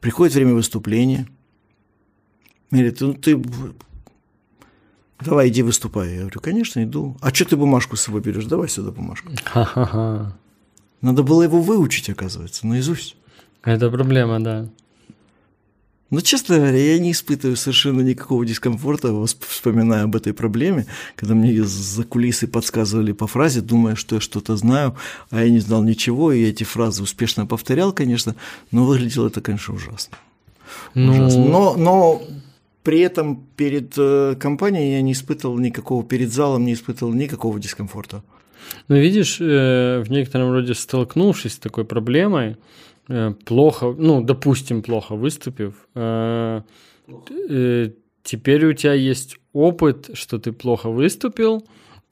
Приходит 0.00 0.34
время 0.34 0.52
выступления. 0.52 1.26
Говорит, 2.70 3.00
ну, 3.00 3.14
ты 3.14 3.42
давай 5.24 5.48
иди 5.48 5.62
выступай. 5.62 6.14
Я 6.14 6.20
говорю, 6.20 6.40
конечно, 6.40 6.82
иду. 6.82 7.16
А 7.20 7.32
что 7.32 7.44
ты 7.44 7.56
бумажку 7.56 7.96
с 7.96 8.02
собой 8.02 8.20
берешь? 8.20 8.44
Давай 8.44 8.68
сюда 8.68 8.90
бумажку. 8.90 9.32
Ха-ха-ха. 9.44 10.36
Надо 11.00 11.22
было 11.22 11.42
его 11.42 11.60
выучить, 11.60 12.10
оказывается, 12.10 12.66
наизусть. 12.66 13.16
Это 13.64 13.90
проблема, 13.90 14.40
да. 14.40 14.68
Но, 16.10 16.20
честно 16.20 16.56
говоря, 16.56 16.76
я 16.76 16.98
не 16.98 17.12
испытываю 17.12 17.56
совершенно 17.56 18.02
никакого 18.02 18.44
дискомфорта, 18.44 19.14
вспоминая 19.24 20.02
об 20.02 20.14
этой 20.14 20.34
проблеме, 20.34 20.86
когда 21.16 21.34
мне 21.34 21.64
за 21.64 22.04
кулисы 22.04 22.46
подсказывали 22.46 23.12
по 23.12 23.26
фразе, 23.26 23.62
думая, 23.62 23.94
что 23.94 24.16
я 24.16 24.20
что-то 24.20 24.54
знаю, 24.56 24.94
а 25.30 25.42
я 25.42 25.48
не 25.48 25.60
знал 25.60 25.82
ничего, 25.82 26.30
и 26.30 26.42
эти 26.42 26.64
фразы 26.64 27.02
успешно 27.02 27.46
повторял, 27.46 27.92
конечно, 27.94 28.36
но 28.70 28.84
выглядело 28.84 29.28
это, 29.28 29.40
конечно, 29.40 29.72
ужасно. 29.74 30.18
Ну... 30.92 31.12
ужасно. 31.12 31.44
Но, 31.46 31.76
но 31.76 32.22
при 32.82 33.00
этом 33.00 33.46
перед 33.56 33.94
э, 33.96 34.34
компанией 34.38 34.92
я 34.92 35.02
не 35.02 35.12
испытывал 35.12 35.58
никакого, 35.58 36.04
перед 36.04 36.32
залом 36.32 36.64
не 36.64 36.72
испытывал 36.72 37.14
никакого 37.14 37.60
дискомфорта. 37.60 38.22
Ну, 38.88 38.96
видишь, 38.96 39.40
э, 39.40 40.02
в 40.04 40.10
некотором 40.10 40.52
роде 40.52 40.74
столкнувшись 40.74 41.54
с 41.54 41.58
такой 41.58 41.84
проблемой, 41.84 42.56
э, 43.08 43.34
плохо, 43.44 43.94
ну, 43.98 44.22
допустим, 44.22 44.82
плохо 44.82 45.14
выступив, 45.14 45.74
теперь 48.22 48.64
у 48.66 48.72
тебя 48.72 48.94
есть 48.94 49.36
опыт, 49.52 50.10
что 50.14 50.38
ты 50.38 50.52
плохо 50.52 50.88
выступил, 50.90 51.64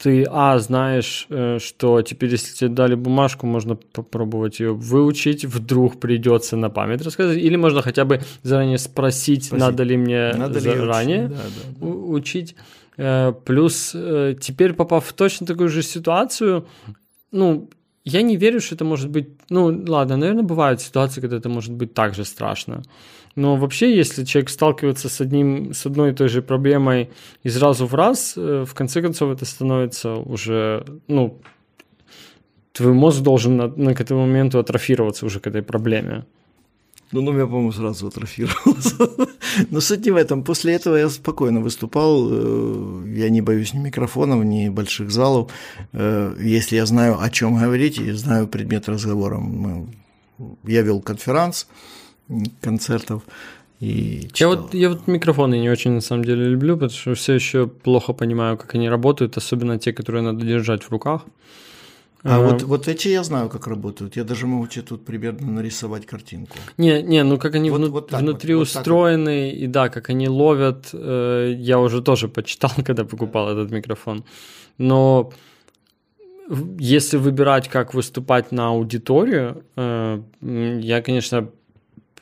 ты, 0.03 0.25
а, 0.31 0.59
знаешь, 0.59 1.27
э, 1.29 1.59
что 1.61 2.01
теперь, 2.01 2.31
если 2.31 2.55
тебе 2.55 2.71
дали 2.71 2.95
бумажку, 2.95 3.47
можно 3.47 3.77
попробовать 3.77 4.59
ее 4.59 4.73
выучить, 4.73 5.45
вдруг 5.45 6.01
придется 6.01 6.57
на 6.57 6.71
память 6.71 7.03
рассказать, 7.03 7.37
или 7.37 7.57
можно 7.57 7.83
хотя 7.83 8.07
бы 8.07 8.21
заранее 8.43 8.79
спросить, 8.79 9.45
Спасибо. 9.45 9.67
надо 9.67 9.83
ли 9.83 9.99
мне 9.99 10.33
надо 10.35 10.61
заранее 10.61 11.19
ли 11.19 11.25
учить? 11.25 11.37
Да, 11.37 11.37
да, 11.37 11.77
да. 11.81 11.87
учить. 11.87 12.57
Э, 12.97 13.33
плюс 13.45 13.93
э, 13.95 14.37
теперь, 14.41 14.73
попав 14.73 15.05
в 15.05 15.13
точно 15.13 15.47
такую 15.47 15.69
же 15.69 15.83
ситуацию, 15.83 16.67
ну, 17.31 17.69
я 18.05 18.23
не 18.23 18.37
верю, 18.37 18.61
что 18.61 18.77
это 18.77 18.85
может 18.85 19.11
быть... 19.11 19.29
Ну, 19.51 19.85
ладно, 19.87 20.17
наверное, 20.17 20.43
бывают 20.43 20.81
ситуации, 20.81 21.21
когда 21.21 21.37
это 21.37 21.51
может 21.51 21.73
быть 21.73 21.93
так 21.93 22.15
же 22.15 22.25
страшно. 22.25 22.83
Но 23.41 23.57
вообще, 23.57 23.97
если 23.97 24.25
человек 24.25 24.51
сталкивается 24.51 25.09
с, 25.09 25.19
одним, 25.23 25.73
с 25.73 25.87
одной 25.87 26.11
и 26.11 26.15
той 26.15 26.29
же 26.29 26.43
проблемой 26.43 27.09
и 27.43 27.49
сразу 27.49 27.87
в 27.87 27.95
раз, 27.95 28.35
э, 28.37 28.65
в 28.69 28.75
конце 28.75 29.01
концов 29.01 29.33
это 29.33 29.47
становится 29.47 30.15
уже, 30.17 30.85
ну, 31.09 31.39
твой 32.73 32.93
мозг 32.93 33.23
должен 33.23 33.57
на, 33.57 33.69
на 33.69 33.95
к 33.95 34.01
этому 34.03 34.27
моменту 34.27 34.59
атрофироваться 34.59 35.25
уже 35.25 35.41
к 35.41 35.47
этой 35.47 35.63
проблеме. 35.63 36.25
Ну, 37.13 37.23
ну, 37.23 37.39
я, 37.39 37.47
по-моему, 37.47 37.73
сразу 37.73 38.09
атрофировался. 38.09 38.97
Но 39.71 39.81
суть 39.81 40.05
не 40.05 40.11
в 40.11 40.17
этом. 40.17 40.45
После 40.45 40.75
этого 40.75 40.97
я 40.97 41.09
спокойно 41.09 41.61
выступал. 41.61 42.29
Э, 42.31 43.05
я 43.17 43.31
не 43.31 43.41
боюсь 43.41 43.73
ни 43.73 43.79
микрофонов, 43.79 44.45
ни 44.45 44.69
больших 44.69 45.11
залов. 45.11 45.51
Э, 45.93 46.37
если 46.39 46.77
я 46.77 46.85
знаю, 46.85 47.17
о 47.19 47.31
чем 47.31 47.57
говорить, 47.57 47.99
и 47.99 48.13
знаю 48.13 48.49
предмет 48.49 48.87
разговора. 48.89 49.43
Я 50.65 50.83
вел 50.83 51.01
конференц, 51.01 51.67
концертов. 52.61 53.23
И 53.81 54.29
я 54.35 54.49
вот, 54.49 54.75
я 54.75 54.91
вот 54.91 55.07
микрофоны 55.07 55.59
не 55.59 55.71
очень 55.71 55.93
на 55.93 56.01
самом 56.01 56.25
деле 56.25 56.49
люблю, 56.49 56.75
потому 56.77 56.91
что 56.91 57.15
все 57.15 57.33
еще 57.33 57.67
плохо 57.67 58.13
понимаю, 58.13 58.59
как 58.59 58.75
они 58.75 58.91
работают, 58.91 59.39
особенно 59.39 59.79
те, 59.79 59.93
которые 59.93 60.23
надо 60.23 60.45
держать 60.45 60.83
в 60.83 60.91
руках. 60.91 61.23
А, 62.23 62.37
а 62.37 62.41
вот, 62.41 62.63
вот 62.63 62.89
эти 62.89 63.09
я 63.09 63.25
знаю, 63.25 63.49
как 63.49 63.67
работают. 63.67 64.17
Я 64.17 64.25
даже 64.25 64.47
могу 64.47 64.67
тебе 64.67 64.83
тут 64.83 65.07
примерно 65.07 65.53
нарисовать 65.53 66.05
картинку. 66.05 66.57
Не, 66.77 67.03
не, 67.03 67.25
ну 67.25 67.39
как 67.39 67.55
они 67.55 67.71
вот, 67.71 67.81
вну, 67.81 67.91
вот 67.91 68.13
внутри 68.13 68.55
вот, 68.55 68.63
устроены, 68.63 69.51
вот 69.51 69.63
и 69.63 69.67
да, 69.67 69.89
как 69.89 70.11
они 70.11 70.29
ловят, 70.29 70.91
э, 70.93 71.55
я 71.57 71.79
уже 71.79 72.03
тоже 72.03 72.29
почитал, 72.29 72.71
когда 72.85 73.05
покупал 73.05 73.49
этот 73.49 73.71
микрофон. 73.71 74.25
Но 74.77 75.33
если 76.79 77.17
выбирать, 77.17 77.69
как 77.69 77.95
выступать 77.95 78.53
на 78.53 78.69
аудиторию, 78.69 79.65
э, 79.77 80.21
я, 80.43 81.01
конечно, 81.01 81.49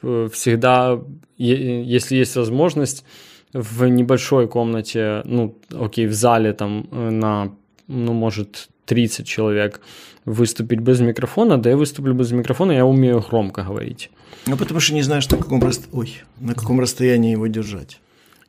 всегда, 0.02 1.00
если 1.36 2.16
есть 2.16 2.36
возможность, 2.36 3.04
в 3.52 3.86
небольшой 3.86 4.46
комнате, 4.48 5.22
ну, 5.24 5.56
окей, 5.70 6.06
в 6.06 6.12
зале 6.12 6.52
там 6.52 6.86
э, 6.90 7.10
на, 7.10 7.52
ну, 7.86 8.12
может, 8.12 8.68
30 8.84 9.26
человек 9.26 9.80
выступить 10.24 10.80
без 10.80 11.00
микрофона, 11.00 11.56
да 11.56 11.70
я 11.70 11.76
выступлю 11.76 12.14
без 12.14 12.30
микрофона, 12.32 12.72
я 12.72 12.84
умею 12.84 13.24
громко 13.26 13.62
говорить. 13.62 14.10
Ну, 14.46 14.56
потому 14.56 14.80
что 14.80 14.94
не 14.94 15.02
знаешь, 15.02 15.28
на 15.30 15.38
каком, 15.38 15.62
раст... 15.62 15.88
Ой, 15.92 16.22
на 16.40 16.54
каком 16.54 16.80
расстоянии 16.80 17.32
его 17.32 17.46
держать. 17.46 18.00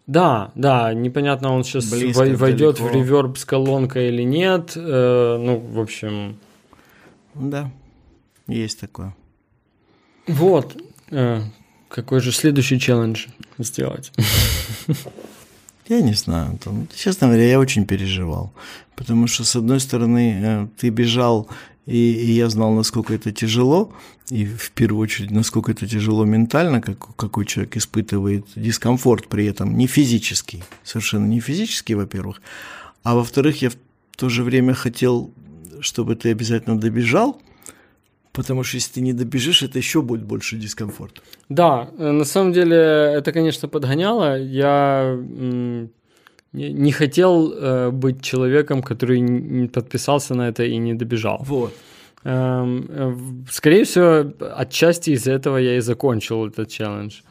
Да, 0.07 0.51
да, 0.55 0.93
непонятно, 0.93 1.53
он 1.53 1.63
сейчас 1.63 1.89
Близко, 1.91 2.19
войдет 2.35 2.77
далеко. 2.77 2.83
в 2.83 2.95
реверб 2.95 3.37
с 3.37 3.45
колонкой 3.45 4.09
или 4.09 4.23
нет. 4.23 4.73
Э, 4.75 5.37
ну, 5.39 5.57
в 5.59 5.79
общем. 5.79 6.37
Да, 7.35 7.71
есть 8.47 8.79
такое. 8.79 9.15
Вот. 10.27 10.75
Э, 11.12 11.41
какой 11.88 12.20
же 12.22 12.32
следующий 12.32 12.80
челлендж 12.80 13.28
сделать? 13.57 14.12
Я 15.88 16.01
не 16.01 16.14
знаю. 16.14 16.60
Там, 16.64 16.88
честно 16.95 17.28
говоря, 17.28 17.49
я 17.49 17.60
очень 17.60 17.86
переживал. 17.86 18.53
Потому 18.95 19.28
что, 19.28 19.43
с 19.43 19.55
одной 19.55 19.80
стороны, 19.80 20.41
э, 20.43 20.68
ты 20.78 20.89
бежал, 20.89 21.49
и, 21.88 21.97
и 21.97 22.32
я 22.32 22.49
знал, 22.49 22.74
насколько 22.74 23.14
это 23.14 23.32
тяжело, 23.32 23.91
и 24.30 24.45
в 24.45 24.72
первую 24.72 25.01
очередь, 25.01 25.32
насколько 25.32 25.72
это 25.72 25.88
тяжело 25.88 26.26
ментально, 26.26 26.82
как, 26.82 27.16
какой 27.16 27.45
человек 27.45 27.76
испытывает 27.78 28.45
дискомфорт 28.55 29.28
при 29.28 29.47
этом, 29.47 29.76
не 29.76 29.88
физический, 29.88 30.64
совершенно 30.84 31.26
не 31.26 31.39
физический, 31.39 31.95
во-первых. 31.95 32.41
А 33.01 33.16
во-вторых, 33.16 33.62
я 33.64 33.70
в 33.72 33.78
то 34.16 34.30
же 34.30 34.43
время 34.43 34.76
хотел, 34.76 35.32
чтобы 35.80 36.16
ты 36.16 36.30
обязательно 36.30 36.80
добежал, 36.80 37.41
Потому 38.39 38.63
что 38.63 38.77
если 38.77 38.93
ты 38.93 39.01
не 39.01 39.13
добежишь, 39.13 39.63
это 39.63 39.77
еще 39.79 40.01
будет 40.01 40.23
больше 40.23 40.55
дискомфорт. 40.55 41.21
Да, 41.49 41.89
э, 41.97 42.11
на 42.11 42.23
самом 42.23 42.53
деле 42.53 42.77
это, 42.77 43.33
конечно, 43.33 43.67
подгоняло. 43.67 44.37
Я 44.37 45.17
не 46.53 46.91
хотел 46.91 47.51
э, 47.51 47.91
быть 47.91 48.21
человеком, 48.21 48.81
который 48.81 49.19
не 49.19 49.67
подписался 49.67 50.35
на 50.35 50.47
это 50.47 50.63
и 50.63 50.77
не 50.77 50.93
добежал. 50.93 51.43
Вот. 51.47 51.73
Эм, 52.23 52.85
э, 52.89 53.17
скорее 53.51 53.83
всего, 53.83 54.33
отчасти 54.57 55.11
из-за 55.11 55.33
этого 55.33 55.57
я 55.57 55.75
и 55.75 55.81
закончил 55.81 56.47
этот 56.47 56.69
челлендж. 56.69 57.21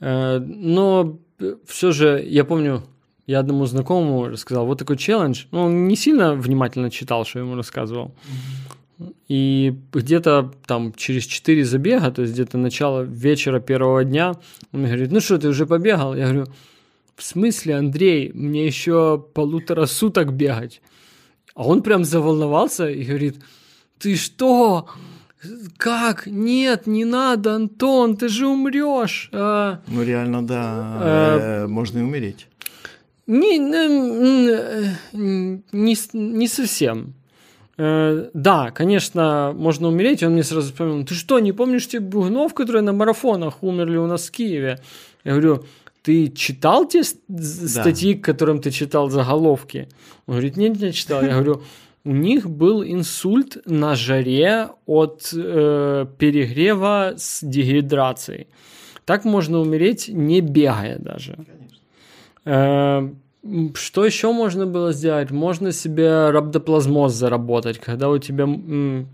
Но 0.00 1.18
все 1.66 1.92
же, 1.92 2.24
я 2.26 2.44
помню, 2.44 2.82
я 3.26 3.40
одному 3.40 3.66
знакомому 3.66 4.28
рассказал, 4.28 4.66
вот 4.66 4.78
такой 4.78 4.96
челлендж. 4.96 5.44
Ну, 5.50 5.64
он 5.64 5.88
не 5.88 5.96
сильно 5.96 6.34
внимательно 6.34 6.90
читал, 6.90 7.26
что 7.26 7.40
ему 7.40 7.56
рассказывал. 7.56 8.14
И 9.28 9.74
где-то 9.92 10.52
там 10.66 10.92
через 10.92 11.24
4 11.24 11.64
забега, 11.64 12.10
то 12.10 12.22
есть 12.22 12.34
где-то 12.34 12.58
начало 12.58 13.02
вечера 13.02 13.60
первого 13.60 14.04
дня, 14.04 14.34
он 14.72 14.80
мне 14.80 14.88
говорит, 14.88 15.12
ну 15.12 15.20
что, 15.20 15.38
ты 15.38 15.48
уже 15.48 15.66
побегал? 15.66 16.16
Я 16.16 16.24
говорю, 16.24 16.46
в 17.14 17.22
смысле, 17.22 17.76
Андрей, 17.76 18.32
мне 18.32 18.66
еще 18.66 19.24
полутора 19.34 19.86
суток 19.86 20.32
бегать? 20.32 20.80
А 21.54 21.64
он 21.64 21.82
прям 21.82 22.04
заволновался 22.04 22.88
и 22.88 23.04
говорит, 23.04 23.36
ты 23.98 24.16
что? 24.16 24.88
Как? 25.76 26.26
Нет, 26.26 26.86
не 26.86 27.04
надо, 27.04 27.54
Антон, 27.54 28.16
ты 28.16 28.28
же 28.28 28.46
умрешь. 28.46 29.30
А, 29.32 29.80
ну, 29.86 30.02
реально, 30.02 30.46
да, 30.46 30.62
а, 30.64 31.66
можно 31.68 31.98
и 31.98 32.02
умереть. 32.02 32.48
Не, 33.26 33.58
не, 35.72 35.96
не 36.12 36.48
совсем. 36.48 37.14
Э, 37.78 38.28
да, 38.34 38.70
конечно, 38.72 39.52
можно 39.56 39.88
умереть. 39.88 40.22
Он 40.22 40.32
мне 40.32 40.42
сразу 40.42 40.72
вспомнил, 40.72 41.04
ты 41.06 41.14
что, 41.14 41.38
не 41.38 41.52
помнишь 41.52 41.86
тех 41.86 42.02
бугнов, 42.02 42.52
которые 42.52 42.82
на 42.82 42.92
марафонах 42.92 43.62
умерли 43.62 43.96
у 43.96 44.06
нас 44.06 44.28
в 44.28 44.32
Киеве? 44.32 44.80
Я 45.24 45.32
говорю, 45.32 45.64
ты 46.02 46.28
читал 46.28 46.88
те 46.88 47.04
статьи, 47.04 48.14
да. 48.14 48.20
к 48.20 48.24
которым 48.24 48.60
ты 48.60 48.72
читал 48.72 49.10
заголовки? 49.10 49.88
Он 50.26 50.34
говорит, 50.34 50.56
нет, 50.56 50.80
не 50.80 50.92
читал. 50.92 51.22
Я 51.22 51.34
говорю, 51.34 51.62
у 52.04 52.12
них 52.12 52.50
был 52.50 52.82
инсульт 52.82 53.58
на 53.64 53.94
жаре 53.94 54.70
от 54.86 55.30
э, 55.32 56.06
перегрева 56.18 57.14
с 57.16 57.44
дегидрацией. 57.44 58.48
Так 59.04 59.24
можно 59.24 59.60
умереть, 59.60 60.08
не 60.08 60.40
бегая 60.40 60.98
даже. 60.98 61.36
Э, 62.44 63.08
что 63.74 64.04
еще 64.04 64.32
можно 64.32 64.66
было 64.66 64.92
сделать? 64.92 65.30
Можно 65.30 65.72
себе 65.72 66.30
рhabdoплазмоз 66.30 67.14
заработать, 67.14 67.78
когда 67.78 68.08
у 68.08 68.18
тебя, 68.18 68.44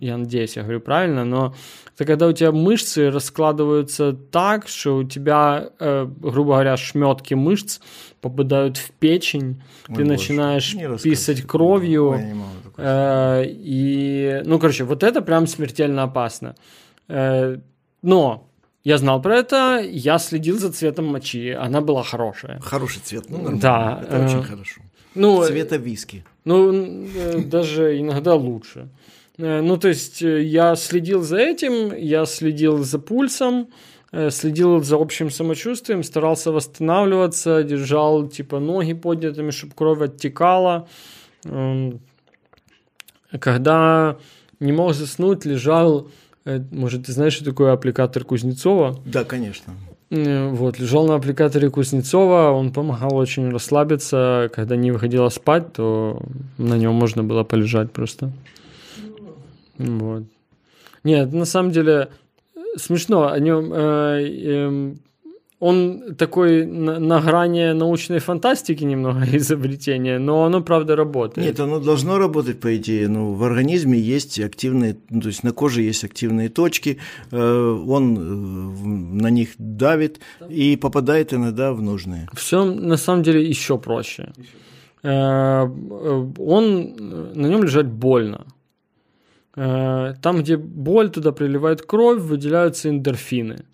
я 0.00 0.16
надеюсь, 0.16 0.56
я 0.56 0.62
говорю 0.62 0.80
правильно, 0.80 1.24
но 1.24 1.54
это 1.94 2.04
когда 2.04 2.26
у 2.26 2.32
тебя 2.32 2.50
мышцы 2.50 3.10
раскладываются 3.10 4.12
так, 4.12 4.66
что 4.66 4.96
у 4.96 5.04
тебя, 5.04 5.68
э, 5.78 6.06
грубо 6.06 6.52
говоря, 6.52 6.76
шметки 6.76 7.34
мышц 7.34 7.80
попадают 8.20 8.78
в 8.78 8.90
печень, 8.92 9.62
Ой, 9.88 9.96
ты 9.96 10.02
боже. 10.02 10.04
начинаешь 10.04 10.74
писать 11.02 11.42
кровью, 11.42 12.18
э, 12.76 13.44
и, 13.46 14.42
ну, 14.44 14.58
короче, 14.58 14.84
вот 14.84 15.02
это 15.02 15.20
прям 15.20 15.46
смертельно 15.46 16.04
опасно. 16.04 16.56
Э, 17.08 17.58
но 18.02 18.48
я 18.84 18.98
знал 18.98 19.22
про 19.22 19.38
это, 19.38 19.80
я 19.82 20.18
следил 20.18 20.58
за 20.58 20.70
цветом 20.70 21.06
мочи, 21.06 21.50
она 21.50 21.80
была 21.80 22.02
хорошая. 22.02 22.60
Хороший 22.60 23.00
цвет, 23.00 23.24
ну 23.30 23.38
нормально. 23.38 23.60
Да. 23.60 24.00
Это 24.02 24.16
э, 24.16 24.24
очень 24.26 24.42
хорошо. 24.42 24.80
Ну, 25.14 25.42
Цвета 25.46 25.76
виски. 25.76 26.24
Ну, 26.44 27.06
э, 27.06 27.38
даже 27.44 27.98
иногда 27.98 28.34
лучше. 28.34 28.88
Э, 29.38 29.62
ну, 29.62 29.78
то 29.78 29.88
есть 29.88 30.22
э, 30.22 30.42
я 30.42 30.76
следил 30.76 31.22
за 31.22 31.38
этим, 31.38 31.96
я 31.96 32.26
следил 32.26 32.84
за 32.84 32.98
пульсом, 32.98 33.68
э, 34.12 34.30
следил 34.30 34.82
за 34.82 34.96
общим 34.96 35.30
самочувствием, 35.30 36.02
старался 36.02 36.52
восстанавливаться, 36.52 37.62
держал 37.62 38.28
типа 38.28 38.58
ноги 38.60 38.92
поднятыми, 38.92 39.50
чтобы 39.50 39.72
кровь 39.74 40.02
оттекала. 40.02 40.86
Эм, 41.46 42.00
когда 43.40 44.18
не 44.60 44.72
мог 44.72 44.92
заснуть, 44.92 45.46
лежал 45.46 46.02
Э, 46.02 46.23
может, 46.44 47.06
ты 47.06 47.12
знаешь, 47.12 47.34
что 47.34 47.44
такое 47.44 47.72
аппликатор 47.72 48.24
Кузнецова? 48.24 49.00
Да, 49.06 49.24
конечно. 49.24 49.74
Э, 50.10 50.48
вот, 50.48 50.78
лежал 50.78 51.06
на 51.06 51.16
аппликаторе 51.16 51.70
Кузнецова, 51.70 52.50
он 52.50 52.72
помогал 52.72 53.16
очень 53.16 53.50
расслабиться. 53.50 54.50
Когда 54.54 54.76
не 54.76 54.92
выходила 54.92 55.28
спать, 55.28 55.72
то 55.72 56.22
на 56.58 56.74
нем 56.76 56.94
можно 56.94 57.24
было 57.24 57.44
полежать 57.44 57.92
просто. 57.92 58.30
Вот. 59.78 60.24
Нет, 61.02 61.32
на 61.32 61.44
самом 61.44 61.72
деле 61.72 62.10
смешно. 62.76 63.28
О 63.30 63.38
нем 63.38 63.72
э, 63.72 64.22
э, 64.22 64.94
он 65.64 66.14
такой 66.18 66.66
на, 66.66 66.98
на 66.98 67.20
грани 67.20 67.72
научной 67.72 68.18
фантастики 68.18 68.84
немного 68.84 69.24
изобретения, 69.36 70.18
но 70.18 70.44
оно 70.44 70.62
правда 70.62 70.96
работает. 70.96 71.46
Нет, 71.46 71.60
оно 71.60 71.80
должно 71.80 72.18
работать, 72.18 72.60
по 72.60 72.68
идее. 72.68 73.08
Ну, 73.08 73.32
в 73.32 73.42
организме 73.44 73.98
есть 73.98 74.40
активные, 74.40 74.96
ну, 75.10 75.20
то 75.20 75.28
есть 75.28 75.44
на 75.44 75.52
коже 75.52 75.82
есть 75.82 76.04
активные 76.04 76.48
точки, 76.48 76.98
э, 77.30 77.84
он 77.88 78.16
э, 78.16 79.22
на 79.22 79.30
них 79.30 79.48
давит 79.58 80.20
и 80.50 80.76
попадает 80.76 81.32
иногда 81.32 81.72
в 81.72 81.80
нужные. 81.80 82.28
Все 82.34 82.64
на 82.64 82.96
самом 82.96 83.22
деле 83.22 83.48
еще 83.48 83.78
проще. 83.78 84.32
Э, 85.02 85.70
он, 86.38 86.94
на 87.34 87.46
нем 87.48 87.62
лежать 87.62 87.86
больно. 87.86 88.44
Там, 89.54 90.42
где 90.42 90.56
боль, 90.56 91.10
туда 91.10 91.30
приливает 91.32 91.80
кровь, 91.82 92.20
выделяются 92.20 92.88
эндорфины. 92.88 93.64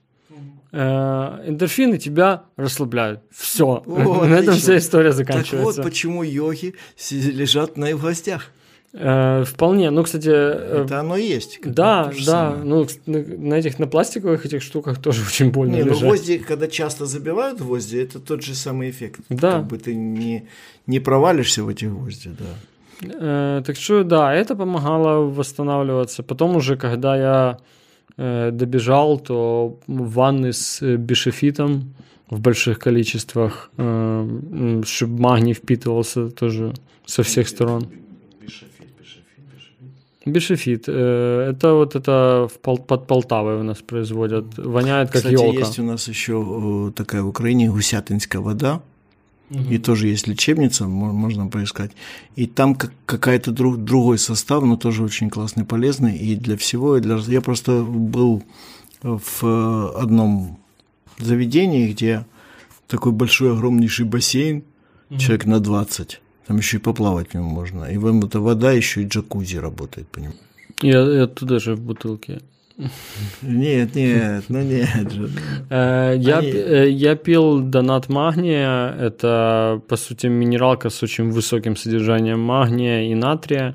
Э, 0.72 1.42
эндорфины 1.46 1.98
тебя 1.98 2.44
расслабляют. 2.56 3.20
Все. 3.30 3.82
О, 3.86 4.24
На 4.26 4.34
этом 4.34 4.54
вся 4.54 4.76
история 4.76 5.12
заканчивается. 5.12 5.76
Так 5.76 5.84
вот 5.84 5.84
почему 5.84 6.22
йоги 6.22 6.74
лежат 7.10 7.76
на 7.76 7.92
гвоздях. 7.92 8.50
Э, 8.92 9.44
вполне. 9.44 9.90
Ну, 9.90 10.02
кстати... 10.02 10.28
Э, 10.28 10.84
Это 10.84 11.00
оно 11.00 11.16
и 11.16 11.26
есть. 11.26 11.60
Да, 11.64 12.12
да. 12.26 12.56
Ну, 12.56 12.86
на 13.06 13.54
этих, 13.54 13.78
на 13.78 13.86
пластиковых 13.86 14.46
этих 14.46 14.62
штуках 14.62 15.00
тоже 15.00 15.22
очень 15.26 15.50
больно 15.50 15.76
Не, 15.76 15.82
ну, 15.82 15.90
лежать. 15.90 16.02
ну 16.02 16.08
гвозди, 16.08 16.38
когда 16.38 16.66
часто 16.66 17.06
забивают 17.06 17.60
гвозди, 17.60 17.98
это 17.98 18.18
тот 18.20 18.42
же 18.42 18.54
самый 18.54 18.90
эффект. 18.90 19.20
Да. 19.28 19.52
Как 19.52 19.66
бы 19.66 19.78
ты 19.78 19.94
не, 19.94 20.48
не 20.86 21.00
провалишься 21.00 21.62
в 21.62 21.68
эти 21.68 21.84
гвозди, 21.84 22.30
да. 22.38 23.10
Э, 23.20 23.62
так 23.64 23.76
что, 23.76 24.02
да, 24.02 24.34
это 24.34 24.56
помогало 24.56 25.24
восстанавливаться. 25.24 26.22
Потом 26.22 26.56
уже, 26.56 26.76
когда 26.76 27.16
я 27.16 27.58
добежал, 28.52 29.18
то 29.18 29.78
ванны 29.86 30.52
с 30.52 30.82
э, 30.82 30.96
бишефитом 30.96 31.94
в 32.28 32.38
больших 32.40 32.78
количествах, 32.78 33.70
э, 33.78 34.82
чтобы 34.84 35.20
магний 35.20 35.54
впитывался 35.54 36.28
тоже 36.30 36.74
со 37.06 37.22
всех 37.22 37.48
сторон. 37.48 37.88
Бишефит. 40.26 40.86
Это 40.86 41.72
вот 41.74 41.96
это 41.96 42.48
под 42.62 43.06
Полтавой 43.06 43.58
у 43.58 43.62
нас 43.62 43.78
производят. 43.78 44.44
Воняет 44.58 45.08
как 45.08 45.22
Кстати, 45.22 45.32
елка. 45.32 45.60
есть 45.60 45.78
у 45.78 45.82
нас 45.82 46.08
еще 46.08 46.92
такая 46.94 47.22
в 47.22 47.28
Украине 47.28 47.70
гусятинская 47.70 48.42
вода. 48.42 48.82
И 49.50 49.78
тоже 49.78 50.06
есть 50.06 50.28
лечебница, 50.28 50.86
можно 50.86 51.48
поискать. 51.48 51.90
И 52.36 52.46
там 52.46 52.76
какая-то 52.76 53.50
друг, 53.50 53.78
другой 53.78 54.18
состав, 54.18 54.62
но 54.62 54.76
тоже 54.76 55.02
очень 55.02 55.28
классный, 55.28 55.64
полезный. 55.64 56.16
И 56.16 56.36
для 56.36 56.56
всего, 56.56 56.96
и 56.96 57.00
для... 57.00 57.16
Я 57.16 57.40
просто 57.40 57.82
был 57.82 58.44
в 59.02 59.92
одном 60.00 60.58
заведении, 61.18 61.92
где 61.92 62.26
такой 62.86 63.12
большой, 63.12 63.52
огромнейший 63.52 64.06
бассейн, 64.06 64.62
mm 65.10 65.18
человек 65.18 65.46
на 65.46 65.58
20. 65.58 66.20
Там 66.46 66.56
еще 66.56 66.76
и 66.76 66.80
поплавать 66.80 67.30
в 67.30 67.34
нем 67.34 67.44
можно. 67.44 67.84
И 67.86 67.98
вам 67.98 68.24
эта 68.24 68.38
вода 68.38 68.70
еще 68.70 69.02
и 69.02 69.06
джакузи 69.06 69.56
работает 69.56 70.06
по 70.08 70.20
нему. 70.20 70.34
Я, 70.82 71.00
я 71.00 71.26
туда 71.26 71.58
же 71.58 71.74
в 71.74 71.80
бутылке. 71.80 72.40
Нет, 73.42 73.94
нет, 73.94 74.44
ну 74.48 74.62
нет 74.62 75.12
же. 75.12 75.30
Э, 75.70 76.14
я, 76.16 76.40
э, 76.40 76.88
я 76.90 77.14
пил 77.14 77.60
донат 77.60 78.08
магния. 78.08 78.94
Это, 78.98 79.80
по 79.88 79.96
сути, 79.96 80.26
минералка 80.26 80.90
с 80.90 81.02
очень 81.02 81.30
высоким 81.30 81.76
содержанием 81.76 82.40
магния 82.40 83.10
и 83.10 83.14
натрия. 83.14 83.74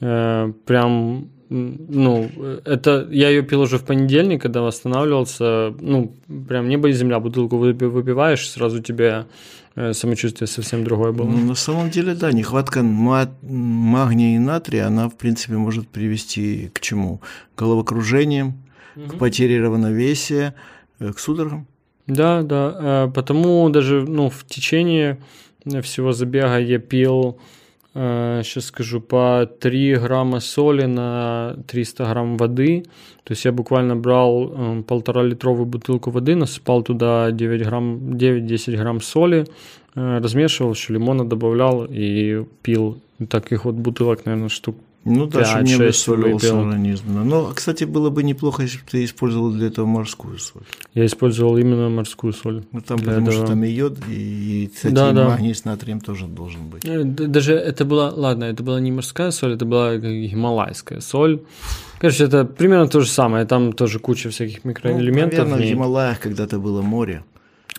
Э, 0.00 0.52
прям, 0.64 1.28
ну, 1.48 2.30
это 2.64 3.06
я 3.10 3.28
ее 3.28 3.42
пил 3.42 3.60
уже 3.60 3.78
в 3.78 3.84
понедельник, 3.84 4.42
когда 4.42 4.62
восстанавливался. 4.62 5.74
Ну, 5.80 6.12
прям 6.48 6.68
небо 6.68 6.88
и 6.88 6.92
земля. 6.92 7.20
Бутылку 7.20 7.56
выпиваешь, 7.56 8.48
сразу 8.48 8.82
тебе 8.82 9.26
Э, 9.78 9.92
самочувствие 9.92 10.48
совсем 10.48 10.84
другое 10.84 11.12
было. 11.12 11.28
Ну, 11.28 11.48
на 11.48 11.54
самом 11.54 11.90
деле, 11.90 12.14
да, 12.14 12.32
нехватка 12.32 12.82
магния 12.82 14.36
и 14.36 14.38
натрия, 14.38 14.86
она, 14.86 15.10
в 15.10 15.16
принципе, 15.16 15.56
может 15.56 15.86
привести 15.86 16.70
к 16.72 16.80
чему? 16.80 17.20
К 17.54 17.58
головокружениям, 17.60 18.54
угу. 18.96 19.08
к 19.08 19.18
потере 19.18 19.60
равновесия, 19.60 20.54
э, 20.98 21.12
к 21.12 21.18
судорогам. 21.18 21.66
Да, 22.06 22.42
да, 22.42 22.76
э, 22.80 23.12
потому 23.14 23.68
даже 23.68 24.06
ну, 24.08 24.30
в 24.30 24.46
течение 24.46 25.18
всего 25.82 26.12
забега 26.12 26.58
я 26.58 26.78
пил 26.78 27.38
сейчас 27.96 28.66
скажу, 28.66 29.00
по 29.00 29.48
3 29.60 29.96
грамма 29.96 30.40
соли 30.40 30.86
на 30.86 31.56
300 31.66 32.04
грамм 32.04 32.36
воды. 32.36 32.84
То 33.24 33.32
есть 33.32 33.44
я 33.44 33.52
буквально 33.52 33.96
брал 33.96 34.52
э, 34.52 34.82
полтора-литровую 34.82 35.66
бутылку 35.66 36.10
воды, 36.10 36.34
насыпал 36.34 36.82
туда 36.82 37.30
9 37.30 37.62
грамм, 37.62 37.96
9-10 38.12 38.76
грамм 38.76 39.00
соли, 39.00 39.46
размешивал, 39.94 40.72
еще 40.72 40.92
лимона 40.92 41.24
добавлял 41.24 41.86
и 41.88 42.44
пил. 42.62 42.98
Таких 43.30 43.64
вот 43.64 43.74
бутылок, 43.74 44.26
наверное, 44.26 44.50
штук 44.50 44.76
Ну 45.08 45.26
да, 45.26 45.44
чтобы 45.44 45.64
не 45.64 45.74
5-6 45.74 45.82
обессоливался 45.84 46.46
выпил. 46.54 46.68
организм. 46.68 47.04
да. 47.14 47.24
Но, 47.24 47.52
кстати, 47.54 47.84
было 47.84 48.10
бы 48.10 48.22
неплохо, 48.22 48.62
если 48.64 48.78
бы 48.78 48.84
ты 48.90 49.04
использовал 49.04 49.50
для 49.52 49.68
этого 49.68 49.86
морскую 49.86 50.38
соль. 50.38 50.62
Я 50.94 51.06
использовал 51.06 51.56
именно 51.56 51.88
морскую 51.88 52.32
соль. 52.32 52.64
Ну, 52.72 52.80
там, 52.80 52.98
потому 52.98 53.30
что 53.30 53.42
этого. 53.42 53.46
там 53.48 53.64
и 53.64 53.68
йод, 53.70 53.98
и, 54.10 54.70
кстати, 54.74 54.92
Да, 54.94 55.10
и 55.10 55.14
да. 55.14 55.28
магний 55.28 55.54
с 55.54 55.64
натрием 55.64 56.00
тоже 56.00 56.26
должен 56.26 56.68
быть. 56.68 56.84
Э, 56.84 57.04
Даже 57.04 57.54
это 57.54 57.84
была, 57.84 58.10
ладно, 58.10 58.44
это 58.44 58.62
была 58.62 58.80
не 58.80 58.90
морская 58.92 59.30
соль, 59.30 59.54
это 59.54 59.64
была 59.64 59.92
как 59.92 60.02
гималайская 60.10 61.00
соль. 61.00 61.40
Короче, 62.00 62.24
это 62.24 62.44
примерно 62.44 62.88
то 62.88 63.00
же 63.00 63.08
самое. 63.08 63.46
Там 63.46 63.72
тоже 63.72 63.98
куча 64.00 64.28
всяких 64.30 64.64
Ну, 64.64 64.70
микроэлементов. 64.70 65.38
наверное, 65.38 65.66
в. 65.66 65.70
Гималаях 65.70 66.20
когда-то 66.20 66.58
было 66.58 66.82
море. 66.82 67.22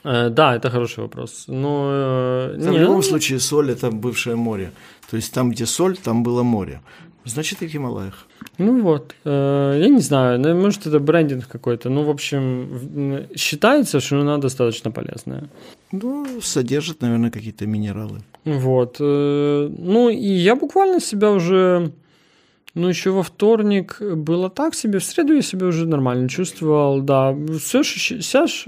Э, 0.04 0.30
Да, 0.30 0.56
это 0.56 0.70
хороший 0.70 1.00
вопрос. 1.04 1.44
Но 1.48 1.90
э, 1.92 2.56
Да, 2.58 2.70
не, 2.72 2.78
в 2.78 2.82
любом 2.82 2.96
ну, 2.98 3.02
случае, 3.02 3.40
соль– 3.40 3.70
это 3.72 3.92
бывшее 3.92 4.36
море. 4.36 4.72
То 5.10 5.18
есть 5.18 5.34
там, 5.34 5.52
где 5.52 5.66
соль, 5.66 5.98
там 5.98 6.24
было 6.24 6.44
море. 6.44 6.82
Значит, 7.28 7.62
и 7.62 7.68
в 7.68 7.74
Гималаях. 7.74 8.26
Ну 8.58 8.82
вот, 8.82 9.14
э, 9.26 9.80
я 9.82 9.90
не 9.90 10.00
знаю, 10.00 10.40
ну, 10.40 10.56
может 10.56 10.88
это 10.88 11.00
брендинг 11.00 11.48
какой-то. 11.48 11.90
Ну, 11.90 12.04
в 12.04 12.10
общем, 12.10 13.28
считается, 13.36 14.00
что 14.00 14.22
она 14.22 14.38
достаточно 14.38 14.92
полезная. 14.92 15.50
Ну, 15.92 16.26
содержит, 16.42 17.02
наверное, 17.02 17.30
какие-то 17.30 17.68
минералы. 17.68 18.22
Вот. 18.46 18.98
э, 19.00 19.70
Ну, 19.78 20.10
и 20.10 20.28
я 20.28 20.56
буквально 20.56 21.00
себя 21.02 21.32
уже, 21.32 21.92
ну, 22.74 22.88
еще 22.88 23.12
во 23.12 23.24
вторник 23.24 24.02
было 24.02 24.50
так 24.50 24.74
себе, 24.74 25.00
в 25.00 25.04
среду 25.04 25.34
я 25.34 25.42
себя 25.42 25.68
уже 25.68 25.86
нормально 25.86 26.30
чувствовал, 26.30 27.02
да. 27.02 27.36
Все, 27.60 27.84
сейчас, 27.84 28.66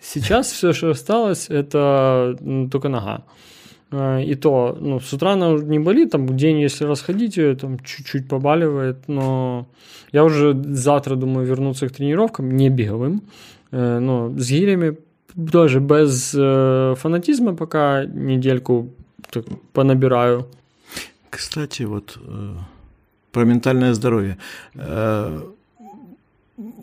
сейчас 0.00 0.52
все, 0.52 0.72
что 0.72 0.90
осталось, 0.90 1.50
это 1.50 2.36
только 2.70 2.88
нога. 2.88 3.24
Э, 3.94 4.22
И 4.24 4.34
то, 4.34 4.76
ну, 4.80 5.00
с 5.00 5.12
утра 5.12 5.32
она 5.32 5.52
не 5.52 5.78
болит, 5.78 6.10
там 6.10 6.26
день, 6.36 6.60
если 6.60 6.86
расходить 6.86 7.36
ее, 7.36 7.54
там 7.54 7.78
чуть-чуть 7.78 8.28
побаливает, 8.28 9.08
но 9.08 9.66
я 10.12 10.24
уже 10.24 10.54
завтра 10.74 11.16
думаю 11.16 11.46
вернуться 11.46 11.88
к 11.88 11.92
тренировкам, 11.92 12.50
не 12.56 12.70
беговым, 12.70 13.20
э, 13.72 14.00
но 14.00 14.30
с 14.36 14.50
гирями 14.50 14.96
тоже 15.52 15.80
без 15.80 16.34
э, 16.36 16.94
фанатизма 16.96 17.54
пока 17.54 18.04
недельку 18.04 18.88
так 19.30 19.44
понабираю. 19.72 20.46
Кстати, 21.30 21.84
вот 21.84 22.18
э, 22.26 22.54
про 23.32 23.44
ментальное 23.44 23.94
здоровье. 23.94 24.36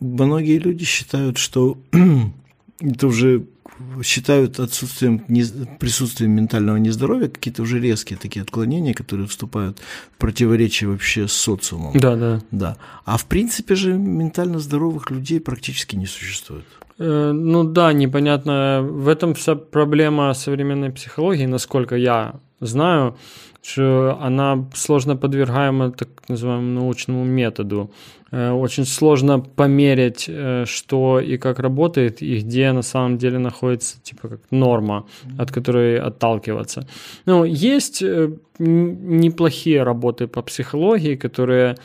Многие 0.01 0.59
люди 0.59 0.86
считают, 0.86 1.38
что 1.38 1.78
это 2.82 3.07
уже 3.07 3.45
считают 4.03 4.59
отсутствием 4.59 5.23
не- 5.27 5.67
присутствием 5.79 6.32
ментального 6.32 6.77
нездоровья 6.77 7.29
какие-то 7.29 7.61
уже 7.63 7.79
резкие 7.79 8.19
такие 8.19 8.43
отклонения, 8.43 8.93
которые 8.93 9.27
вступают 9.27 9.79
в 10.15 10.17
противоречие 10.17 10.89
вообще 10.89 11.27
с 11.27 11.34
социумом. 11.34 11.97
Да, 11.97 12.15
да. 12.15 12.41
Да. 12.51 12.77
А 13.05 13.17
в 13.17 13.25
принципе 13.25 13.75
же 13.75 13.93
ментально 13.93 14.59
здоровых 14.59 15.09
людей 15.11 15.39
практически 15.39 15.95
не 15.95 16.05
существует. 16.05 16.65
Э, 16.99 17.32
ну 17.32 17.63
да, 17.63 17.93
непонятно. 17.93 18.82
В 18.84 19.07
этом 19.07 19.34
вся 19.34 19.55
проблема 19.55 20.34
современной 20.34 20.91
психологии, 20.91 21.45
насколько 21.45 21.95
я 21.95 22.36
знаю, 22.59 23.17
что 23.63 24.17
она 24.21 24.69
сложно 24.73 25.15
подвергаема 25.15 25.91
так 25.91 26.09
называемому 26.27 26.82
научному 26.82 27.23
методу. 27.23 27.91
Э, 28.32 28.51
Очень 28.51 28.86
сложно 28.86 29.39
померить, 29.39 30.25
э, 30.27 30.65
что 30.65 31.19
и 31.19 31.38
как 31.38 31.59
работает, 31.59 32.21
и 32.21 32.39
где 32.39 32.71
на 32.71 32.82
самом 32.82 33.17
деле 33.17 33.38
находится 33.39 34.01
типа 34.01 34.29
как 34.29 34.39
норма, 34.51 35.05
от 35.38 35.51
которой 35.51 35.99
отталкиваться. 35.99 36.88
Ну, 37.25 37.43
есть 37.43 38.01
э, 38.01 38.32
неплохие 38.59 39.84
работы 39.84 40.27
по 40.27 40.41
психологии, 40.41 41.15
которые 41.15 41.75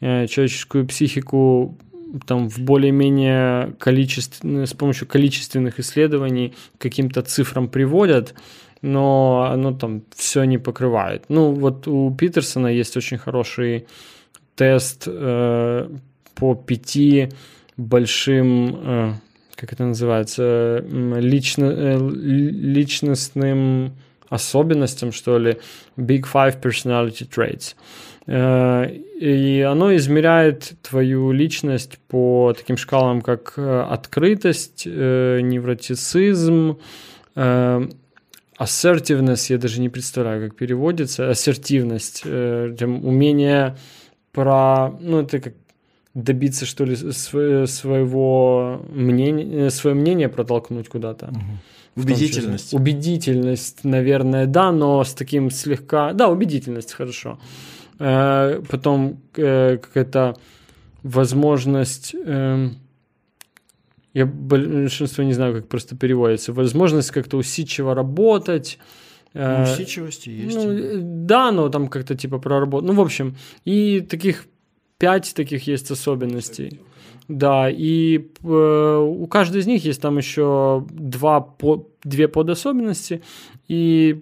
человеческую 0.00 0.86
психику 0.86 1.78
там 2.26 2.50
в 2.50 2.58
более-менее 2.58 3.74
количественно, 3.78 4.66
с 4.66 4.74
помощью 4.74 5.08
количественных 5.08 5.80
исследований 5.80 6.52
каким-то 6.78 7.22
цифрам 7.22 7.68
приводят, 7.68 8.34
но 8.82 9.48
оно 9.50 9.72
там 9.72 10.02
все 10.14 10.44
не 10.44 10.58
покрывает. 10.58 11.24
Ну, 11.28 11.52
вот 11.52 11.88
у 11.88 12.14
Питерсона 12.14 12.66
есть 12.66 12.96
очень 12.96 13.16
хороший 13.16 13.86
тест 14.56 15.04
э, 15.06 15.88
по 16.34 16.54
пяти 16.54 17.28
большим, 17.76 18.76
э, 18.76 19.12
как 19.56 19.72
это 19.72 19.84
называется, 19.84 20.84
лично, 20.88 21.64
э, 21.66 21.98
ли- 21.98 22.50
личностным 22.50 23.92
особенностям, 24.28 25.12
что 25.12 25.38
ли, 25.38 25.58
Big 25.96 26.24
Five 26.32 26.60
Personality 26.60 27.28
Traits. 27.28 27.74
И 28.26 29.60
оно 29.68 29.94
измеряет 29.96 30.72
твою 30.80 31.30
личность 31.30 31.98
по 32.08 32.54
таким 32.56 32.78
шкалам, 32.78 33.20
как 33.20 33.58
открытость, 33.58 34.86
невротицизм, 34.86 36.78
assertiveness, 38.58 39.52
я 39.52 39.58
даже 39.58 39.80
не 39.82 39.90
представляю, 39.90 40.48
как 40.48 40.56
переводится, 40.56 41.28
ассертивность, 41.28 42.24
умение 42.24 43.76
про, 44.34 44.90
ну, 45.00 45.20
это 45.20 45.40
как 45.40 45.54
добиться, 46.14 46.66
что 46.66 46.84
ли, 46.84 46.94
сво- 46.94 47.66
своего 47.66 48.80
мнения, 48.92 49.66
э, 49.66 49.70
свое 49.70 49.94
мнение 49.96 50.28
протолкнуть 50.28 50.88
куда-то. 50.88 51.26
В 51.26 52.06
том 52.06 52.14
числе. 52.16 52.26
Убедительность. 52.26 52.74
Убедительность, 52.74 53.84
наверное, 53.84 54.46
да, 54.46 54.72
но 54.72 55.02
с 55.04 55.14
таким 55.14 55.50
слегка... 55.50 56.12
Да, 56.12 56.28
убедительность, 56.28 56.92
хорошо. 56.92 57.38
Э, 58.00 58.60
Потом 58.70 59.20
э, 59.36 59.78
какая-то 59.78 60.34
возможность... 61.02 62.14
эм, 62.26 62.76
Я 64.14 64.26
большинство 64.26 65.24
не 65.24 65.34
знаю, 65.34 65.54
как 65.54 65.68
просто 65.68 65.96
переводится. 65.96 66.52
Возможность 66.52 67.10
как-то 67.12 67.36
усидчиво 67.36 67.94
работать. 67.94 68.78
Э, 69.34 69.64
Ну, 69.66 69.72
Усидчивости 69.72 70.30
есть. 70.30 70.56
ну, 70.56 70.72
э, 70.72 70.98
да, 71.02 71.52
но 71.52 71.68
там 71.68 71.88
как-то 71.88 72.14
типа 72.14 72.38
проработать. 72.38 72.88
Ну, 72.88 72.94
в 72.94 73.00
общем, 73.00 73.34
и 73.64 74.00
таких 74.00 74.46
пять 74.98 75.34
таких 75.34 75.66
есть 75.68 75.90
особенностей. 75.90 76.80
Да, 77.28 77.70
и 77.70 78.18
э, 78.44 78.96
у 79.08 79.26
каждой 79.26 79.60
из 79.60 79.66
них 79.66 79.84
есть 79.84 80.00
там 80.02 80.18
еще 80.18 80.84
два 80.90 81.40
по, 81.40 81.86
две 82.04 82.28
подособенности, 82.28 83.22
и 83.68 84.20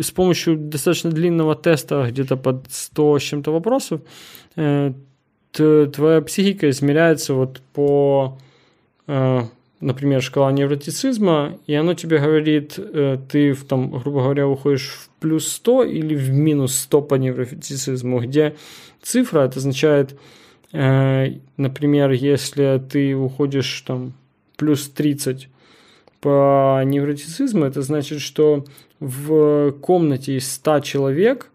с 0.00 0.10
помощью 0.10 0.56
достаточно 0.56 1.10
длинного 1.10 1.54
теста, 1.54 2.06
где-то 2.10 2.36
под 2.36 2.66
100 2.70 3.18
с 3.18 3.22
чем-то 3.22 3.52
вопросов, 3.52 4.00
э, 4.56 4.92
т- 5.52 5.86
твоя 5.86 6.20
психика 6.22 6.68
измеряется 6.70 7.34
вот 7.34 7.60
по, 7.72 8.36
э, 9.06 9.42
например, 9.84 10.22
шкала 10.22 10.50
невротицизма, 10.50 11.58
и 11.66 11.74
оно 11.74 11.94
тебе 11.94 12.18
говорит, 12.18 12.74
э, 12.78 13.18
ты, 13.30 13.52
в, 13.52 13.64
там, 13.64 13.90
грубо 13.90 14.22
говоря, 14.22 14.48
уходишь 14.48 14.88
в 14.88 15.08
плюс 15.20 15.52
100 15.52 15.84
или 15.84 16.14
в 16.14 16.32
минус 16.32 16.74
100 16.76 17.02
по 17.02 17.14
невротицизму, 17.16 18.20
где 18.20 18.56
цифра, 19.02 19.40
это 19.40 19.58
означает, 19.58 20.18
э, 20.72 21.34
например, 21.56 22.12
если 22.12 22.82
ты 22.90 23.14
уходишь 23.14 23.82
там 23.86 24.14
плюс 24.56 24.88
30 24.88 25.48
по 26.20 26.82
невротицизму, 26.84 27.66
это 27.66 27.82
значит, 27.82 28.20
что 28.20 28.64
в 29.00 29.72
комнате 29.82 30.36
из 30.36 30.50
100 30.50 30.80
человек 30.80 31.50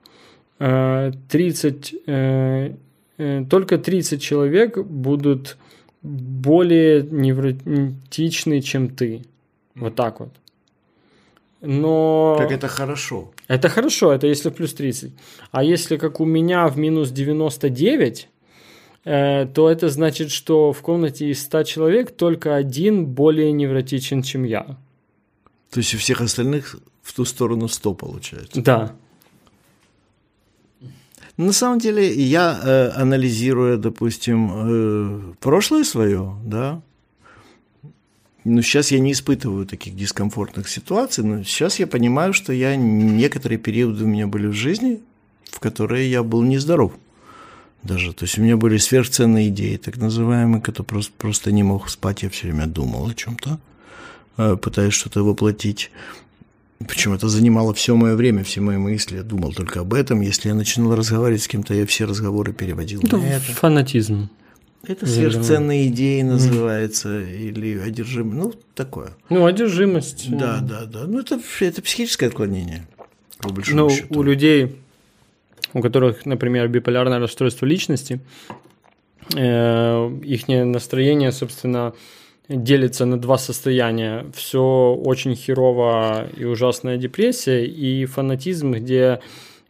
э, 0.60 1.12
30, 1.30 1.96
э, 2.06 2.74
э, 3.18 3.46
только 3.50 3.80
30 3.80 4.22
человек 4.22 4.78
будут 4.78 5.58
более 6.02 7.04
невротичны, 7.04 8.62
чем 8.62 8.90
ты. 8.90 9.24
Вот 9.76 9.96
так 9.96 10.20
вот. 10.20 10.30
Но... 11.62 12.36
Как 12.38 12.52
это 12.52 12.68
хорошо. 12.68 13.32
Это 13.48 13.68
хорошо, 13.70 14.14
это 14.14 14.28
если 14.28 14.50
в 14.50 14.54
плюс 14.54 14.74
30. 14.74 15.12
А 15.52 15.64
если 15.64 15.98
как 15.98 16.20
у 16.20 16.26
меня 16.26 16.68
в 16.68 16.78
минус 16.78 17.12
99, 17.12 18.30
э, 19.04 19.46
то 19.54 19.70
это 19.70 19.90
значит, 19.90 20.32
что 20.32 20.72
в 20.72 20.82
комнате 20.82 21.30
из 21.30 21.42
100 21.44 21.64
человек 21.64 22.12
только 22.12 22.56
один 22.56 23.06
более 23.08 23.52
невротичен, 23.52 24.24
чем 24.24 24.44
я. 24.44 24.78
То 25.70 25.80
есть 25.80 25.94
у 25.94 25.98
всех 25.98 26.22
остальных 26.22 26.78
в 27.02 27.14
ту 27.14 27.26
сторону 27.26 27.68
100 27.68 27.94
получается. 27.94 28.62
Да. 28.62 28.96
На 31.40 31.54
самом 31.54 31.80
деле, 31.80 32.14
я, 32.14 32.60
э, 32.62 32.90
анализируя, 33.02 33.78
допустим, 33.78 34.52
э, 34.52 35.34
прошлое 35.40 35.86
свое, 35.86 36.36
да, 36.44 36.82
ну, 38.44 38.62
сейчас 38.62 38.92
я 38.92 39.00
не 39.00 39.14
испытываю 39.14 39.66
таких 39.66 39.96
дискомфортных 39.96 40.68
ситуаций, 40.68 41.24
но 41.24 41.44
сейчас 41.44 41.80
я 41.80 41.88
понимаю, 41.88 42.34
что 42.34 42.52
я 42.52 42.76
некоторые 42.76 43.58
периоды 43.58 44.04
у 44.04 44.08
меня 44.08 44.28
были 44.28 44.48
в 44.48 44.54
жизни, 44.54 45.00
в 45.46 45.62
которые 45.62 46.12
я 46.12 46.24
был 46.24 46.44
нездоров 46.44 46.92
даже. 47.84 48.12
То 48.12 48.26
есть 48.26 48.38
у 48.38 48.42
меня 48.42 48.58
были 48.58 48.78
сверхценные 48.78 49.48
идеи, 49.48 49.78
так 49.78 49.96
называемые, 49.96 50.62
которые 50.62 50.88
просто, 50.88 51.14
просто 51.18 51.52
не 51.54 51.64
мог 51.64 51.90
спать, 51.90 52.24
я 52.24 52.30
все 52.30 52.48
время 52.48 52.68
думал 52.68 53.08
о 53.08 53.14
чем-то, 53.14 53.60
э, 54.36 54.58
пытаясь 54.58 54.94
что-то 54.94 55.24
воплотить. 55.24 55.90
Причем 56.88 57.14
это 57.14 57.28
занимало 57.28 57.74
все 57.74 57.96
мое 57.96 58.16
время, 58.16 58.44
все 58.44 58.62
мои 58.62 58.78
мысли. 58.78 59.18
Я 59.18 59.24
думал 59.24 59.54
только 59.54 59.82
об 59.82 59.94
этом. 59.94 60.22
Если 60.22 60.48
я 60.48 60.56
начинал 60.56 60.96
разговаривать 60.96 61.44
с 61.44 61.48
кем-то, 61.48 61.74
я 61.74 61.86
все 61.86 62.06
разговоры 62.06 62.54
переводил 62.54 63.02
это 63.02 63.18
на 63.18 63.26
это. 63.26 63.52
Фанатизм. 63.52 64.30
Это 64.88 65.06
сверхценные 65.06 65.88
идеи 65.88 66.22
называется, 66.22 67.10
mm. 67.10 67.38
или 67.38 67.80
одержимость, 67.80 68.38
ну, 68.38 68.54
такое. 68.76 69.10
Ну, 69.30 69.46
одержимость. 69.46 70.30
Да, 70.32 70.62
да, 70.62 70.86
да. 70.86 71.06
Ну, 71.06 71.20
это, 71.20 71.40
это 71.60 71.82
психическое 71.82 72.28
отклонение, 72.28 72.88
по 73.40 73.50
большому 73.50 73.82
ну, 73.82 73.90
счету. 73.90 74.18
у 74.18 74.24
людей, 74.24 74.78
у 75.74 75.82
которых, 75.82 76.26
например, 76.26 76.70
биполярное 76.70 77.20
расстройство 77.20 77.66
личности, 77.66 78.22
э, 79.36 80.18
их 80.24 80.48
настроение, 80.48 81.34
собственно, 81.34 81.94
делится 82.50 83.06
на 83.06 83.18
два 83.18 83.38
состояния. 83.38 84.26
Все 84.34 84.94
очень 84.94 85.36
херово 85.36 86.28
и 86.36 86.46
ужасная 86.46 86.98
депрессия, 86.98 87.66
и 87.66 88.06
фанатизм, 88.06 88.72
где 88.72 89.20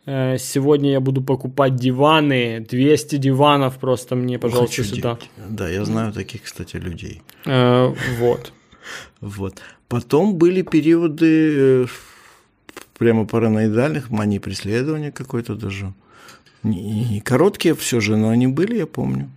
э, 0.06 0.38
сегодня 0.38 0.92
я 0.92 1.00
буду 1.00 1.22
покупать 1.22 1.76
диваны, 1.76 2.66
200 2.68 3.18
диванов 3.18 3.78
просто 3.78 4.16
мне, 4.16 4.40
пожалуйста, 4.40 4.78
Хочу 4.78 4.96
сюда. 4.96 5.02
Делать. 5.02 5.30
Да, 5.50 5.70
я 5.70 5.86
знаю 5.86 6.14
таких, 6.14 6.44
кстати, 6.44 6.78
людей. 6.78 7.22
Э, 7.46 7.94
вот. 8.20 8.54
Вот. 9.22 9.62
Потом 9.88 10.36
были 10.36 10.62
периоды 10.62 11.84
э, 11.84 11.86
прямо 12.98 13.26
параноидальных, 13.26 14.10
мании 14.10 14.40
преследования 14.40 15.12
какой-то 15.12 15.56
даже. 15.56 15.94
Не, 16.64 17.06
не 17.06 17.22
короткие 17.22 17.76
все 17.76 18.00
же, 18.00 18.18
но 18.18 18.30
они 18.30 18.48
были, 18.48 18.78
я 18.78 18.88
помню. 18.88 19.30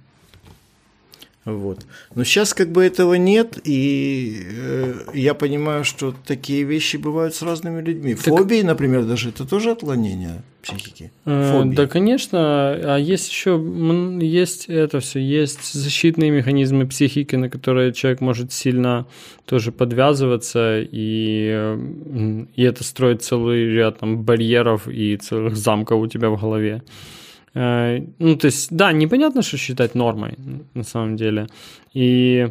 Вот. 1.44 1.80
Но 2.14 2.22
сейчас 2.22 2.54
как 2.54 2.70
бы 2.70 2.84
этого 2.84 3.14
нет, 3.14 3.58
и 3.64 4.46
э, 4.48 4.94
я 5.14 5.34
понимаю, 5.34 5.84
что 5.84 6.14
такие 6.24 6.62
вещи 6.62 6.98
бывают 6.98 7.34
с 7.34 7.42
разными 7.42 7.82
людьми. 7.82 8.14
Так... 8.14 8.24
Фобии, 8.24 8.62
например, 8.62 9.04
даже 9.04 9.30
это 9.30 9.44
тоже 9.44 9.72
отклонение 9.72 10.42
психики. 10.62 11.10
Э, 11.24 11.62
да, 11.64 11.88
конечно. 11.88 12.38
А 12.38 12.96
есть 12.96 13.28
еще 13.28 13.60
есть 14.20 14.66
это 14.68 15.00
все, 15.00 15.18
есть 15.18 15.72
защитные 15.72 16.30
механизмы 16.30 16.86
психики, 16.86 17.34
на 17.34 17.50
которые 17.50 17.92
человек 17.92 18.20
может 18.20 18.52
сильно 18.52 19.06
тоже 19.44 19.72
подвязываться, 19.72 20.78
и, 20.80 21.76
и 22.54 22.62
это 22.62 22.84
строит 22.84 23.22
целый 23.22 23.66
ряд 23.66 23.98
там, 23.98 24.22
барьеров 24.22 24.86
и 24.86 25.16
целых 25.16 25.56
замков 25.56 25.98
у 26.00 26.06
тебя 26.06 26.30
в 26.30 26.40
голове. 26.40 26.82
Э, 27.54 28.00
ну, 28.18 28.36
то 28.36 28.46
есть, 28.46 28.68
да, 28.70 28.92
непонятно, 28.92 29.42
что 29.42 29.56
считать 29.56 29.94
нормой 29.94 30.36
на 30.74 30.84
самом 30.84 31.16
деле. 31.16 31.46
И 31.92 32.48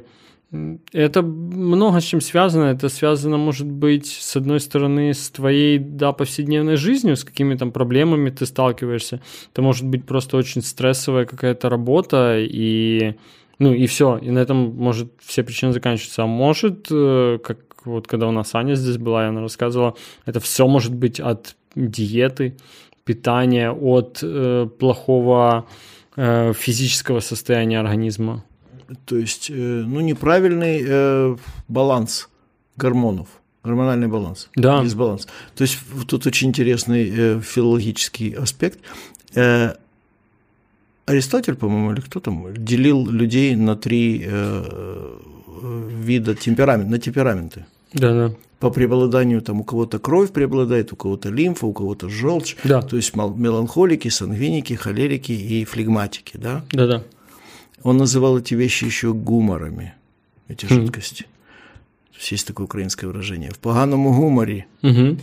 это 0.91 1.21
много 1.21 2.01
с 2.01 2.03
чем 2.03 2.21
связано. 2.21 2.65
Это 2.65 2.89
связано, 2.89 3.37
может 3.37 3.67
быть, 3.67 4.07
с 4.07 4.35
одной 4.35 4.59
стороны, 4.59 5.13
с 5.13 5.29
твоей, 5.29 5.79
да, 5.79 6.11
повседневной 6.11 6.75
жизнью, 6.75 7.15
с 7.15 7.23
какими 7.23 7.55
там 7.55 7.71
проблемами 7.71 8.29
ты 8.29 8.45
сталкиваешься. 8.45 9.21
Это 9.53 9.61
может 9.61 9.85
быть 9.85 10.05
просто 10.05 10.37
очень 10.37 10.61
стрессовая 10.61 11.25
какая-то 11.25 11.69
работа, 11.69 12.37
и, 12.39 13.15
ну, 13.59 13.73
и 13.73 13.85
все. 13.85 14.17
И 14.17 14.29
на 14.29 14.39
этом 14.39 14.75
может 14.75 15.13
все 15.23 15.43
причины 15.43 15.71
заканчиваться. 15.71 16.23
А 16.23 16.27
может, 16.27 16.87
э, 16.91 17.39
как 17.41 17.59
вот 17.85 18.07
когда 18.07 18.27
у 18.27 18.31
нас 18.31 18.53
Аня 18.53 18.75
здесь 18.75 18.97
была, 18.97 19.25
и 19.25 19.29
она 19.29 19.41
рассказывала, 19.41 19.95
это 20.25 20.39
все 20.39 20.67
может 20.67 20.93
быть 20.93 21.19
от 21.19 21.55
диеты, 21.75 22.57
питания, 23.05 23.71
от 23.71 24.19
э, 24.21 24.67
плохого 24.79 25.65
э, 26.15 26.53
физического 26.53 27.19
состояния 27.19 27.79
организма. 27.79 28.43
То 29.05 29.17
есть, 29.17 29.49
э, 29.49 29.53
ну, 29.53 30.01
неправильный 30.01 30.83
э, 30.85 31.37
баланс 31.67 32.29
гормонов, 32.77 33.27
гормональный 33.63 34.07
баланс, 34.07 34.49
да. 34.55 34.83
дисбаланс. 34.83 35.27
То 35.55 35.63
есть, 35.63 35.79
тут 36.07 36.25
очень 36.27 36.49
интересный 36.49 37.09
э, 37.09 37.41
филологический 37.41 38.31
аспект. 38.31 38.79
Э, 39.35 39.75
Аристотель, 41.05 41.55
по-моему, 41.55 41.93
или 41.93 42.01
кто 42.01 42.19
там, 42.19 42.53
делил 42.53 43.07
людей 43.07 43.55
на 43.55 43.75
три 43.75 44.23
э, 44.25 45.17
вида 45.89 46.35
темперамента, 46.35 46.91
на 46.91 46.99
темпераменты. 46.99 47.65
Да, 47.93 48.13
да 48.13 48.35
по 48.61 48.69
преобладанию, 48.69 49.41
там 49.41 49.61
у 49.61 49.63
кого-то 49.63 49.97
кровь 49.97 50.31
преобладает, 50.31 50.93
у 50.93 50.95
кого-то 50.95 51.29
лимфа, 51.29 51.65
у 51.65 51.73
кого-то 51.73 52.09
желчь, 52.09 52.55
да. 52.63 52.83
то 52.83 52.95
есть 52.95 53.15
меланхолики, 53.15 54.07
сангвиники, 54.07 54.73
холерики 54.73 55.31
и 55.31 55.65
флегматики, 55.65 56.37
да? 56.37 56.63
Да-да. 56.71 57.03
Он 57.81 57.97
называл 57.97 58.37
эти 58.37 58.53
вещи 58.53 58.85
еще 58.85 59.13
гуморами, 59.13 59.95
эти 60.47 60.65
mm. 60.65 60.73
жидкости. 60.75 61.23
То 62.11 62.17
есть 62.19 62.31
есть 62.31 62.47
такое 62.47 62.65
украинское 62.65 63.07
выражение. 63.09 63.49
В 63.49 63.57
поганом 63.57 64.03
гуморе 64.03 64.67
mm-hmm. 64.83 65.19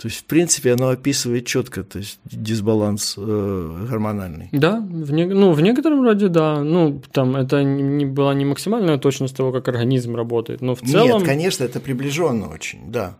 То 0.00 0.08
есть, 0.08 0.20
в 0.20 0.24
принципе, 0.24 0.72
оно 0.72 0.88
описывает 0.88 1.44
четко, 1.44 1.82
то 1.82 1.98
есть 1.98 2.20
дисбаланс 2.24 3.16
э, 3.18 3.86
гормональный. 3.90 4.48
Да, 4.50 4.80
в 4.80 5.12
не, 5.12 5.26
ну, 5.26 5.52
в 5.52 5.60
некотором 5.60 6.02
роде, 6.02 6.28
да. 6.28 6.64
Ну, 6.64 7.02
там 7.12 7.36
это 7.36 7.62
не 7.62 8.06
была 8.06 8.32
не 8.32 8.46
максимальная 8.46 8.96
точность 8.96 9.36
того, 9.36 9.52
как 9.52 9.68
организм 9.68 10.16
работает, 10.16 10.62
но 10.62 10.74
в 10.74 10.80
целом... 10.80 11.18
Нет, 11.18 11.28
конечно, 11.28 11.64
это 11.64 11.80
приближенно 11.80 12.48
очень, 12.48 12.90
да. 12.90 13.18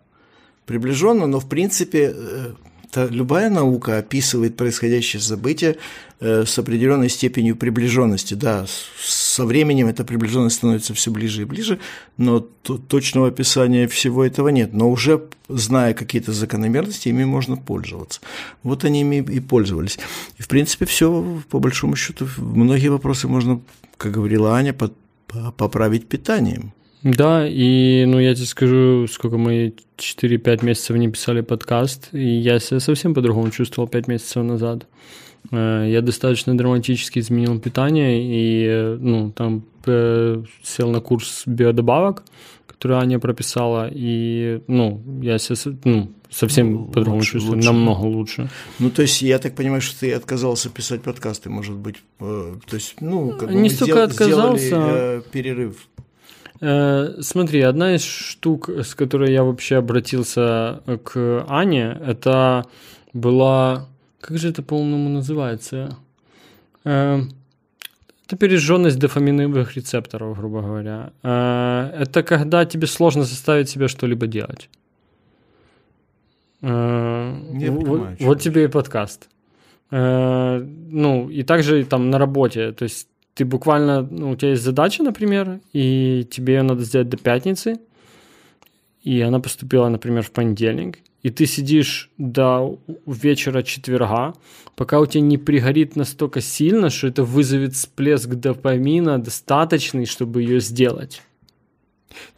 Приближенно, 0.64 1.26
но 1.26 1.38
в 1.38 1.50
принципе 1.50 2.14
э, 2.16 2.54
это 2.90 3.06
любая 3.06 3.50
наука 3.50 3.98
описывает 3.98 4.56
происходящее 4.56 5.22
событие 5.22 5.76
э, 6.18 6.44
с 6.44 6.58
определенной 6.58 7.08
степенью 7.08 7.56
приближенности. 7.56 8.34
Да, 8.34 8.66
со 8.98 9.44
временем 9.44 9.86
эта 9.86 10.04
приближенность 10.04 10.56
становится 10.56 10.92
все 10.94 11.10
ближе 11.10 11.42
и 11.42 11.44
ближе, 11.44 11.78
но 12.16 12.40
точного 12.40 13.28
описания 13.28 13.86
всего 13.86 14.24
этого 14.24 14.48
нет. 14.48 14.72
Но 14.72 14.90
уже 14.90 15.22
зная 15.48 15.94
какие-то 15.94 16.32
закономерности, 16.32 17.08
ими 17.08 17.24
можно 17.24 17.56
пользоваться. 17.56 18.20
Вот 18.62 18.84
они 18.84 19.02
ими 19.02 19.16
и 19.16 19.40
пользовались. 19.40 19.98
И 20.38 20.42
в 20.42 20.48
принципе 20.48 20.84
все, 20.84 21.40
по 21.48 21.60
большому 21.60 21.96
счету, 21.96 22.28
многие 22.38 22.88
вопросы 22.88 23.28
можно, 23.28 23.60
как 23.96 24.12
говорила 24.12 24.54
Аня, 24.54 24.74
поправить 25.56 26.08
питанием. 26.08 26.72
Да, 27.02 27.46
и 27.48 28.04
ну 28.06 28.18
я 28.18 28.34
тебе 28.34 28.46
скажу, 28.46 29.06
сколько 29.08 29.38
мы 29.38 29.74
4-5 29.96 30.64
месяцев 30.64 30.96
не 30.96 31.08
писали 31.08 31.40
подкаст, 31.40 32.08
и 32.12 32.26
я 32.38 32.58
себя 32.58 32.80
совсем 32.80 33.14
по-другому 33.14 33.50
чувствовал 33.50 33.88
5 33.88 34.08
месяцев 34.08 34.42
назад. 34.44 34.86
Э, 35.50 35.86
я 35.88 36.02
достаточно 36.02 36.56
драматически 36.56 37.20
изменил 37.20 37.58
питание 37.58 38.20
и 38.22 38.96
ну, 38.98 39.32
там 39.32 39.64
э, 39.86 40.42
сел 40.62 40.90
на 40.90 41.00
курс 41.00 41.44
биодобавок, 41.46 42.22
который 42.66 42.98
Аня 42.98 43.18
прописала, 43.18 43.88
и 43.90 44.60
ну, 44.66 45.00
я 45.22 45.38
себя 45.38 45.74
ну, 45.84 46.12
совсем 46.28 46.72
ну, 46.72 46.84
по-другому 46.84 47.16
лучше, 47.16 47.32
чувствую, 47.32 47.56
лучше. 47.56 47.68
намного 47.72 48.04
лучше. 48.04 48.50
Ну, 48.78 48.90
то 48.90 49.00
есть, 49.00 49.22
я 49.22 49.38
так 49.38 49.54
понимаю, 49.54 49.80
что 49.80 50.00
ты 50.00 50.12
отказался 50.12 50.68
писать 50.68 51.00
подкасты, 51.00 51.48
может 51.48 51.76
быть, 51.76 51.96
э, 52.20 52.54
то 52.68 52.76
есть, 52.76 52.96
ну, 53.00 53.30
как 53.38 53.50
Не 53.50 53.70
столько 53.70 54.04
отказался. 54.04 54.66
сделали 54.66 55.22
перерыв 55.32 55.88
Э, 55.96 55.99
смотри, 56.60 57.62
одна 57.62 57.94
из 57.94 58.04
штук, 58.04 58.68
с 58.68 58.94
которой 58.94 59.32
я 59.32 59.42
вообще 59.44 59.76
обратился 59.76 60.82
к 61.04 61.44
Ане, 61.48 61.98
это 62.06 62.66
была... 63.12 63.86
Как 64.20 64.36
же 64.36 64.50
это, 64.50 64.62
по-моему, 64.62 65.08
называется? 65.08 65.96
Э, 66.84 67.22
это 68.26 68.36
пережженность 68.36 68.98
дофаминовых 68.98 69.76
рецепторов, 69.76 70.38
грубо 70.38 70.60
говоря. 70.60 71.12
Э, 71.22 71.90
это 71.98 72.22
когда 72.22 72.66
тебе 72.66 72.86
сложно 72.86 73.22
заставить 73.22 73.70
себя 73.70 73.88
что-либо 73.88 74.26
делать. 74.26 74.68
Не 76.60 77.70
вот, 77.70 77.84
понимаю, 77.84 78.16
вот 78.20 78.42
тебе 78.42 78.64
и 78.64 78.68
подкаст. 78.68 79.30
Ну, 79.90 81.30
и 81.30 81.42
также 81.42 81.84
там 81.84 82.10
на 82.10 82.18
работе. 82.18 82.72
То 82.72 82.82
есть 82.82 83.08
ты 83.40 83.46
буквально, 83.46 84.02
ну, 84.02 84.32
у 84.32 84.36
тебя 84.36 84.50
есть 84.50 84.62
задача, 84.62 85.02
например, 85.02 85.60
и 85.72 86.28
тебе 86.30 86.56
ее 86.56 86.62
надо 86.62 86.84
сделать 86.84 87.08
до 87.08 87.16
пятницы, 87.16 87.80
и 89.02 89.22
она 89.22 89.40
поступила, 89.40 89.88
например, 89.88 90.22
в 90.22 90.30
понедельник, 90.30 90.98
и 91.22 91.30
ты 91.30 91.46
сидишь 91.46 92.10
до 92.18 92.78
вечера 93.06 93.62
четверга, 93.62 94.34
пока 94.76 95.00
у 95.00 95.06
тебя 95.06 95.22
не 95.22 95.38
пригорит 95.38 95.96
настолько 95.96 96.42
сильно, 96.42 96.90
что 96.90 97.06
это 97.06 97.24
вызовет 97.24 97.72
всплеск 97.72 98.28
допамина 98.28 99.18
достаточный, 99.18 100.04
чтобы 100.04 100.42
ее 100.42 100.60
сделать. 100.60 101.22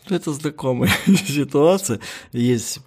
Ну, 0.08 0.14
это 0.14 0.30
знакомая 0.32 0.92
ситуация. 1.26 1.98
Есть 2.32 2.78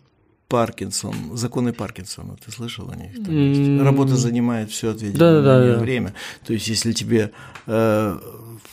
Паркинсон, 0.48 1.36
законы 1.36 1.74
Паркинсона, 1.74 2.38
ты 2.43 2.52
слышал 2.52 2.89
о 2.89 2.96
них? 2.96 3.18
Mm-hmm. 3.18 3.84
Работа 3.84 4.16
занимает 4.16 4.70
все 4.70 4.91
отведенное 4.91 5.41
да, 5.41 5.60
да, 5.60 5.74
да. 5.74 5.80
время. 5.80 6.14
То 6.46 6.54
есть, 6.54 6.68
если 6.68 6.91
тебе 6.91 7.32
э, 7.66 8.20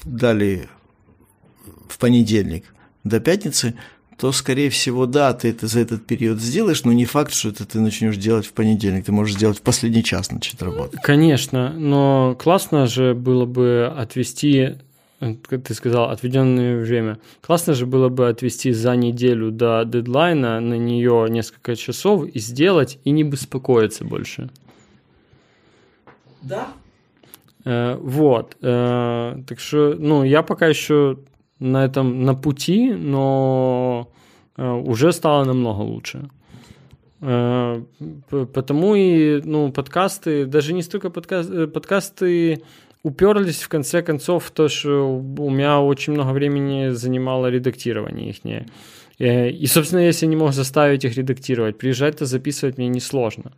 дали 0.04 0.68
в 1.88 1.98
понедельник 1.98 2.64
до 3.04 3.20
пятницы, 3.20 3.74
то, 4.18 4.30
скорее 4.32 4.70
всего, 4.70 5.06
да, 5.06 5.32
ты 5.32 5.48
это 5.48 5.66
за 5.66 5.80
этот 5.80 6.06
период 6.06 6.40
сделаешь, 6.40 6.84
но 6.84 6.92
не 6.92 7.06
факт, 7.06 7.32
что 7.32 7.48
это 7.48 7.64
ты 7.64 7.80
начнешь 7.80 8.16
делать 8.16 8.46
в 8.46 8.52
понедельник. 8.52 9.06
Ты 9.06 9.12
можешь 9.12 9.34
сделать 9.34 9.58
в 9.58 9.62
последний 9.62 10.04
час 10.04 10.30
начать 10.30 10.62
работать. 10.62 11.00
Конечно, 11.02 11.72
но 11.72 12.36
классно 12.40 12.86
же 12.86 13.14
было 13.14 13.46
бы 13.46 13.92
отвести, 13.96 14.76
ты 15.22 15.74
сказал, 15.74 16.10
отведенное 16.10 16.80
время. 16.80 17.18
Классно 17.40 17.74
же 17.74 17.86
было 17.86 18.08
бы 18.08 18.28
отвести 18.28 18.72
за 18.72 18.96
неделю 18.96 19.50
до 19.50 19.84
дедлайна 19.84 20.60
на 20.60 20.74
нее 20.74 21.26
несколько 21.30 21.76
часов 21.76 22.26
и 22.26 22.38
сделать, 22.40 22.98
и 23.04 23.10
не 23.10 23.22
беспокоиться 23.22 24.04
больше. 24.04 24.50
Да. 26.42 26.68
Э, 27.64 27.96
вот. 28.00 28.56
Э, 28.62 29.36
так 29.46 29.60
что, 29.60 29.94
ну, 29.98 30.24
я 30.24 30.42
пока 30.42 30.66
еще 30.66 31.18
на 31.60 31.84
этом 31.84 32.24
на 32.24 32.34
пути, 32.34 32.92
но 32.92 34.08
э, 34.56 34.68
уже 34.68 35.12
стало 35.12 35.44
намного 35.44 35.82
лучше. 35.82 36.28
Э, 37.20 37.80
потому 38.52 38.96
и 38.96 39.40
ну, 39.44 39.70
подкасты, 39.70 40.46
даже 40.46 40.72
не 40.72 40.82
столько 40.82 41.10
подкаст, 41.10 41.50
э, 41.50 41.66
подкасты 41.68 42.62
уперлись 43.02 43.62
в 43.62 43.68
конце 43.68 44.02
концов 44.02 44.44
в 44.44 44.50
то, 44.50 44.68
что 44.68 45.18
у 45.38 45.50
меня 45.50 45.80
очень 45.80 46.12
много 46.12 46.32
времени 46.32 46.90
занимало 46.90 47.50
редактирование 47.50 48.30
их. 48.30 48.40
И, 49.18 49.66
собственно, 49.66 50.00
если 50.00 50.26
не 50.26 50.36
мог 50.36 50.52
заставить 50.52 51.04
их 51.04 51.16
редактировать, 51.16 51.78
приезжать-то 51.78 52.26
записывать 52.26 52.78
мне 52.78 52.88
несложно. 52.88 53.52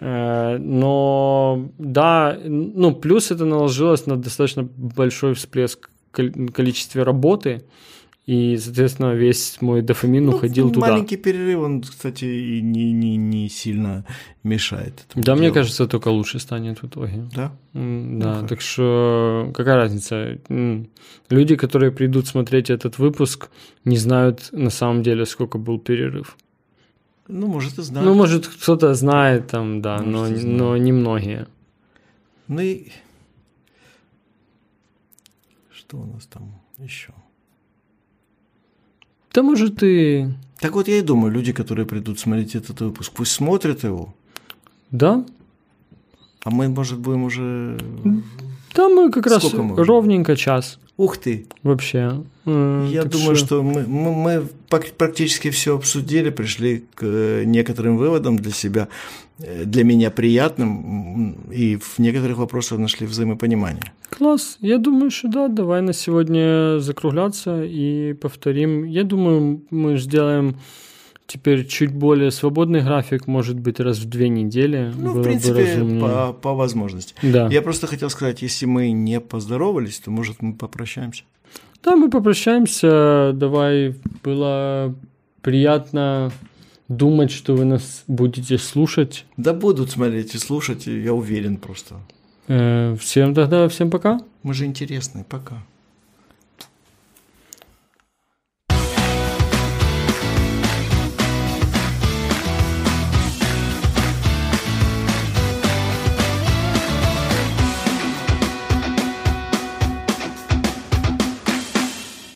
Но 0.00 1.68
да, 1.78 2.38
ну 2.44 2.94
плюс 2.94 3.30
это 3.30 3.44
наложилось 3.44 4.06
на 4.06 4.16
достаточно 4.16 4.62
большой 4.62 5.34
всплеск 5.34 5.90
количестве 6.12 7.02
работы, 7.02 7.62
и, 8.30 8.56
соответственно, 8.58 9.14
весь 9.14 9.60
мой 9.60 9.82
дофамин 9.82 10.26
ну, 10.26 10.36
уходил 10.36 10.70
туда. 10.70 10.86
Маленький 10.86 11.16
перерыв, 11.16 11.58
он, 11.58 11.82
кстати, 11.82 12.24
и 12.26 12.62
не, 12.62 12.92
не, 12.92 13.16
не 13.16 13.48
сильно 13.48 14.04
мешает. 14.44 15.04
Да, 15.16 15.22
делу. 15.22 15.38
мне 15.38 15.50
кажется, 15.50 15.88
только 15.88 16.10
лучше 16.10 16.38
станет 16.38 16.80
в 16.80 16.86
итоге. 16.86 17.28
Да? 17.34 17.52
Да, 17.72 18.40
ну, 18.42 18.46
так 18.46 18.60
что 18.60 19.50
какая 19.52 19.74
разница? 19.74 20.38
Люди, 21.28 21.56
которые 21.56 21.90
придут 21.90 22.28
смотреть 22.28 22.70
этот 22.70 22.98
выпуск, 22.98 23.50
не 23.84 23.96
знают 23.96 24.50
на 24.52 24.70
самом 24.70 25.02
деле, 25.02 25.26
сколько 25.26 25.58
был 25.58 25.80
перерыв. 25.80 26.36
Ну, 27.26 27.48
может, 27.48 27.78
и 27.78 27.82
знают. 27.82 28.08
Ну, 28.08 28.14
может, 28.14 28.46
кто-то 28.46 28.94
знает 28.94 29.48
там, 29.48 29.82
да, 29.82 29.98
может, 30.02 30.44
но, 30.44 30.50
но 30.50 30.76
не 30.76 30.92
многие. 30.92 31.48
Ну 32.46 32.60
и 32.60 32.92
что 35.72 35.96
у 35.96 36.04
нас 36.04 36.26
там 36.26 36.60
еще? 36.78 37.12
Да 39.32 39.42
может 39.42 39.82
и... 39.82 40.28
Так 40.58 40.74
вот 40.74 40.88
я 40.88 40.98
и 40.98 41.02
думаю, 41.02 41.32
люди, 41.32 41.52
которые 41.52 41.86
придут 41.86 42.18
смотреть 42.18 42.54
этот 42.54 42.80
выпуск, 42.80 43.12
пусть 43.14 43.32
смотрят 43.32 43.84
его. 43.84 44.14
Да. 44.90 45.24
А 46.44 46.50
мы, 46.50 46.68
может, 46.68 46.98
будем 46.98 47.24
уже... 47.24 47.78
Да, 48.74 48.88
мы 48.88 49.10
как 49.10 49.26
Сколько 49.28 49.44
раз 49.44 49.52
мы 49.52 49.84
ровненько 49.84 50.36
час. 50.36 50.78
Ух 51.00 51.16
ты! 51.16 51.46
Вообще. 51.62 52.22
Я 52.44 53.04
думаю, 53.04 53.34
что, 53.34 53.46
что 53.46 53.62
мы, 53.62 53.86
мы, 53.86 54.14
мы 54.14 54.46
практически 54.98 55.48
все 55.48 55.74
обсудили, 55.74 56.28
пришли 56.28 56.84
к 56.94 57.02
э, 57.02 57.44
некоторым 57.46 57.96
выводам 57.96 58.36
для 58.36 58.52
себя, 58.52 58.88
э, 59.38 59.64
для 59.64 59.82
меня 59.82 60.10
приятным, 60.10 61.36
и 61.50 61.76
в 61.76 61.98
некоторых 62.00 62.36
вопросах 62.36 62.78
нашли 62.78 63.06
взаимопонимание. 63.06 63.92
Класс. 64.10 64.58
Я 64.60 64.76
думаю, 64.76 65.10
что 65.10 65.28
да, 65.28 65.48
давай 65.48 65.80
на 65.80 65.94
сегодня 65.94 66.80
закругляться 66.80 67.64
и 67.64 68.12
повторим. 68.12 68.84
Я 68.84 69.04
думаю, 69.04 69.62
мы 69.70 69.96
сделаем 69.96 70.56
теперь 71.30 71.66
чуть 71.66 71.92
более 71.92 72.32
свободный 72.32 72.82
график, 72.82 73.26
может 73.28 73.58
быть, 73.58 73.78
раз 73.78 73.98
в 73.98 74.08
две 74.08 74.28
недели. 74.28 74.92
Ну, 74.96 75.12
в 75.12 75.22
принципе, 75.22 75.78
по, 76.00 76.32
по 76.32 76.54
возможности. 76.54 77.14
Да. 77.22 77.48
Я 77.48 77.62
просто 77.62 77.86
хотел 77.86 78.10
сказать, 78.10 78.42
если 78.42 78.66
мы 78.66 78.90
не 78.90 79.20
поздоровались, 79.20 80.00
то, 80.00 80.10
может, 80.10 80.42
мы 80.42 80.54
попрощаемся. 80.54 81.22
Да, 81.84 81.94
мы 81.94 82.10
попрощаемся. 82.10 83.32
Давай, 83.32 83.94
было 84.24 84.94
приятно 85.40 86.32
думать, 86.88 87.30
что 87.30 87.54
вы 87.54 87.64
нас 87.64 88.02
будете 88.08 88.58
слушать. 88.58 89.24
Да 89.36 89.52
будут 89.52 89.90
смотреть 89.90 90.34
и 90.34 90.38
слушать, 90.38 90.86
я 90.86 91.14
уверен 91.14 91.58
просто. 91.58 91.94
Э, 92.48 92.96
всем 92.98 93.34
тогда, 93.34 93.68
всем 93.68 93.90
пока. 93.90 94.20
Мы 94.42 94.54
же 94.54 94.66
интересные, 94.66 95.24
пока. 95.24 95.62